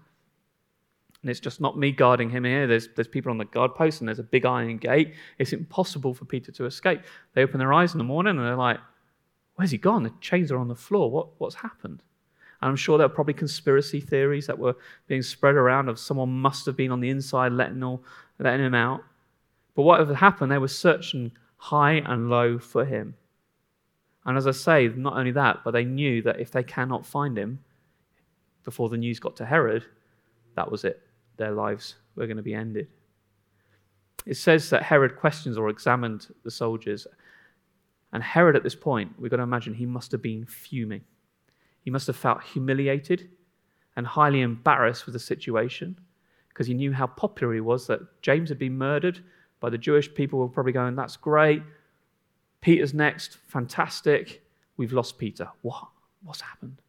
And 1.22 1.30
it's 1.30 1.40
just 1.40 1.60
not 1.60 1.78
me 1.78 1.92
guarding 1.92 2.30
him 2.30 2.44
here. 2.44 2.66
There's, 2.66 2.88
there's 2.96 3.08
people 3.08 3.30
on 3.30 3.38
the 3.38 3.44
guard 3.44 3.74
post, 3.74 4.00
and 4.00 4.08
there's 4.08 4.18
a 4.18 4.24
big 4.24 4.46
iron 4.46 4.78
gate. 4.78 5.14
It's 5.38 5.52
impossible 5.52 6.14
for 6.14 6.24
Peter 6.24 6.50
to 6.52 6.64
escape. 6.64 7.02
They 7.34 7.42
open 7.42 7.58
their 7.58 7.72
eyes 7.72 7.92
in 7.92 7.98
the 7.98 8.04
morning, 8.04 8.36
and 8.38 8.46
they're 8.46 8.56
like, 8.56 8.78
Where's 9.60 9.72
he 9.72 9.76
gone? 9.76 10.04
The 10.04 10.12
chains 10.22 10.50
are 10.50 10.58
on 10.58 10.68
the 10.68 10.74
floor. 10.74 11.10
What, 11.10 11.38
what's 11.38 11.56
happened? 11.56 12.02
And 12.62 12.70
I'm 12.70 12.76
sure 12.76 12.96
there 12.96 13.06
were 13.06 13.14
probably 13.14 13.34
conspiracy 13.34 14.00
theories 14.00 14.46
that 14.46 14.58
were 14.58 14.74
being 15.06 15.20
spread 15.20 15.54
around 15.54 15.90
of 15.90 15.98
someone 15.98 16.30
must 16.30 16.64
have 16.64 16.78
been 16.78 16.90
on 16.90 17.00
the 17.00 17.10
inside 17.10 17.52
letting, 17.52 17.82
all, 17.82 18.02
letting 18.38 18.64
him 18.64 18.74
out. 18.74 19.02
But 19.74 19.82
whatever 19.82 20.14
happened, 20.14 20.50
they 20.50 20.56
were 20.56 20.68
searching 20.68 21.32
high 21.58 22.02
and 22.06 22.30
low 22.30 22.58
for 22.58 22.86
him. 22.86 23.14
And 24.26 24.36
as 24.36 24.46
I 24.46 24.50
say, 24.50 24.88
not 24.88 25.16
only 25.16 25.32
that, 25.32 25.60
but 25.64 25.70
they 25.70 25.84
knew 25.84 26.22
that 26.22 26.40
if 26.40 26.50
they 26.50 26.62
cannot 26.62 27.06
find 27.06 27.36
him 27.38 27.58
before 28.64 28.88
the 28.88 28.96
news 28.96 29.18
got 29.18 29.36
to 29.36 29.46
Herod, 29.46 29.84
that 30.56 30.70
was 30.70 30.84
it. 30.84 31.00
Their 31.36 31.52
lives 31.52 31.96
were 32.16 32.26
going 32.26 32.36
to 32.36 32.42
be 32.42 32.54
ended. 32.54 32.88
It 34.26 34.36
says 34.36 34.68
that 34.70 34.82
Herod 34.82 35.16
questions 35.16 35.56
or 35.56 35.70
examined 35.70 36.28
the 36.44 36.50
soldiers. 36.50 37.06
And 38.12 38.22
Herod, 38.22 38.56
at 38.56 38.62
this 38.62 38.74
point, 38.74 39.12
we've 39.18 39.30
got 39.30 39.38
to 39.38 39.42
imagine 39.42 39.72
he 39.72 39.86
must 39.86 40.12
have 40.12 40.20
been 40.20 40.44
fuming. 40.44 41.02
He 41.82 41.90
must 41.90 42.06
have 42.06 42.16
felt 42.16 42.42
humiliated 42.42 43.30
and 43.96 44.06
highly 44.06 44.42
embarrassed 44.42 45.06
with 45.06 45.14
the 45.14 45.18
situation 45.18 45.98
because 46.48 46.66
he 46.66 46.74
knew 46.74 46.92
how 46.92 47.06
popular 47.06 47.54
he 47.54 47.60
was 47.60 47.86
that 47.86 48.00
James 48.22 48.50
had 48.50 48.58
been 48.58 48.76
murdered 48.76 49.20
by 49.60 49.70
the 49.70 49.78
Jewish 49.78 50.12
people 50.12 50.38
were 50.38 50.48
probably 50.48 50.72
going, 50.72 50.94
That's 50.94 51.16
great. 51.16 51.62
Peter's 52.60 52.94
next. 52.94 53.38
Fantastic. 53.48 54.42
We've 54.76 54.92
lost 54.92 55.18
Peter. 55.18 55.48
What? 55.62 55.88
What's 56.22 56.40
happened? 56.40 56.80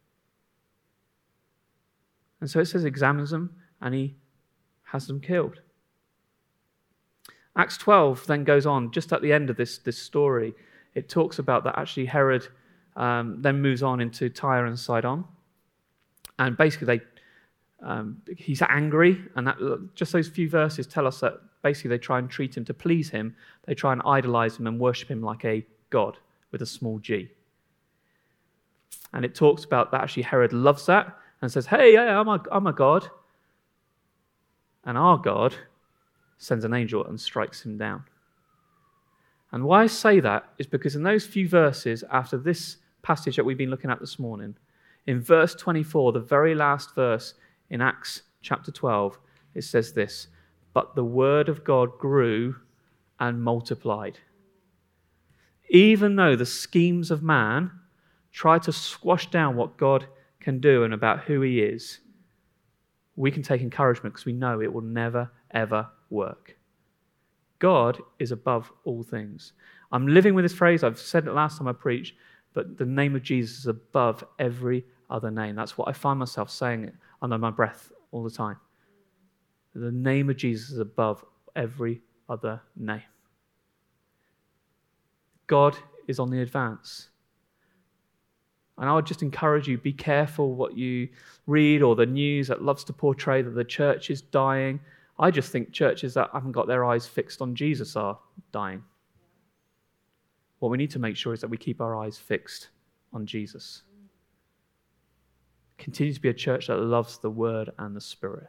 And 2.40 2.50
so 2.50 2.60
it 2.60 2.66
says, 2.66 2.84
examines 2.84 3.30
them 3.30 3.54
and 3.80 3.94
he 3.94 4.16
has 4.84 5.06
them 5.06 5.20
killed. 5.20 5.60
Acts 7.56 7.76
12 7.76 8.26
then 8.26 8.44
goes 8.44 8.66
on, 8.66 8.90
just 8.90 9.12
at 9.12 9.22
the 9.22 9.32
end 9.32 9.50
of 9.50 9.56
this, 9.56 9.78
this 9.78 9.98
story, 9.98 10.54
it 10.94 11.08
talks 11.08 11.38
about 11.38 11.64
that 11.64 11.78
actually 11.78 12.06
Herod 12.06 12.46
um, 12.96 13.40
then 13.40 13.60
moves 13.60 13.82
on 13.82 14.00
into 14.00 14.28
Tyre 14.28 14.66
and 14.66 14.78
Sidon. 14.78 15.24
And 16.38 16.56
basically, 16.56 16.98
they, 16.98 17.86
um, 17.86 18.22
he's 18.36 18.62
angry, 18.62 19.22
and 19.36 19.46
that, 19.46 19.56
just 19.94 20.12
those 20.12 20.28
few 20.28 20.48
verses 20.48 20.86
tell 20.86 21.06
us 21.06 21.20
that 21.20 21.34
basically 21.62 21.90
they 21.90 21.98
try 21.98 22.18
and 22.18 22.28
treat 22.28 22.56
him 22.56 22.64
to 22.66 22.74
please 22.74 23.10
him. 23.10 23.34
They 23.66 23.74
try 23.74 23.92
and 23.92 24.02
idolize 24.04 24.56
him 24.56 24.66
and 24.66 24.78
worship 24.78 25.10
him 25.10 25.22
like 25.22 25.44
a 25.44 25.64
god 25.90 26.18
with 26.50 26.62
a 26.62 26.66
small 26.66 26.98
g. 26.98 27.30
And 29.12 29.24
it 29.24 29.34
talks 29.34 29.64
about 29.64 29.90
that 29.90 30.02
actually 30.02 30.24
Herod 30.24 30.52
loves 30.52 30.86
that 30.86 31.16
and 31.40 31.50
says, 31.50 31.66
Hey, 31.66 31.96
I'm 31.96 32.28
a, 32.28 32.42
I'm 32.50 32.66
a 32.66 32.72
god. 32.72 33.08
And 34.84 34.98
our 34.98 35.18
God 35.18 35.54
sends 36.38 36.64
an 36.64 36.74
angel 36.74 37.04
and 37.06 37.20
strikes 37.20 37.64
him 37.64 37.78
down. 37.78 38.04
And 39.52 39.64
why 39.64 39.82
I 39.82 39.86
say 39.86 40.18
that 40.20 40.44
is 40.58 40.66
because 40.66 40.96
in 40.96 41.02
those 41.02 41.26
few 41.26 41.48
verses 41.48 42.02
after 42.10 42.38
this 42.38 42.78
passage 43.02 43.36
that 43.36 43.44
we've 43.44 43.58
been 43.58 43.70
looking 43.70 43.90
at 43.90 44.00
this 44.00 44.18
morning, 44.18 44.56
in 45.06 45.20
verse 45.20 45.54
24, 45.54 46.12
the 46.12 46.20
very 46.20 46.54
last 46.54 46.94
verse 46.94 47.34
in 47.70 47.80
Acts 47.80 48.22
chapter 48.40 48.72
12, 48.72 49.18
it 49.54 49.62
says 49.62 49.92
this 49.92 50.28
But 50.74 50.94
the 50.94 51.04
word 51.04 51.48
of 51.48 51.64
God 51.64 51.98
grew 51.98 52.56
and 53.20 53.42
multiplied. 53.42 54.18
Even 55.68 56.16
though 56.16 56.36
the 56.36 56.46
schemes 56.46 57.10
of 57.10 57.22
man 57.22 57.70
try 58.32 58.58
to 58.58 58.72
squash 58.72 59.30
down 59.30 59.56
what 59.56 59.76
God 59.76 60.06
can 60.40 60.60
do 60.60 60.84
and 60.84 60.92
about 60.92 61.20
who 61.20 61.40
he 61.40 61.60
is, 61.60 62.00
we 63.16 63.30
can 63.30 63.42
take 63.42 63.60
encouragement 63.60 64.14
because 64.14 64.24
we 64.24 64.32
know 64.32 64.60
it 64.60 64.72
will 64.72 64.80
never, 64.80 65.30
ever 65.50 65.88
work. 66.10 66.56
God 67.58 68.00
is 68.18 68.32
above 68.32 68.72
all 68.84 69.02
things. 69.02 69.52
I'm 69.92 70.06
living 70.06 70.34
with 70.34 70.44
this 70.44 70.54
phrase. 70.54 70.82
I've 70.82 70.98
said 70.98 71.26
it 71.26 71.32
last 71.32 71.58
time 71.58 71.68
I 71.68 71.72
preached, 71.72 72.14
but 72.54 72.76
the 72.78 72.86
name 72.86 73.14
of 73.14 73.22
Jesus 73.22 73.58
is 73.60 73.66
above 73.66 74.24
every 74.38 74.84
other 75.10 75.30
name. 75.30 75.54
That's 75.54 75.78
what 75.78 75.88
I 75.88 75.92
find 75.92 76.18
myself 76.18 76.50
saying 76.50 76.90
under 77.20 77.38
my 77.38 77.50
breath 77.50 77.92
all 78.10 78.24
the 78.24 78.30
time. 78.30 78.56
The 79.74 79.90
name 79.90 80.28
of 80.28 80.36
Jesus 80.36 80.70
is 80.70 80.78
above 80.78 81.24
every 81.56 82.02
other 82.28 82.60
name. 82.76 83.02
God 85.46 85.76
is 86.08 86.18
on 86.18 86.30
the 86.30 86.40
advance. 86.40 87.08
And 88.78 88.88
I 88.88 88.94
would 88.94 89.06
just 89.06 89.22
encourage 89.22 89.68
you 89.68 89.78
be 89.78 89.92
careful 89.92 90.54
what 90.54 90.76
you 90.76 91.08
read 91.46 91.82
or 91.82 91.94
the 91.94 92.06
news 92.06 92.48
that 92.48 92.62
loves 92.62 92.84
to 92.84 92.92
portray 92.92 93.42
that 93.42 93.50
the 93.50 93.64
church 93.64 94.10
is 94.10 94.22
dying. 94.22 94.80
I 95.18 95.30
just 95.30 95.52
think 95.52 95.72
churches 95.72 96.14
that 96.14 96.30
haven't 96.32 96.52
got 96.52 96.66
their 96.66 96.84
eyes 96.84 97.06
fixed 97.06 97.42
on 97.42 97.54
Jesus 97.54 97.96
are 97.96 98.18
dying. 98.50 98.82
What 100.58 100.70
we 100.70 100.78
need 100.78 100.90
to 100.92 100.98
make 100.98 101.16
sure 101.16 101.32
is 101.32 101.40
that 101.40 101.50
we 101.50 101.56
keep 101.56 101.80
our 101.80 101.96
eyes 101.96 102.18
fixed 102.18 102.68
on 103.12 103.26
Jesus. 103.26 103.82
Continue 105.78 106.14
to 106.14 106.20
be 106.20 106.28
a 106.28 106.34
church 106.34 106.68
that 106.68 106.78
loves 106.78 107.18
the 107.18 107.30
word 107.30 107.70
and 107.78 107.94
the 107.94 108.00
spirit. 108.00 108.48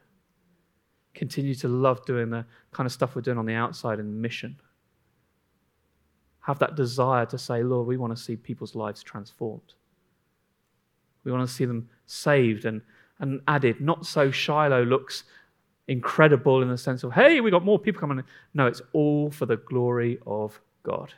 Continue 1.13 1.55
to 1.55 1.67
love 1.67 2.05
doing 2.05 2.29
the 2.29 2.45
kind 2.71 2.85
of 2.85 2.91
stuff 2.91 3.15
we're 3.15 3.21
doing 3.21 3.37
on 3.37 3.45
the 3.45 3.53
outside 3.53 3.99
and 3.99 4.21
mission. 4.21 4.59
Have 6.41 6.59
that 6.59 6.75
desire 6.75 7.25
to 7.27 7.37
say, 7.37 7.63
Lord, 7.63 7.87
we 7.87 7.97
want 7.97 8.15
to 8.15 8.21
see 8.21 8.35
people's 8.35 8.75
lives 8.75 9.01
transformed. 9.03 9.73
We 11.23 11.31
want 11.31 11.47
to 11.47 11.53
see 11.53 11.65
them 11.65 11.89
saved 12.05 12.65
and, 12.65 12.81
and 13.19 13.41
added. 13.47 13.79
Not 13.79 14.05
so 14.05 14.29
Shiloh 14.31 14.83
looks 14.83 15.23
incredible 15.87 16.61
in 16.61 16.69
the 16.69 16.77
sense 16.77 17.03
of, 17.03 17.13
hey, 17.13 17.41
we 17.41 17.51
got 17.51 17.63
more 17.63 17.79
people 17.79 17.99
coming. 17.99 18.23
No, 18.53 18.67
it's 18.67 18.81
all 18.93 19.31
for 19.31 19.45
the 19.45 19.57
glory 19.57 20.19
of 20.25 20.59
God. 20.83 21.13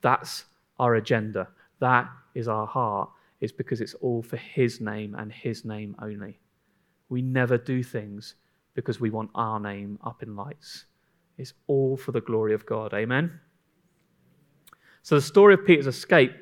That's 0.00 0.44
our 0.78 0.94
agenda. 0.94 1.48
That 1.78 2.08
is 2.34 2.48
our 2.48 2.66
heart, 2.66 3.10
is 3.40 3.52
because 3.52 3.80
it's 3.80 3.94
all 3.94 4.22
for 4.22 4.36
His 4.36 4.80
name 4.80 5.14
and 5.14 5.32
His 5.32 5.64
name 5.64 5.94
only. 6.00 6.40
We 7.08 7.22
never 7.22 7.58
do 7.58 7.82
things 7.82 8.34
because 8.74 9.00
we 9.00 9.10
want 9.10 9.30
our 9.34 9.58
name 9.60 9.98
up 10.04 10.22
in 10.22 10.36
lights. 10.36 10.86
It's 11.38 11.54
all 11.66 11.96
for 11.96 12.12
the 12.12 12.20
glory 12.20 12.54
of 12.54 12.66
God. 12.66 12.94
Amen? 12.94 13.40
So 15.02 15.14
the 15.14 15.22
story 15.22 15.54
of 15.54 15.64
Peter's 15.64 15.86
escape 15.86 16.32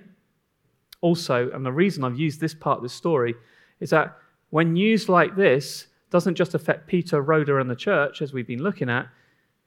also, 1.00 1.50
and 1.52 1.64
the 1.64 1.72
reason 1.72 2.04
I've 2.04 2.18
used 2.18 2.40
this 2.40 2.54
part 2.54 2.78
of 2.78 2.82
the 2.82 2.88
story 2.88 3.34
is 3.80 3.90
that 3.90 4.16
when 4.50 4.72
news 4.72 5.08
like 5.08 5.36
this 5.36 5.86
doesn't 6.10 6.34
just 6.34 6.54
affect 6.54 6.86
Peter, 6.86 7.22
Rhoda, 7.22 7.58
and 7.58 7.70
the 7.70 7.76
church, 7.76 8.22
as 8.22 8.32
we've 8.32 8.46
been 8.46 8.62
looking 8.62 8.90
at, 8.90 9.06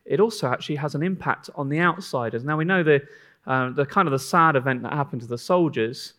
it 0.05 0.19
also 0.19 0.47
actually 0.47 0.75
has 0.75 0.95
an 0.95 1.03
impact 1.03 1.49
on 1.55 1.69
the 1.69 1.79
outsiders. 1.79 2.43
Now 2.43 2.57
we 2.57 2.65
know 2.65 2.83
the, 2.83 3.01
uh, 3.45 3.69
the 3.69 3.85
kind 3.85 4.07
of 4.07 4.11
the 4.11 4.19
sad 4.19 4.55
event 4.55 4.81
that 4.83 4.93
happened 4.93 5.21
to 5.21 5.27
the 5.27 5.37
soldiers, 5.37 6.15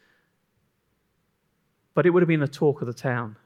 but 1.94 2.06
it 2.06 2.10
would 2.10 2.22
have 2.22 2.28
been 2.28 2.40
the 2.40 2.48
talk 2.48 2.80
of 2.80 2.86
the 2.86 2.94
town. 2.94 3.36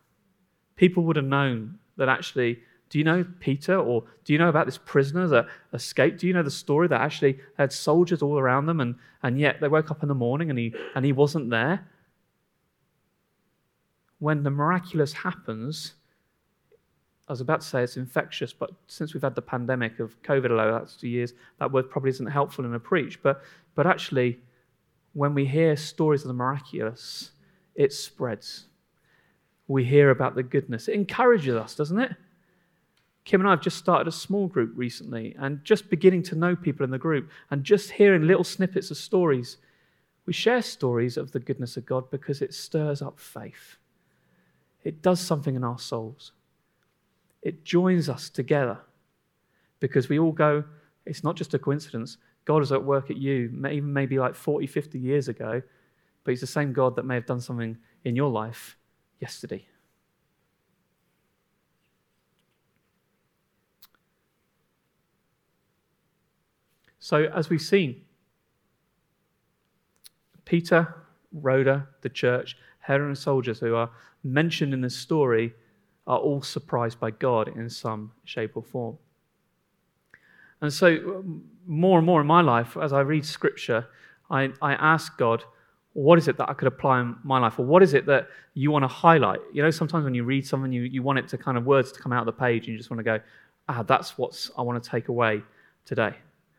People 0.76 1.04
would 1.04 1.16
have 1.16 1.24
known 1.24 1.78
that 1.96 2.08
actually 2.08 2.60
do 2.88 2.98
you 2.98 3.04
know 3.04 3.24
Peter? 3.40 3.76
Or 3.76 4.04
do 4.24 4.32
you 4.32 4.38
know 4.38 4.48
about 4.48 4.66
this 4.66 4.78
prisoner 4.78 5.26
that 5.28 5.46
escaped? 5.72 6.20
Do 6.20 6.26
you 6.26 6.32
know 6.32 6.42
the 6.42 6.50
story 6.50 6.88
that 6.88 7.00
actually 7.00 7.38
had 7.58 7.72
soldiers 7.72 8.22
all 8.22 8.38
around 8.38 8.66
them 8.66 8.80
and, 8.80 8.94
and 9.22 9.38
yet 9.38 9.60
they 9.60 9.68
woke 9.68 9.90
up 9.90 10.02
in 10.02 10.08
the 10.08 10.14
morning 10.14 10.50
and 10.50 10.58
he, 10.58 10.74
and 10.94 11.04
he 11.04 11.12
wasn't 11.12 11.50
there? 11.50 11.88
When 14.18 14.42
the 14.42 14.50
miraculous 14.50 15.12
happens, 15.12 15.94
I 17.28 17.32
was 17.32 17.40
about 17.40 17.60
to 17.62 17.66
say 17.66 17.82
it's 17.82 17.96
infectious, 17.96 18.52
but 18.52 18.70
since 18.86 19.12
we've 19.12 19.22
had 19.22 19.34
the 19.34 19.42
pandemic 19.42 19.98
of 19.98 20.20
COVID 20.22 20.36
over 20.36 20.48
the 20.48 20.54
last 20.54 21.00
two 21.00 21.08
years, 21.08 21.34
that 21.58 21.72
word 21.72 21.90
probably 21.90 22.10
isn't 22.10 22.26
helpful 22.26 22.64
in 22.64 22.72
a 22.74 22.80
preach. 22.80 23.20
But, 23.20 23.42
but 23.74 23.86
actually, 23.86 24.38
when 25.12 25.34
we 25.34 25.44
hear 25.44 25.76
stories 25.76 26.22
of 26.22 26.28
the 26.28 26.34
miraculous, 26.34 27.32
it 27.74 27.92
spreads. 27.92 28.66
We 29.66 29.84
hear 29.84 30.10
about 30.10 30.36
the 30.36 30.44
goodness. 30.44 30.86
It 30.86 30.94
encourages 30.94 31.56
us, 31.56 31.74
doesn't 31.74 31.98
it? 31.98 32.12
Kim 33.26 33.40
and 33.40 33.48
I 33.48 33.50
have 33.50 33.60
just 33.60 33.76
started 33.76 34.06
a 34.06 34.12
small 34.12 34.46
group 34.46 34.70
recently 34.76 35.34
and 35.40 35.62
just 35.64 35.90
beginning 35.90 36.22
to 36.22 36.36
know 36.36 36.54
people 36.54 36.84
in 36.84 36.92
the 36.92 36.98
group 36.98 37.28
and 37.50 37.64
just 37.64 37.90
hearing 37.90 38.22
little 38.22 38.44
snippets 38.44 38.92
of 38.92 38.96
stories. 38.96 39.56
We 40.26 40.32
share 40.32 40.62
stories 40.62 41.16
of 41.16 41.32
the 41.32 41.40
goodness 41.40 41.76
of 41.76 41.84
God 41.84 42.08
because 42.08 42.40
it 42.40 42.54
stirs 42.54 43.02
up 43.02 43.18
faith. 43.18 43.78
It 44.84 45.02
does 45.02 45.20
something 45.20 45.56
in 45.56 45.64
our 45.64 45.78
souls. 45.80 46.30
It 47.42 47.64
joins 47.64 48.08
us 48.08 48.30
together 48.30 48.78
because 49.80 50.08
we 50.08 50.20
all 50.20 50.32
go, 50.32 50.62
it's 51.04 51.24
not 51.24 51.34
just 51.34 51.52
a 51.52 51.58
coincidence. 51.58 52.18
God 52.44 52.62
is 52.62 52.70
at 52.70 52.84
work 52.84 53.10
at 53.10 53.16
you, 53.16 53.50
even 53.68 53.92
maybe 53.92 54.20
like 54.20 54.36
40, 54.36 54.68
50 54.68 55.00
years 55.00 55.26
ago, 55.26 55.60
but 56.22 56.30
He's 56.30 56.40
the 56.40 56.46
same 56.46 56.72
God 56.72 56.94
that 56.94 57.04
may 57.04 57.16
have 57.16 57.26
done 57.26 57.40
something 57.40 57.76
in 58.04 58.14
your 58.14 58.30
life 58.30 58.78
yesterday. 59.20 59.66
So, 67.06 67.30
as 67.32 67.48
we've 67.48 67.62
seen, 67.62 68.02
Peter, 70.44 70.92
Rhoda, 71.30 71.86
the 72.00 72.08
church, 72.08 72.56
Herod, 72.80 73.06
and 73.06 73.16
soldiers 73.16 73.60
who 73.60 73.76
are 73.76 73.90
mentioned 74.24 74.74
in 74.74 74.80
this 74.80 74.96
story 74.96 75.54
are 76.08 76.18
all 76.18 76.42
surprised 76.42 76.98
by 76.98 77.12
God 77.12 77.46
in 77.46 77.70
some 77.70 78.10
shape 78.24 78.56
or 78.56 78.64
form. 78.64 78.98
And 80.60 80.72
so, 80.72 81.22
more 81.64 81.98
and 81.98 82.04
more 82.04 82.20
in 82.20 82.26
my 82.26 82.40
life, 82.40 82.76
as 82.76 82.92
I 82.92 83.02
read 83.02 83.24
scripture, 83.24 83.86
I, 84.28 84.50
I 84.60 84.72
ask 84.72 85.16
God, 85.16 85.44
what 85.92 86.18
is 86.18 86.26
it 86.26 86.36
that 86.38 86.50
I 86.50 86.54
could 86.54 86.66
apply 86.66 87.02
in 87.02 87.14
my 87.22 87.38
life? 87.38 87.60
Or 87.60 87.66
what 87.66 87.84
is 87.84 87.94
it 87.94 88.06
that 88.06 88.26
you 88.54 88.72
want 88.72 88.82
to 88.82 88.88
highlight? 88.88 89.38
You 89.52 89.62
know, 89.62 89.70
sometimes 89.70 90.02
when 90.02 90.16
you 90.16 90.24
read 90.24 90.44
something, 90.44 90.72
you, 90.72 90.82
you 90.82 91.04
want 91.04 91.20
it 91.20 91.28
to 91.28 91.38
kind 91.38 91.56
of 91.56 91.66
words 91.66 91.92
to 91.92 92.00
come 92.00 92.12
out 92.12 92.26
of 92.26 92.26
the 92.26 92.40
page, 92.40 92.64
and 92.64 92.72
you 92.72 92.78
just 92.78 92.90
want 92.90 92.98
to 92.98 93.04
go, 93.04 93.20
ah, 93.68 93.84
that's 93.84 94.18
what 94.18 94.50
I 94.58 94.62
want 94.62 94.82
to 94.82 94.90
take 94.90 95.06
away 95.06 95.44
today 95.84 96.16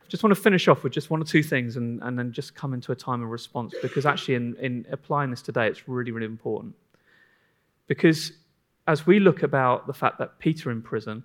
just 0.07 0.23
want 0.23 0.35
to 0.35 0.41
finish 0.41 0.67
off 0.67 0.83
with 0.83 0.93
just 0.93 1.09
one 1.09 1.21
or 1.21 1.25
two 1.25 1.43
things 1.43 1.77
and, 1.77 2.01
and 2.03 2.17
then 2.17 2.31
just 2.31 2.55
come 2.55 2.73
into 2.73 2.91
a 2.91 2.95
time 2.95 3.23
of 3.23 3.29
response 3.29 3.73
because 3.81 4.05
actually, 4.05 4.35
in, 4.35 4.55
in 4.57 4.85
applying 4.91 5.29
this 5.29 5.41
today, 5.41 5.67
it's 5.67 5.87
really, 5.87 6.11
really 6.11 6.25
important. 6.25 6.73
Because 7.87 8.31
as 8.87 9.05
we 9.05 9.19
look 9.19 9.43
about 9.43 9.87
the 9.87 9.93
fact 9.93 10.17
that 10.19 10.39
Peter 10.39 10.71
in 10.71 10.81
prison, 10.81 11.23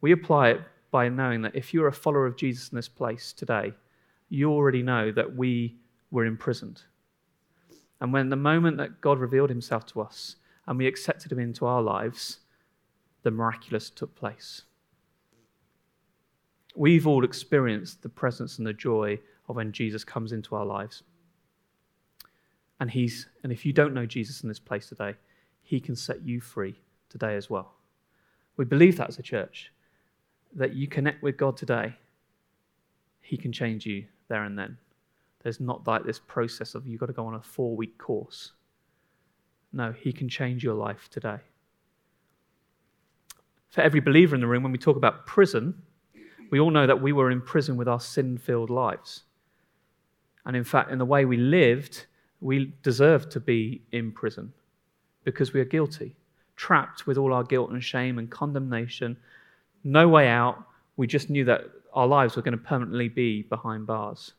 we 0.00 0.12
apply 0.12 0.50
it 0.50 0.60
by 0.90 1.08
knowing 1.08 1.42
that 1.42 1.56
if 1.56 1.72
you're 1.72 1.88
a 1.88 1.92
follower 1.92 2.26
of 2.26 2.36
Jesus 2.36 2.68
in 2.68 2.76
this 2.76 2.88
place 2.88 3.32
today, 3.32 3.72
you 4.28 4.50
already 4.50 4.82
know 4.82 5.10
that 5.12 5.36
we 5.36 5.76
were 6.10 6.24
imprisoned. 6.24 6.82
And 8.00 8.12
when 8.12 8.28
the 8.28 8.36
moment 8.36 8.76
that 8.78 9.00
God 9.00 9.18
revealed 9.18 9.50
himself 9.50 9.86
to 9.86 10.00
us 10.00 10.36
and 10.66 10.78
we 10.78 10.86
accepted 10.86 11.32
him 11.32 11.38
into 11.38 11.66
our 11.66 11.82
lives, 11.82 12.40
the 13.22 13.30
miraculous 13.30 13.90
took 13.90 14.14
place. 14.14 14.62
We've 16.74 17.06
all 17.06 17.24
experienced 17.24 18.02
the 18.02 18.08
presence 18.08 18.58
and 18.58 18.66
the 18.66 18.72
joy 18.72 19.18
of 19.48 19.56
when 19.56 19.72
Jesus 19.72 20.04
comes 20.04 20.32
into 20.32 20.54
our 20.54 20.64
lives. 20.64 21.02
And 22.80 22.90
he's 22.90 23.28
and 23.42 23.52
if 23.52 23.64
you 23.64 23.72
don't 23.72 23.94
know 23.94 24.06
Jesus 24.06 24.42
in 24.42 24.48
this 24.48 24.58
place 24.58 24.88
today, 24.88 25.14
he 25.62 25.80
can 25.80 25.94
set 25.94 26.24
you 26.26 26.40
free 26.40 26.74
today 27.08 27.36
as 27.36 27.48
well. 27.48 27.74
We 28.56 28.64
believe 28.64 28.96
that 28.96 29.08
as 29.08 29.18
a 29.18 29.22
church 29.22 29.72
that 30.54 30.74
you 30.74 30.86
connect 30.86 31.22
with 31.22 31.36
God 31.36 31.56
today, 31.56 31.94
he 33.20 33.36
can 33.36 33.52
change 33.52 33.86
you 33.86 34.04
there 34.28 34.44
and 34.44 34.58
then. 34.58 34.78
There's 35.42 35.60
not 35.60 35.86
like 35.86 36.04
this 36.04 36.20
process 36.20 36.74
of 36.74 36.86
you've 36.86 37.00
got 37.00 37.06
to 37.06 37.12
go 37.12 37.26
on 37.26 37.34
a 37.34 37.40
4-week 37.40 37.98
course. 37.98 38.52
No, 39.72 39.92
he 39.92 40.12
can 40.12 40.28
change 40.28 40.62
your 40.62 40.74
life 40.74 41.08
today. 41.10 41.38
For 43.70 43.80
every 43.80 44.00
believer 44.00 44.34
in 44.34 44.40
the 44.40 44.46
room 44.46 44.62
when 44.62 44.72
we 44.72 44.78
talk 44.78 44.96
about 44.96 45.26
prison, 45.26 45.82
we 46.52 46.60
all 46.60 46.70
know 46.70 46.86
that 46.86 47.00
we 47.00 47.14
were 47.14 47.30
in 47.30 47.40
prison 47.40 47.78
with 47.78 47.88
our 47.88 47.98
sin 47.98 48.36
filled 48.36 48.68
lives. 48.68 49.22
And 50.44 50.54
in 50.54 50.64
fact, 50.64 50.90
in 50.90 50.98
the 50.98 51.04
way 51.06 51.24
we 51.24 51.38
lived, 51.38 52.04
we 52.42 52.74
deserved 52.82 53.30
to 53.30 53.40
be 53.40 53.80
in 53.92 54.12
prison 54.12 54.52
because 55.24 55.54
we 55.54 55.60
are 55.60 55.64
guilty, 55.64 56.14
trapped 56.56 57.06
with 57.06 57.16
all 57.16 57.32
our 57.32 57.42
guilt 57.42 57.70
and 57.70 57.82
shame 57.82 58.18
and 58.18 58.30
condemnation, 58.30 59.16
no 59.82 60.06
way 60.06 60.28
out. 60.28 60.62
We 60.98 61.06
just 61.06 61.30
knew 61.30 61.46
that 61.46 61.64
our 61.94 62.06
lives 62.06 62.36
were 62.36 62.42
going 62.42 62.58
to 62.58 62.62
permanently 62.62 63.08
be 63.08 63.44
behind 63.44 63.86
bars. 63.86 64.34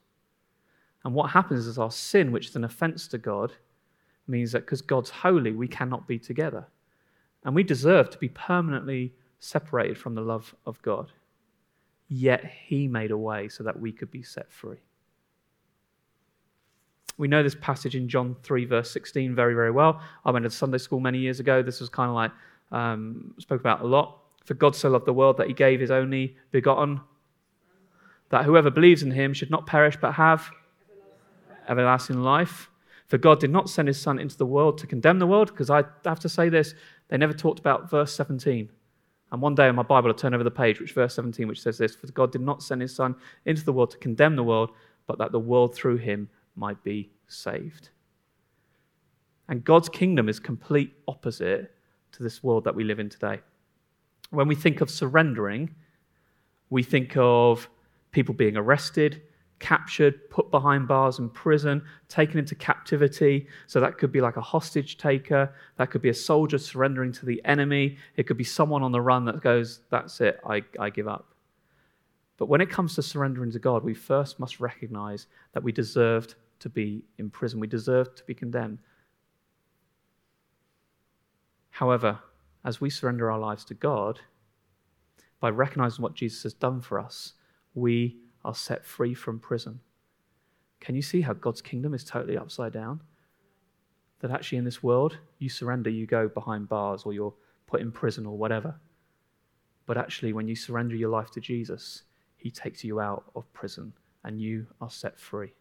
And 1.05 1.15
what 1.15 1.31
happens 1.31 1.65
is 1.65 1.79
our 1.79 1.89
sin, 1.89 2.31
which 2.31 2.49
is 2.49 2.55
an 2.55 2.63
offense 2.63 3.07
to 3.07 3.17
God, 3.17 3.53
means 4.27 4.51
that 4.51 4.67
because 4.67 4.83
God's 4.83 5.09
holy, 5.09 5.53
we 5.53 5.67
cannot 5.67 6.07
be 6.07 6.19
together. 6.19 6.67
And 7.43 7.55
we 7.55 7.63
deserve 7.63 8.11
to 8.11 8.19
be 8.19 8.29
permanently 8.29 9.15
separated 9.39 9.97
from 9.97 10.13
the 10.13 10.21
love 10.21 10.53
of 10.67 10.79
God 10.83 11.11
yet 12.07 12.43
he 12.45 12.87
made 12.87 13.11
a 13.11 13.17
way 13.17 13.49
so 13.49 13.63
that 13.63 13.79
we 13.79 13.91
could 13.91 14.11
be 14.11 14.23
set 14.23 14.51
free. 14.51 14.77
We 17.17 17.27
know 17.27 17.43
this 17.43 17.55
passage 17.55 17.95
in 17.95 18.09
John 18.09 18.35
3, 18.43 18.65
verse 18.65 18.89
16, 18.91 19.35
very, 19.35 19.53
very 19.53 19.71
well. 19.71 20.01
I 20.25 20.31
went 20.31 20.43
to 20.43 20.49
Sunday 20.49 20.79
school 20.79 20.99
many 20.99 21.19
years 21.19 21.39
ago. 21.39 21.61
This 21.61 21.79
was 21.79 21.89
kind 21.89 22.09
of 22.09 22.15
like, 22.15 22.31
um, 22.71 23.35
spoke 23.37 23.59
about 23.59 23.81
a 23.81 23.85
lot. 23.85 24.19
For 24.45 24.55
God 24.55 24.75
so 24.75 24.89
loved 24.89 25.05
the 25.05 25.13
world 25.13 25.37
that 25.37 25.47
he 25.47 25.53
gave 25.53 25.79
his 25.79 25.91
only 25.91 26.35
begotten, 26.51 27.01
that 28.29 28.45
whoever 28.45 28.69
believes 28.69 29.03
in 29.03 29.11
him 29.11 29.33
should 29.33 29.51
not 29.51 29.67
perish 29.67 29.95
but 30.01 30.13
have 30.13 30.49
everlasting 31.69 32.21
life. 32.21 32.69
For 33.07 33.17
God 33.17 33.39
did 33.39 33.51
not 33.51 33.69
send 33.69 33.87
his 33.87 34.01
Son 34.01 34.17
into 34.19 34.37
the 34.37 34.45
world 34.45 34.77
to 34.79 34.87
condemn 34.87 35.19
the 35.19 35.27
world, 35.27 35.49
because 35.49 35.69
I 35.69 35.83
have 36.03 36.19
to 36.21 36.29
say 36.29 36.49
this, 36.49 36.73
they 37.09 37.17
never 37.17 37.33
talked 37.33 37.59
about 37.59 37.89
verse 37.89 38.13
17. 38.13 38.69
And 39.33 39.41
one 39.41 39.55
day 39.55 39.67
in 39.67 39.75
my 39.75 39.81
Bible, 39.81 40.11
I 40.11 40.13
turn 40.13 40.35
over 40.35 40.43
the 40.43 40.51
page, 40.51 40.79
which 40.79 40.91
verse 40.91 41.15
17, 41.15 41.47
which 41.47 41.59
says 41.59 41.79
this 41.79 41.95
For 41.95 42.05
God 42.11 42.31
did 42.31 42.41
not 42.41 42.61
send 42.61 42.81
his 42.83 42.95
Son 42.95 43.15
into 43.45 43.65
the 43.65 43.73
world 43.73 43.89
to 43.91 43.97
condemn 43.97 44.35
the 44.35 44.43
world, 44.43 44.69
but 45.07 45.17
that 45.17 45.31
the 45.31 45.39
world 45.39 45.73
through 45.73 45.97
him 45.97 46.29
might 46.55 46.81
be 46.83 47.09
saved. 47.27 47.89
And 49.49 49.63
God's 49.63 49.89
kingdom 49.89 50.29
is 50.29 50.39
complete 50.39 50.93
opposite 51.07 51.73
to 52.11 52.21
this 52.21 52.43
world 52.43 52.63
that 52.65 52.75
we 52.75 52.83
live 52.83 52.99
in 52.99 53.09
today. 53.09 53.39
When 54.29 54.47
we 54.47 54.53
think 54.53 54.81
of 54.81 54.91
surrendering, 54.91 55.73
we 56.69 56.83
think 56.83 57.17
of 57.17 57.67
people 58.11 58.35
being 58.35 58.55
arrested, 58.55 59.23
captured, 59.63 60.29
put 60.29 60.51
behind 60.51 60.89
bars 60.89 61.19
in 61.19 61.29
prison, 61.29 61.81
taken 62.09 62.37
into 62.37 62.53
captivity. 62.53 63.47
So 63.67 63.79
that 63.79 63.97
could 63.97 64.11
be 64.11 64.19
like 64.19 64.35
a 64.35 64.41
hostage 64.41 64.97
taker. 64.97 65.55
That 65.77 65.89
could 65.89 66.01
be 66.01 66.09
a 66.09 66.13
soldier 66.13 66.57
surrendering 66.57 67.13
to 67.13 67.25
the 67.25 67.41
enemy. 67.45 67.97
It 68.17 68.23
could 68.23 68.35
be 68.35 68.43
someone 68.43 68.83
on 68.83 68.91
the 68.91 68.99
run 68.99 69.23
that 69.23 69.39
goes, 69.39 69.79
That's 69.89 70.19
it, 70.19 70.41
I, 70.45 70.63
I 70.77 70.89
give 70.89 71.07
up. 71.07 71.33
But 72.35 72.49
when 72.49 72.59
it 72.59 72.69
comes 72.69 72.95
to 72.95 73.01
surrendering 73.01 73.51
to 73.53 73.59
God, 73.59 73.85
we 73.85 73.93
first 73.93 74.37
must 74.37 74.59
recognize 74.59 75.27
that 75.53 75.63
we 75.63 75.71
deserved 75.71 76.35
to 76.59 76.67
be 76.67 77.05
in 77.17 77.29
prison, 77.29 77.61
we 77.61 77.67
deserved 77.67 78.17
to 78.17 78.25
be 78.25 78.33
condemned. 78.33 78.79
However, 81.69 82.19
as 82.65 82.81
we 82.81 82.89
surrender 82.89 83.31
our 83.31 83.39
lives 83.39 83.63
to 83.65 83.75
God, 83.75 84.19
by 85.39 85.51
recognizing 85.51 86.03
what 86.03 86.15
Jesus 86.15 86.43
has 86.43 86.53
done 86.53 86.81
for 86.81 86.99
us, 86.99 87.33
we 87.75 88.17
are 88.45 88.55
set 88.55 88.85
free 88.85 89.13
from 89.13 89.39
prison. 89.39 89.79
Can 90.79 90.95
you 90.95 91.01
see 91.01 91.21
how 91.21 91.33
God's 91.33 91.61
kingdom 91.61 91.93
is 91.93 92.03
totally 92.03 92.37
upside 92.37 92.73
down? 92.73 93.01
That 94.19 94.31
actually 94.31 94.57
in 94.57 94.65
this 94.65 94.83
world, 94.83 95.17
you 95.39 95.49
surrender, 95.49 95.89
you 95.89 96.05
go 96.05 96.27
behind 96.27 96.69
bars 96.69 97.03
or 97.03 97.13
you're 97.13 97.33
put 97.67 97.81
in 97.81 97.91
prison 97.91 98.25
or 98.25 98.37
whatever. 98.37 98.75
But 99.85 99.97
actually, 99.97 100.33
when 100.33 100.47
you 100.47 100.55
surrender 100.55 100.95
your 100.95 101.09
life 101.09 101.31
to 101.31 101.41
Jesus, 101.41 102.03
He 102.37 102.49
takes 102.49 102.83
you 102.83 102.99
out 102.99 103.25
of 103.35 103.51
prison 103.53 103.93
and 104.23 104.41
you 104.41 104.65
are 104.79 104.89
set 104.89 105.19
free. 105.19 105.53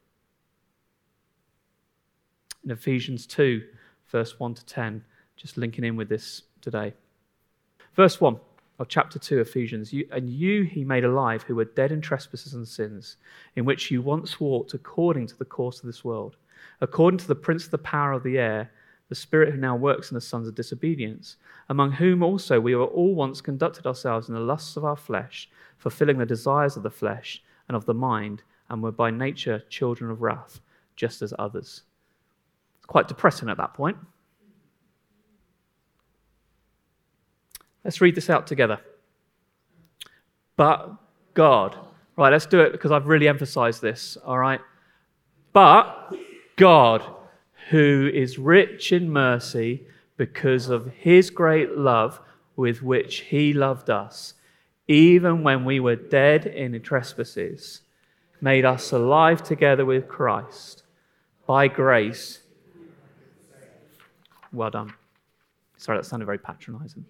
In 2.65 2.71
Ephesians 2.71 3.27
2, 3.27 3.63
verse 4.11 4.39
1 4.39 4.55
to 4.55 4.65
10, 4.65 5.05
just 5.37 5.57
linking 5.57 5.85
in 5.85 5.97
with 5.97 6.09
this 6.09 6.43
today. 6.61 6.95
Verse 7.95 8.21
1 8.21 8.39
of 8.83 8.89
chapter 8.89 9.17
2 9.17 9.39
Ephesians, 9.39 9.93
you, 9.93 10.09
and 10.11 10.29
you 10.29 10.65
he 10.65 10.85
made 10.85 11.05
alive 11.05 11.45
who 11.45 11.55
were 11.55 11.65
dead 11.65 11.93
in 11.93 12.01
trespasses 12.01 12.53
and 12.55 12.67
sins, 12.67 13.17
in 13.55 13.65
which 13.65 13.93
you 13.93 14.03
once 14.03 14.41
walked 14.41 14.75
according 14.75 15.25
to 15.29 15.39
the 15.39 15.45
course 15.45 15.79
of 15.79 15.87
this 15.87 16.05
world, 16.05 16.37
according 16.81 17.17
to 17.17 17.29
the 17.29 17.35
prince 17.35 17.65
of 17.65 17.71
the 17.71 17.79
power 17.79 18.13
of 18.13 18.25
the 18.25 18.39
air, 18.39 18.73
the 19.09 19.15
spirit 19.15 19.53
who 19.53 19.61
now 19.61 19.77
works 19.77 20.11
in 20.11 20.17
the 20.17 20.21
sons 20.21 20.49
of 20.49 20.57
disobedience, 20.57 21.37
among 21.69 21.93
whom 21.93 22.25
also 22.25 22.59
we 22.59 22.75
were 22.75 22.87
all 22.87 23.15
once 23.15 23.41
conducted 23.41 23.87
ourselves 23.87 24.29
in 24.29 24.35
the 24.35 24.41
lusts 24.41 24.77
of 24.77 24.85
our 24.85 24.97
flesh, 24.97 25.49
fulfilling 25.79 26.19
the 26.19 26.27
desires 26.27 26.77
of 26.77 26.83
the 26.83 26.91
flesh 26.91 27.41
and 27.69 27.77
of 27.77 27.87
the 27.87 27.95
mind, 27.95 28.43
and 28.69 28.83
were 28.83 28.91
by 28.91 29.13
nature 29.13 29.63
children 29.69 30.11
of 30.11 30.23
wrath, 30.23 30.61
just 30.97 31.23
as 31.23 31.33
others. 31.39 31.83
It's 32.79 32.87
quite 32.87 33.07
depressing 33.07 33.49
at 33.49 33.59
that 33.59 33.75
point. 33.75 33.97
Let's 37.85 38.01
read 38.01 38.15
this 38.15 38.31
out 38.31 38.47
together. 38.47 38.81
But 40.57 40.97
God. 41.35 41.77
Right, 42.17 42.31
let's 42.31 42.47
do 42.47 42.61
it 42.61 42.73
because 42.73 42.93
I've 42.93 43.07
really 43.07 43.27
emphasized 43.27 43.81
this, 43.81 44.17
all 44.25 44.39
right? 44.39 44.61
But 45.53 46.15
God, 46.57 47.03
who 47.71 48.11
is 48.13 48.39
rich 48.39 48.93
in 48.93 49.11
mercy 49.11 49.87
because 50.17 50.69
of 50.69 50.93
his 50.95 51.31
great 51.31 51.77
love 51.77 52.21
with 52.55 52.83
which 52.83 53.21
he 53.21 53.53
loved 53.53 53.89
us, 53.89 54.35
even 54.89 55.43
when 55.43 55.65
we 55.65 55.81
were 55.81 55.97
dead 55.97 56.47
in 56.47 56.81
trespasses, 56.83 57.81
made 58.41 58.65
us 58.65 58.93
alive 58.93 59.43
together 59.43 59.85
with 59.85 60.07
Christ. 60.07 60.83
By 61.47 61.69
grace. 61.69 62.41
Well 64.53 64.71
done. 64.71 64.93
Sorry, 65.83 65.99
that 65.99 66.05
sounded 66.05 66.27
very 66.27 66.39
patronizing. 66.39 67.05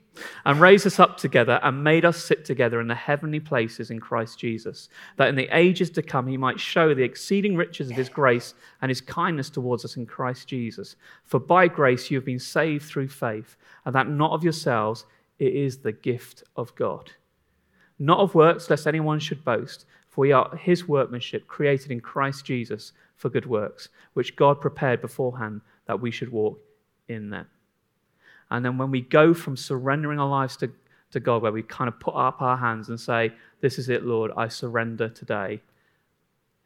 And 0.46 0.58
raised 0.58 0.86
us 0.86 0.98
up 0.98 1.18
together 1.18 1.60
and 1.62 1.84
made 1.84 2.06
us 2.06 2.16
sit 2.16 2.46
together 2.46 2.80
in 2.80 2.88
the 2.88 2.94
heavenly 2.94 3.38
places 3.38 3.90
in 3.90 4.00
Christ 4.00 4.38
Jesus, 4.38 4.88
that 5.18 5.28
in 5.28 5.34
the 5.34 5.54
ages 5.54 5.90
to 5.90 6.02
come 6.02 6.26
he 6.26 6.38
might 6.38 6.58
show 6.58 6.94
the 6.94 7.02
exceeding 7.02 7.54
riches 7.54 7.90
of 7.90 7.96
his 7.96 8.08
grace 8.08 8.54
and 8.80 8.88
his 8.88 9.02
kindness 9.02 9.50
towards 9.50 9.84
us 9.84 9.98
in 9.98 10.06
Christ 10.06 10.48
Jesus. 10.48 10.96
For 11.24 11.38
by 11.38 11.68
grace 11.68 12.10
you 12.10 12.16
have 12.16 12.24
been 12.24 12.38
saved 12.38 12.86
through 12.86 13.08
faith, 13.08 13.58
and 13.84 13.94
that 13.94 14.08
not 14.08 14.32
of 14.32 14.42
yourselves, 14.42 15.04
it 15.38 15.54
is 15.54 15.76
the 15.76 15.92
gift 15.92 16.42
of 16.56 16.74
God. 16.74 17.12
Not 17.98 18.20
of 18.20 18.34
works, 18.34 18.70
lest 18.70 18.86
anyone 18.86 19.18
should 19.18 19.44
boast, 19.44 19.84
for 20.08 20.22
we 20.22 20.32
are 20.32 20.56
his 20.56 20.88
workmanship, 20.88 21.46
created 21.46 21.90
in 21.90 22.00
Christ 22.00 22.46
Jesus 22.46 22.92
for 23.16 23.28
good 23.28 23.44
works, 23.44 23.90
which 24.14 24.34
God 24.34 24.62
prepared 24.62 25.02
beforehand 25.02 25.60
that 25.84 26.00
we 26.00 26.10
should 26.10 26.32
walk 26.32 26.58
in 27.08 27.28
them. 27.28 27.46
And 28.52 28.62
then 28.62 28.76
when 28.76 28.90
we 28.90 29.00
go 29.00 29.32
from 29.32 29.56
surrendering 29.56 30.20
our 30.20 30.28
lives 30.28 30.58
to, 30.58 30.70
to 31.12 31.20
God, 31.20 31.40
where 31.40 31.52
we 31.52 31.62
kind 31.62 31.88
of 31.88 31.98
put 31.98 32.14
up 32.14 32.42
our 32.42 32.58
hands 32.58 32.90
and 32.90 33.00
say, 33.00 33.32
This 33.62 33.78
is 33.78 33.88
it, 33.88 34.04
Lord, 34.04 34.30
I 34.36 34.48
surrender 34.48 35.08
today, 35.08 35.62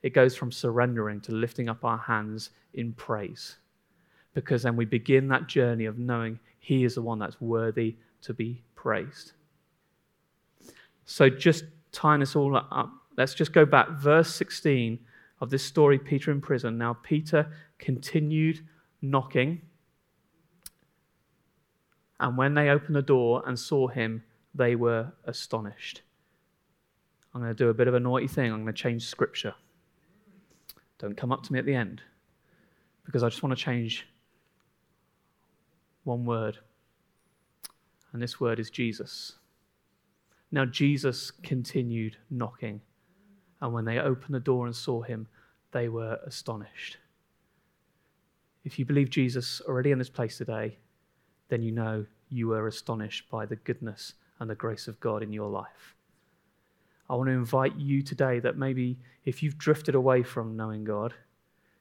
it 0.03 0.11
goes 0.12 0.34
from 0.34 0.51
surrendering 0.51 1.20
to 1.22 1.32
lifting 1.32 1.68
up 1.68 1.84
our 1.84 1.97
hands 1.97 2.51
in 2.74 2.93
praise. 2.93 3.59
Because 4.34 4.64
then 4.64 4.74
we 4.74 4.84
begin 4.84 5.28
that 5.28 5.47
journey 5.47 5.84
of 5.84 5.97
knowing 5.97 6.41
He 6.59 6.82
is 6.82 6.97
the 6.97 7.03
one 7.03 7.20
that's 7.20 7.41
worthy 7.41 7.97
to 8.22 8.34
be 8.34 8.64
praised. 8.74 9.32
So, 11.05 11.30
just 11.30 11.66
tying 11.93 12.18
this 12.18 12.34
all 12.34 12.57
up, 12.57 12.91
let's 13.16 13.32
just 13.32 13.53
go 13.53 13.64
back. 13.64 13.91
Verse 13.91 14.34
16 14.34 14.99
of 15.41 15.51
this 15.51 15.62
story, 15.62 16.01
Peter 16.01 16.32
in 16.32 16.41
prison. 16.41 16.78
Now, 16.78 16.95
Peter 16.95 17.49
continued 17.78 18.66
knocking 19.03 19.61
and 22.21 22.37
when 22.37 22.55
they 22.55 22.71
opened 22.71 22.97
the 22.97 23.03
door 23.03 23.43
and 23.47 23.59
saw 23.59 23.89
him, 23.89 24.23
they 24.55 24.75
were 24.75 25.12
astonished. 25.25 26.03
I'm 27.35 27.43
going 27.43 27.55
to 27.55 27.64
do 27.64 27.69
a 27.69 27.75
bit 27.75 27.89
of 27.89 27.95
a 27.95 28.01
naughty 28.01 28.27
thing. 28.27 28.51
I'm 28.51 28.62
going 28.62 28.75
to 28.75 28.83
change 28.83 29.07
scripture. 29.07 29.55
Don't 30.99 31.17
come 31.17 31.33
up 31.33 31.43
to 31.43 31.53
me 31.53 31.59
at 31.59 31.67
the 31.67 31.75
end 31.75 32.01
because 33.05 33.23
I 33.23 33.29
just 33.29 33.43
want 33.43 33.57
to 33.57 33.62
change 33.62 34.07
one 36.05 36.25
word. 36.25 36.59
And 38.12 38.23
this 38.23 38.41
word 38.41 38.59
is 38.59 38.71
Jesus. 38.71 39.35
Now, 40.51 40.64
Jesus 40.64 41.31
continued 41.31 42.17
knocking. 42.31 42.81
And 43.61 43.73
when 43.75 43.85
they 43.85 43.99
opened 43.99 44.35
the 44.35 44.41
door 44.41 44.64
and 44.67 44.75
saw 44.75 45.03
him, 45.03 45.27
they 45.73 45.89
were 45.89 46.19
astonished. 46.25 46.97
If 48.64 48.79
you 48.79 48.87
believe 48.87 49.11
Jesus 49.11 49.61
already 49.69 49.91
in 49.91 49.99
this 49.99 50.09
place 50.09 50.39
today, 50.39 50.79
then 51.49 51.62
you 51.62 51.72
know 51.72 52.07
you 52.28 52.49
were 52.49 52.66
astonished 52.66 53.30
by 53.30 53.47
the 53.47 53.57
goodness 53.57 54.14
and 54.40 54.51
the 54.51 54.55
grace 54.55 54.88
of 54.88 55.01
God 55.01 55.22
in 55.22 55.32
your 55.32 55.49
life. 55.49 55.94
I 57.09 57.14
want 57.14 57.28
to 57.28 57.32
invite 57.32 57.76
you 57.76 58.03
today 58.03 58.40
that 58.40 58.59
maybe 58.59 58.99
if 59.24 59.42
you've 59.42 59.59
drifted 59.59 59.94
away 59.94 60.22
from 60.22 60.57
knowing 60.57 60.84
God, 60.84 61.14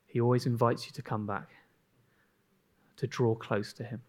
He 0.05 0.21
always 0.21 0.45
invites 0.45 0.85
you 0.85 0.91
to 0.93 1.01
come 1.01 1.25
back, 1.25 1.49
to 2.97 3.07
draw 3.07 3.33
close 3.35 3.73
to 3.73 3.83
Him. 3.83 4.01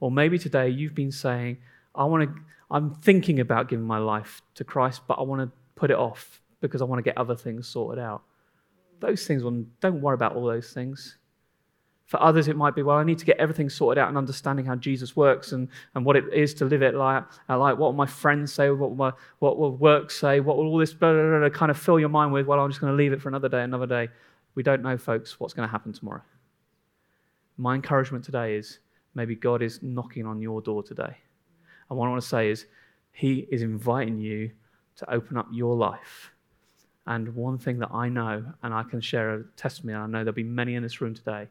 Or 0.00 0.10
maybe 0.10 0.38
today 0.38 0.68
you've 0.68 0.94
been 0.94 1.12
saying, 1.12 1.58
I 1.94 2.04
want 2.04 2.24
to, 2.24 2.42
I'm 2.70 2.94
thinking 2.94 3.40
about 3.40 3.68
giving 3.68 3.86
my 3.86 3.98
life 3.98 4.42
to 4.56 4.64
Christ, 4.64 5.02
but 5.06 5.14
I 5.14 5.22
want 5.22 5.42
to 5.42 5.50
put 5.76 5.90
it 5.90 5.96
off 5.96 6.42
because 6.60 6.82
I 6.82 6.84
want 6.84 6.98
to 6.98 7.08
get 7.08 7.16
other 7.16 7.36
things 7.36 7.68
sorted 7.68 8.02
out. 8.02 8.22
Those 8.98 9.26
things, 9.26 9.42
don't 9.80 10.00
worry 10.00 10.14
about 10.14 10.34
all 10.34 10.46
those 10.46 10.72
things. 10.72 11.18
For 12.06 12.22
others, 12.22 12.46
it 12.46 12.56
might 12.56 12.76
be, 12.76 12.84
well, 12.84 12.96
I 12.96 13.02
need 13.02 13.18
to 13.18 13.24
get 13.24 13.36
everything 13.38 13.68
sorted 13.68 14.00
out 14.00 14.08
and 14.08 14.16
understanding 14.16 14.64
how 14.64 14.76
Jesus 14.76 15.16
works 15.16 15.50
and, 15.50 15.68
and 15.96 16.04
what 16.04 16.14
it 16.14 16.32
is 16.32 16.54
to 16.54 16.64
live 16.64 16.80
it 16.80 16.94
like. 16.94 17.24
Uh, 17.48 17.58
like 17.58 17.76
what 17.78 17.88
will 17.88 17.94
my 17.94 18.06
friends 18.06 18.52
say? 18.52 18.70
What 18.70 18.90
will, 18.90 18.96
my, 18.96 19.12
what 19.40 19.58
will 19.58 19.76
work 19.76 20.12
say? 20.12 20.38
What 20.38 20.56
will 20.56 20.66
all 20.66 20.78
this 20.78 20.94
blah, 20.94 21.12
blah, 21.12 21.38
blah, 21.40 21.48
kind 21.48 21.68
of 21.68 21.76
fill 21.76 21.98
your 21.98 22.08
mind 22.08 22.32
with? 22.32 22.46
Well, 22.46 22.60
I'm 22.60 22.70
just 22.70 22.80
going 22.80 22.92
to 22.92 22.96
leave 22.96 23.12
it 23.12 23.20
for 23.20 23.28
another 23.28 23.48
day, 23.48 23.62
another 23.62 23.86
day. 23.86 24.08
We 24.54 24.62
don't 24.62 24.82
know, 24.82 24.96
folks, 24.96 25.40
what's 25.40 25.52
going 25.52 25.66
to 25.66 25.70
happen 25.70 25.92
tomorrow. 25.92 26.22
My 27.56 27.74
encouragement 27.74 28.24
today 28.24 28.54
is 28.54 28.78
maybe 29.16 29.34
God 29.34 29.60
is 29.60 29.82
knocking 29.82 30.26
on 30.26 30.40
your 30.40 30.60
door 30.60 30.84
today. 30.84 31.16
And 31.90 31.98
what 31.98 32.06
I 32.06 32.10
want 32.10 32.22
to 32.22 32.28
say 32.28 32.50
is, 32.50 32.66
He 33.10 33.48
is 33.50 33.62
inviting 33.62 34.20
you 34.20 34.52
to 34.96 35.12
open 35.12 35.36
up 35.36 35.48
your 35.52 35.74
life. 35.74 36.30
And 37.08 37.34
one 37.34 37.58
thing 37.58 37.80
that 37.80 37.90
I 37.92 38.08
know, 38.08 38.44
and 38.62 38.72
I 38.72 38.84
can 38.84 39.00
share 39.00 39.34
a 39.34 39.44
testimony, 39.56 39.94
and 39.94 40.04
I 40.04 40.06
know 40.06 40.24
there'll 40.24 40.34
be 40.34 40.44
many 40.44 40.76
in 40.76 40.84
this 40.84 41.00
room 41.00 41.14
today 41.14 41.48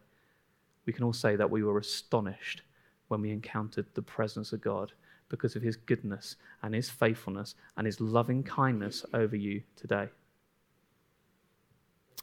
we 0.85 0.93
can 0.93 1.03
all 1.03 1.13
say 1.13 1.35
that 1.35 1.49
we 1.49 1.63
were 1.63 1.77
astonished 1.77 2.61
when 3.07 3.21
we 3.21 3.31
encountered 3.31 3.85
the 3.93 4.01
presence 4.01 4.53
of 4.53 4.61
God 4.61 4.93
because 5.29 5.55
of 5.55 5.61
his 5.61 5.75
goodness 5.75 6.35
and 6.61 6.73
his 6.73 6.89
faithfulness 6.89 7.55
and 7.77 7.85
his 7.85 7.99
loving 7.99 8.43
kindness 8.43 9.05
over 9.13 9.35
you 9.35 9.61
today. 9.75 10.07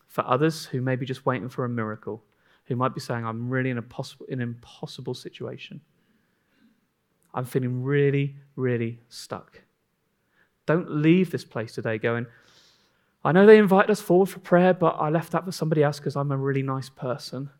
For 0.06 0.26
others 0.26 0.66
who 0.66 0.80
may 0.80 0.96
be 0.96 1.06
just 1.06 1.26
waiting 1.26 1.48
for 1.48 1.64
a 1.64 1.68
miracle, 1.68 2.22
who 2.66 2.76
might 2.76 2.94
be 2.94 3.00
saying, 3.00 3.24
I'm 3.24 3.50
really 3.50 3.70
in, 3.70 3.78
a 3.78 3.82
possible, 3.82 4.26
in 4.26 4.40
an 4.40 4.48
impossible 4.48 5.14
situation. 5.14 5.80
I'm 7.34 7.44
feeling 7.44 7.82
really, 7.82 8.36
really 8.56 9.00
stuck. 9.08 9.62
Don't 10.66 10.90
leave 10.90 11.30
this 11.30 11.44
place 11.44 11.74
today 11.74 11.98
going, 11.98 12.26
I 13.24 13.32
know 13.32 13.46
they 13.46 13.58
invited 13.58 13.90
us 13.90 14.00
forward 14.00 14.28
for 14.28 14.40
prayer, 14.40 14.74
but 14.74 14.96
I 14.98 15.08
left 15.08 15.32
that 15.32 15.44
for 15.44 15.52
somebody 15.52 15.82
else 15.82 15.98
because 15.98 16.16
I'm 16.16 16.30
a 16.30 16.36
really 16.36 16.62
nice 16.62 16.88
person 16.88 17.50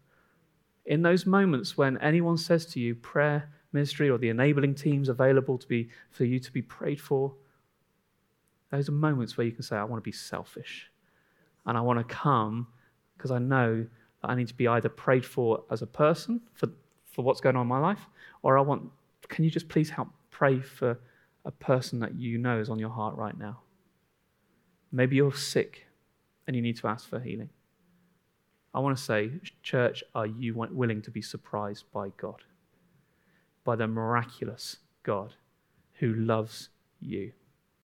in 0.86 1.02
those 1.02 1.26
moments 1.26 1.76
when 1.76 1.98
anyone 1.98 2.36
says 2.36 2.66
to 2.66 2.80
you, 2.80 2.94
prayer 2.94 3.50
ministry 3.72 4.10
or 4.10 4.18
the 4.18 4.28
enabling 4.28 4.74
teams 4.74 5.08
available 5.08 5.58
to 5.58 5.66
be, 5.66 5.88
for 6.10 6.24
you 6.24 6.38
to 6.38 6.52
be 6.52 6.62
prayed 6.62 7.00
for, 7.00 7.34
those 8.70 8.88
are 8.88 8.92
moments 8.92 9.36
where 9.36 9.46
you 9.46 9.52
can 9.52 9.62
say, 9.62 9.76
I 9.76 9.84
want 9.84 10.02
to 10.02 10.08
be 10.08 10.12
selfish. 10.12 10.90
And 11.66 11.76
I 11.78 11.80
want 11.80 11.98
to 11.98 12.14
come 12.14 12.68
because 13.16 13.30
I 13.30 13.38
know 13.38 13.86
that 14.22 14.30
I 14.30 14.34
need 14.34 14.48
to 14.48 14.54
be 14.54 14.66
either 14.66 14.88
prayed 14.88 15.24
for 15.24 15.62
as 15.70 15.82
a 15.82 15.86
person 15.86 16.40
for, 16.54 16.68
for 17.04 17.22
what's 17.22 17.40
going 17.40 17.56
on 17.56 17.62
in 17.62 17.68
my 17.68 17.78
life, 17.78 18.08
or 18.42 18.58
I 18.58 18.62
want, 18.62 18.90
can 19.28 19.44
you 19.44 19.50
just 19.50 19.68
please 19.68 19.90
help 19.90 20.08
pray 20.30 20.60
for 20.60 20.98
a 21.44 21.50
person 21.50 22.00
that 22.00 22.14
you 22.14 22.38
know 22.38 22.58
is 22.58 22.68
on 22.68 22.78
your 22.78 22.90
heart 22.90 23.16
right 23.16 23.36
now? 23.38 23.60
Maybe 24.90 25.16
you're 25.16 25.34
sick 25.34 25.86
and 26.46 26.56
you 26.56 26.62
need 26.62 26.76
to 26.78 26.88
ask 26.88 27.08
for 27.08 27.20
healing. 27.20 27.50
I 28.74 28.80
want 28.80 28.96
to 28.96 29.02
say, 29.02 29.32
church, 29.62 30.02
are 30.14 30.26
you 30.26 30.54
willing 30.54 31.02
to 31.02 31.10
be 31.10 31.20
surprised 31.20 31.84
by 31.92 32.08
God? 32.16 32.42
By 33.64 33.76
the 33.76 33.86
miraculous 33.86 34.78
God 35.02 35.34
who 35.94 36.14
loves 36.14 36.70
you? 37.00 37.32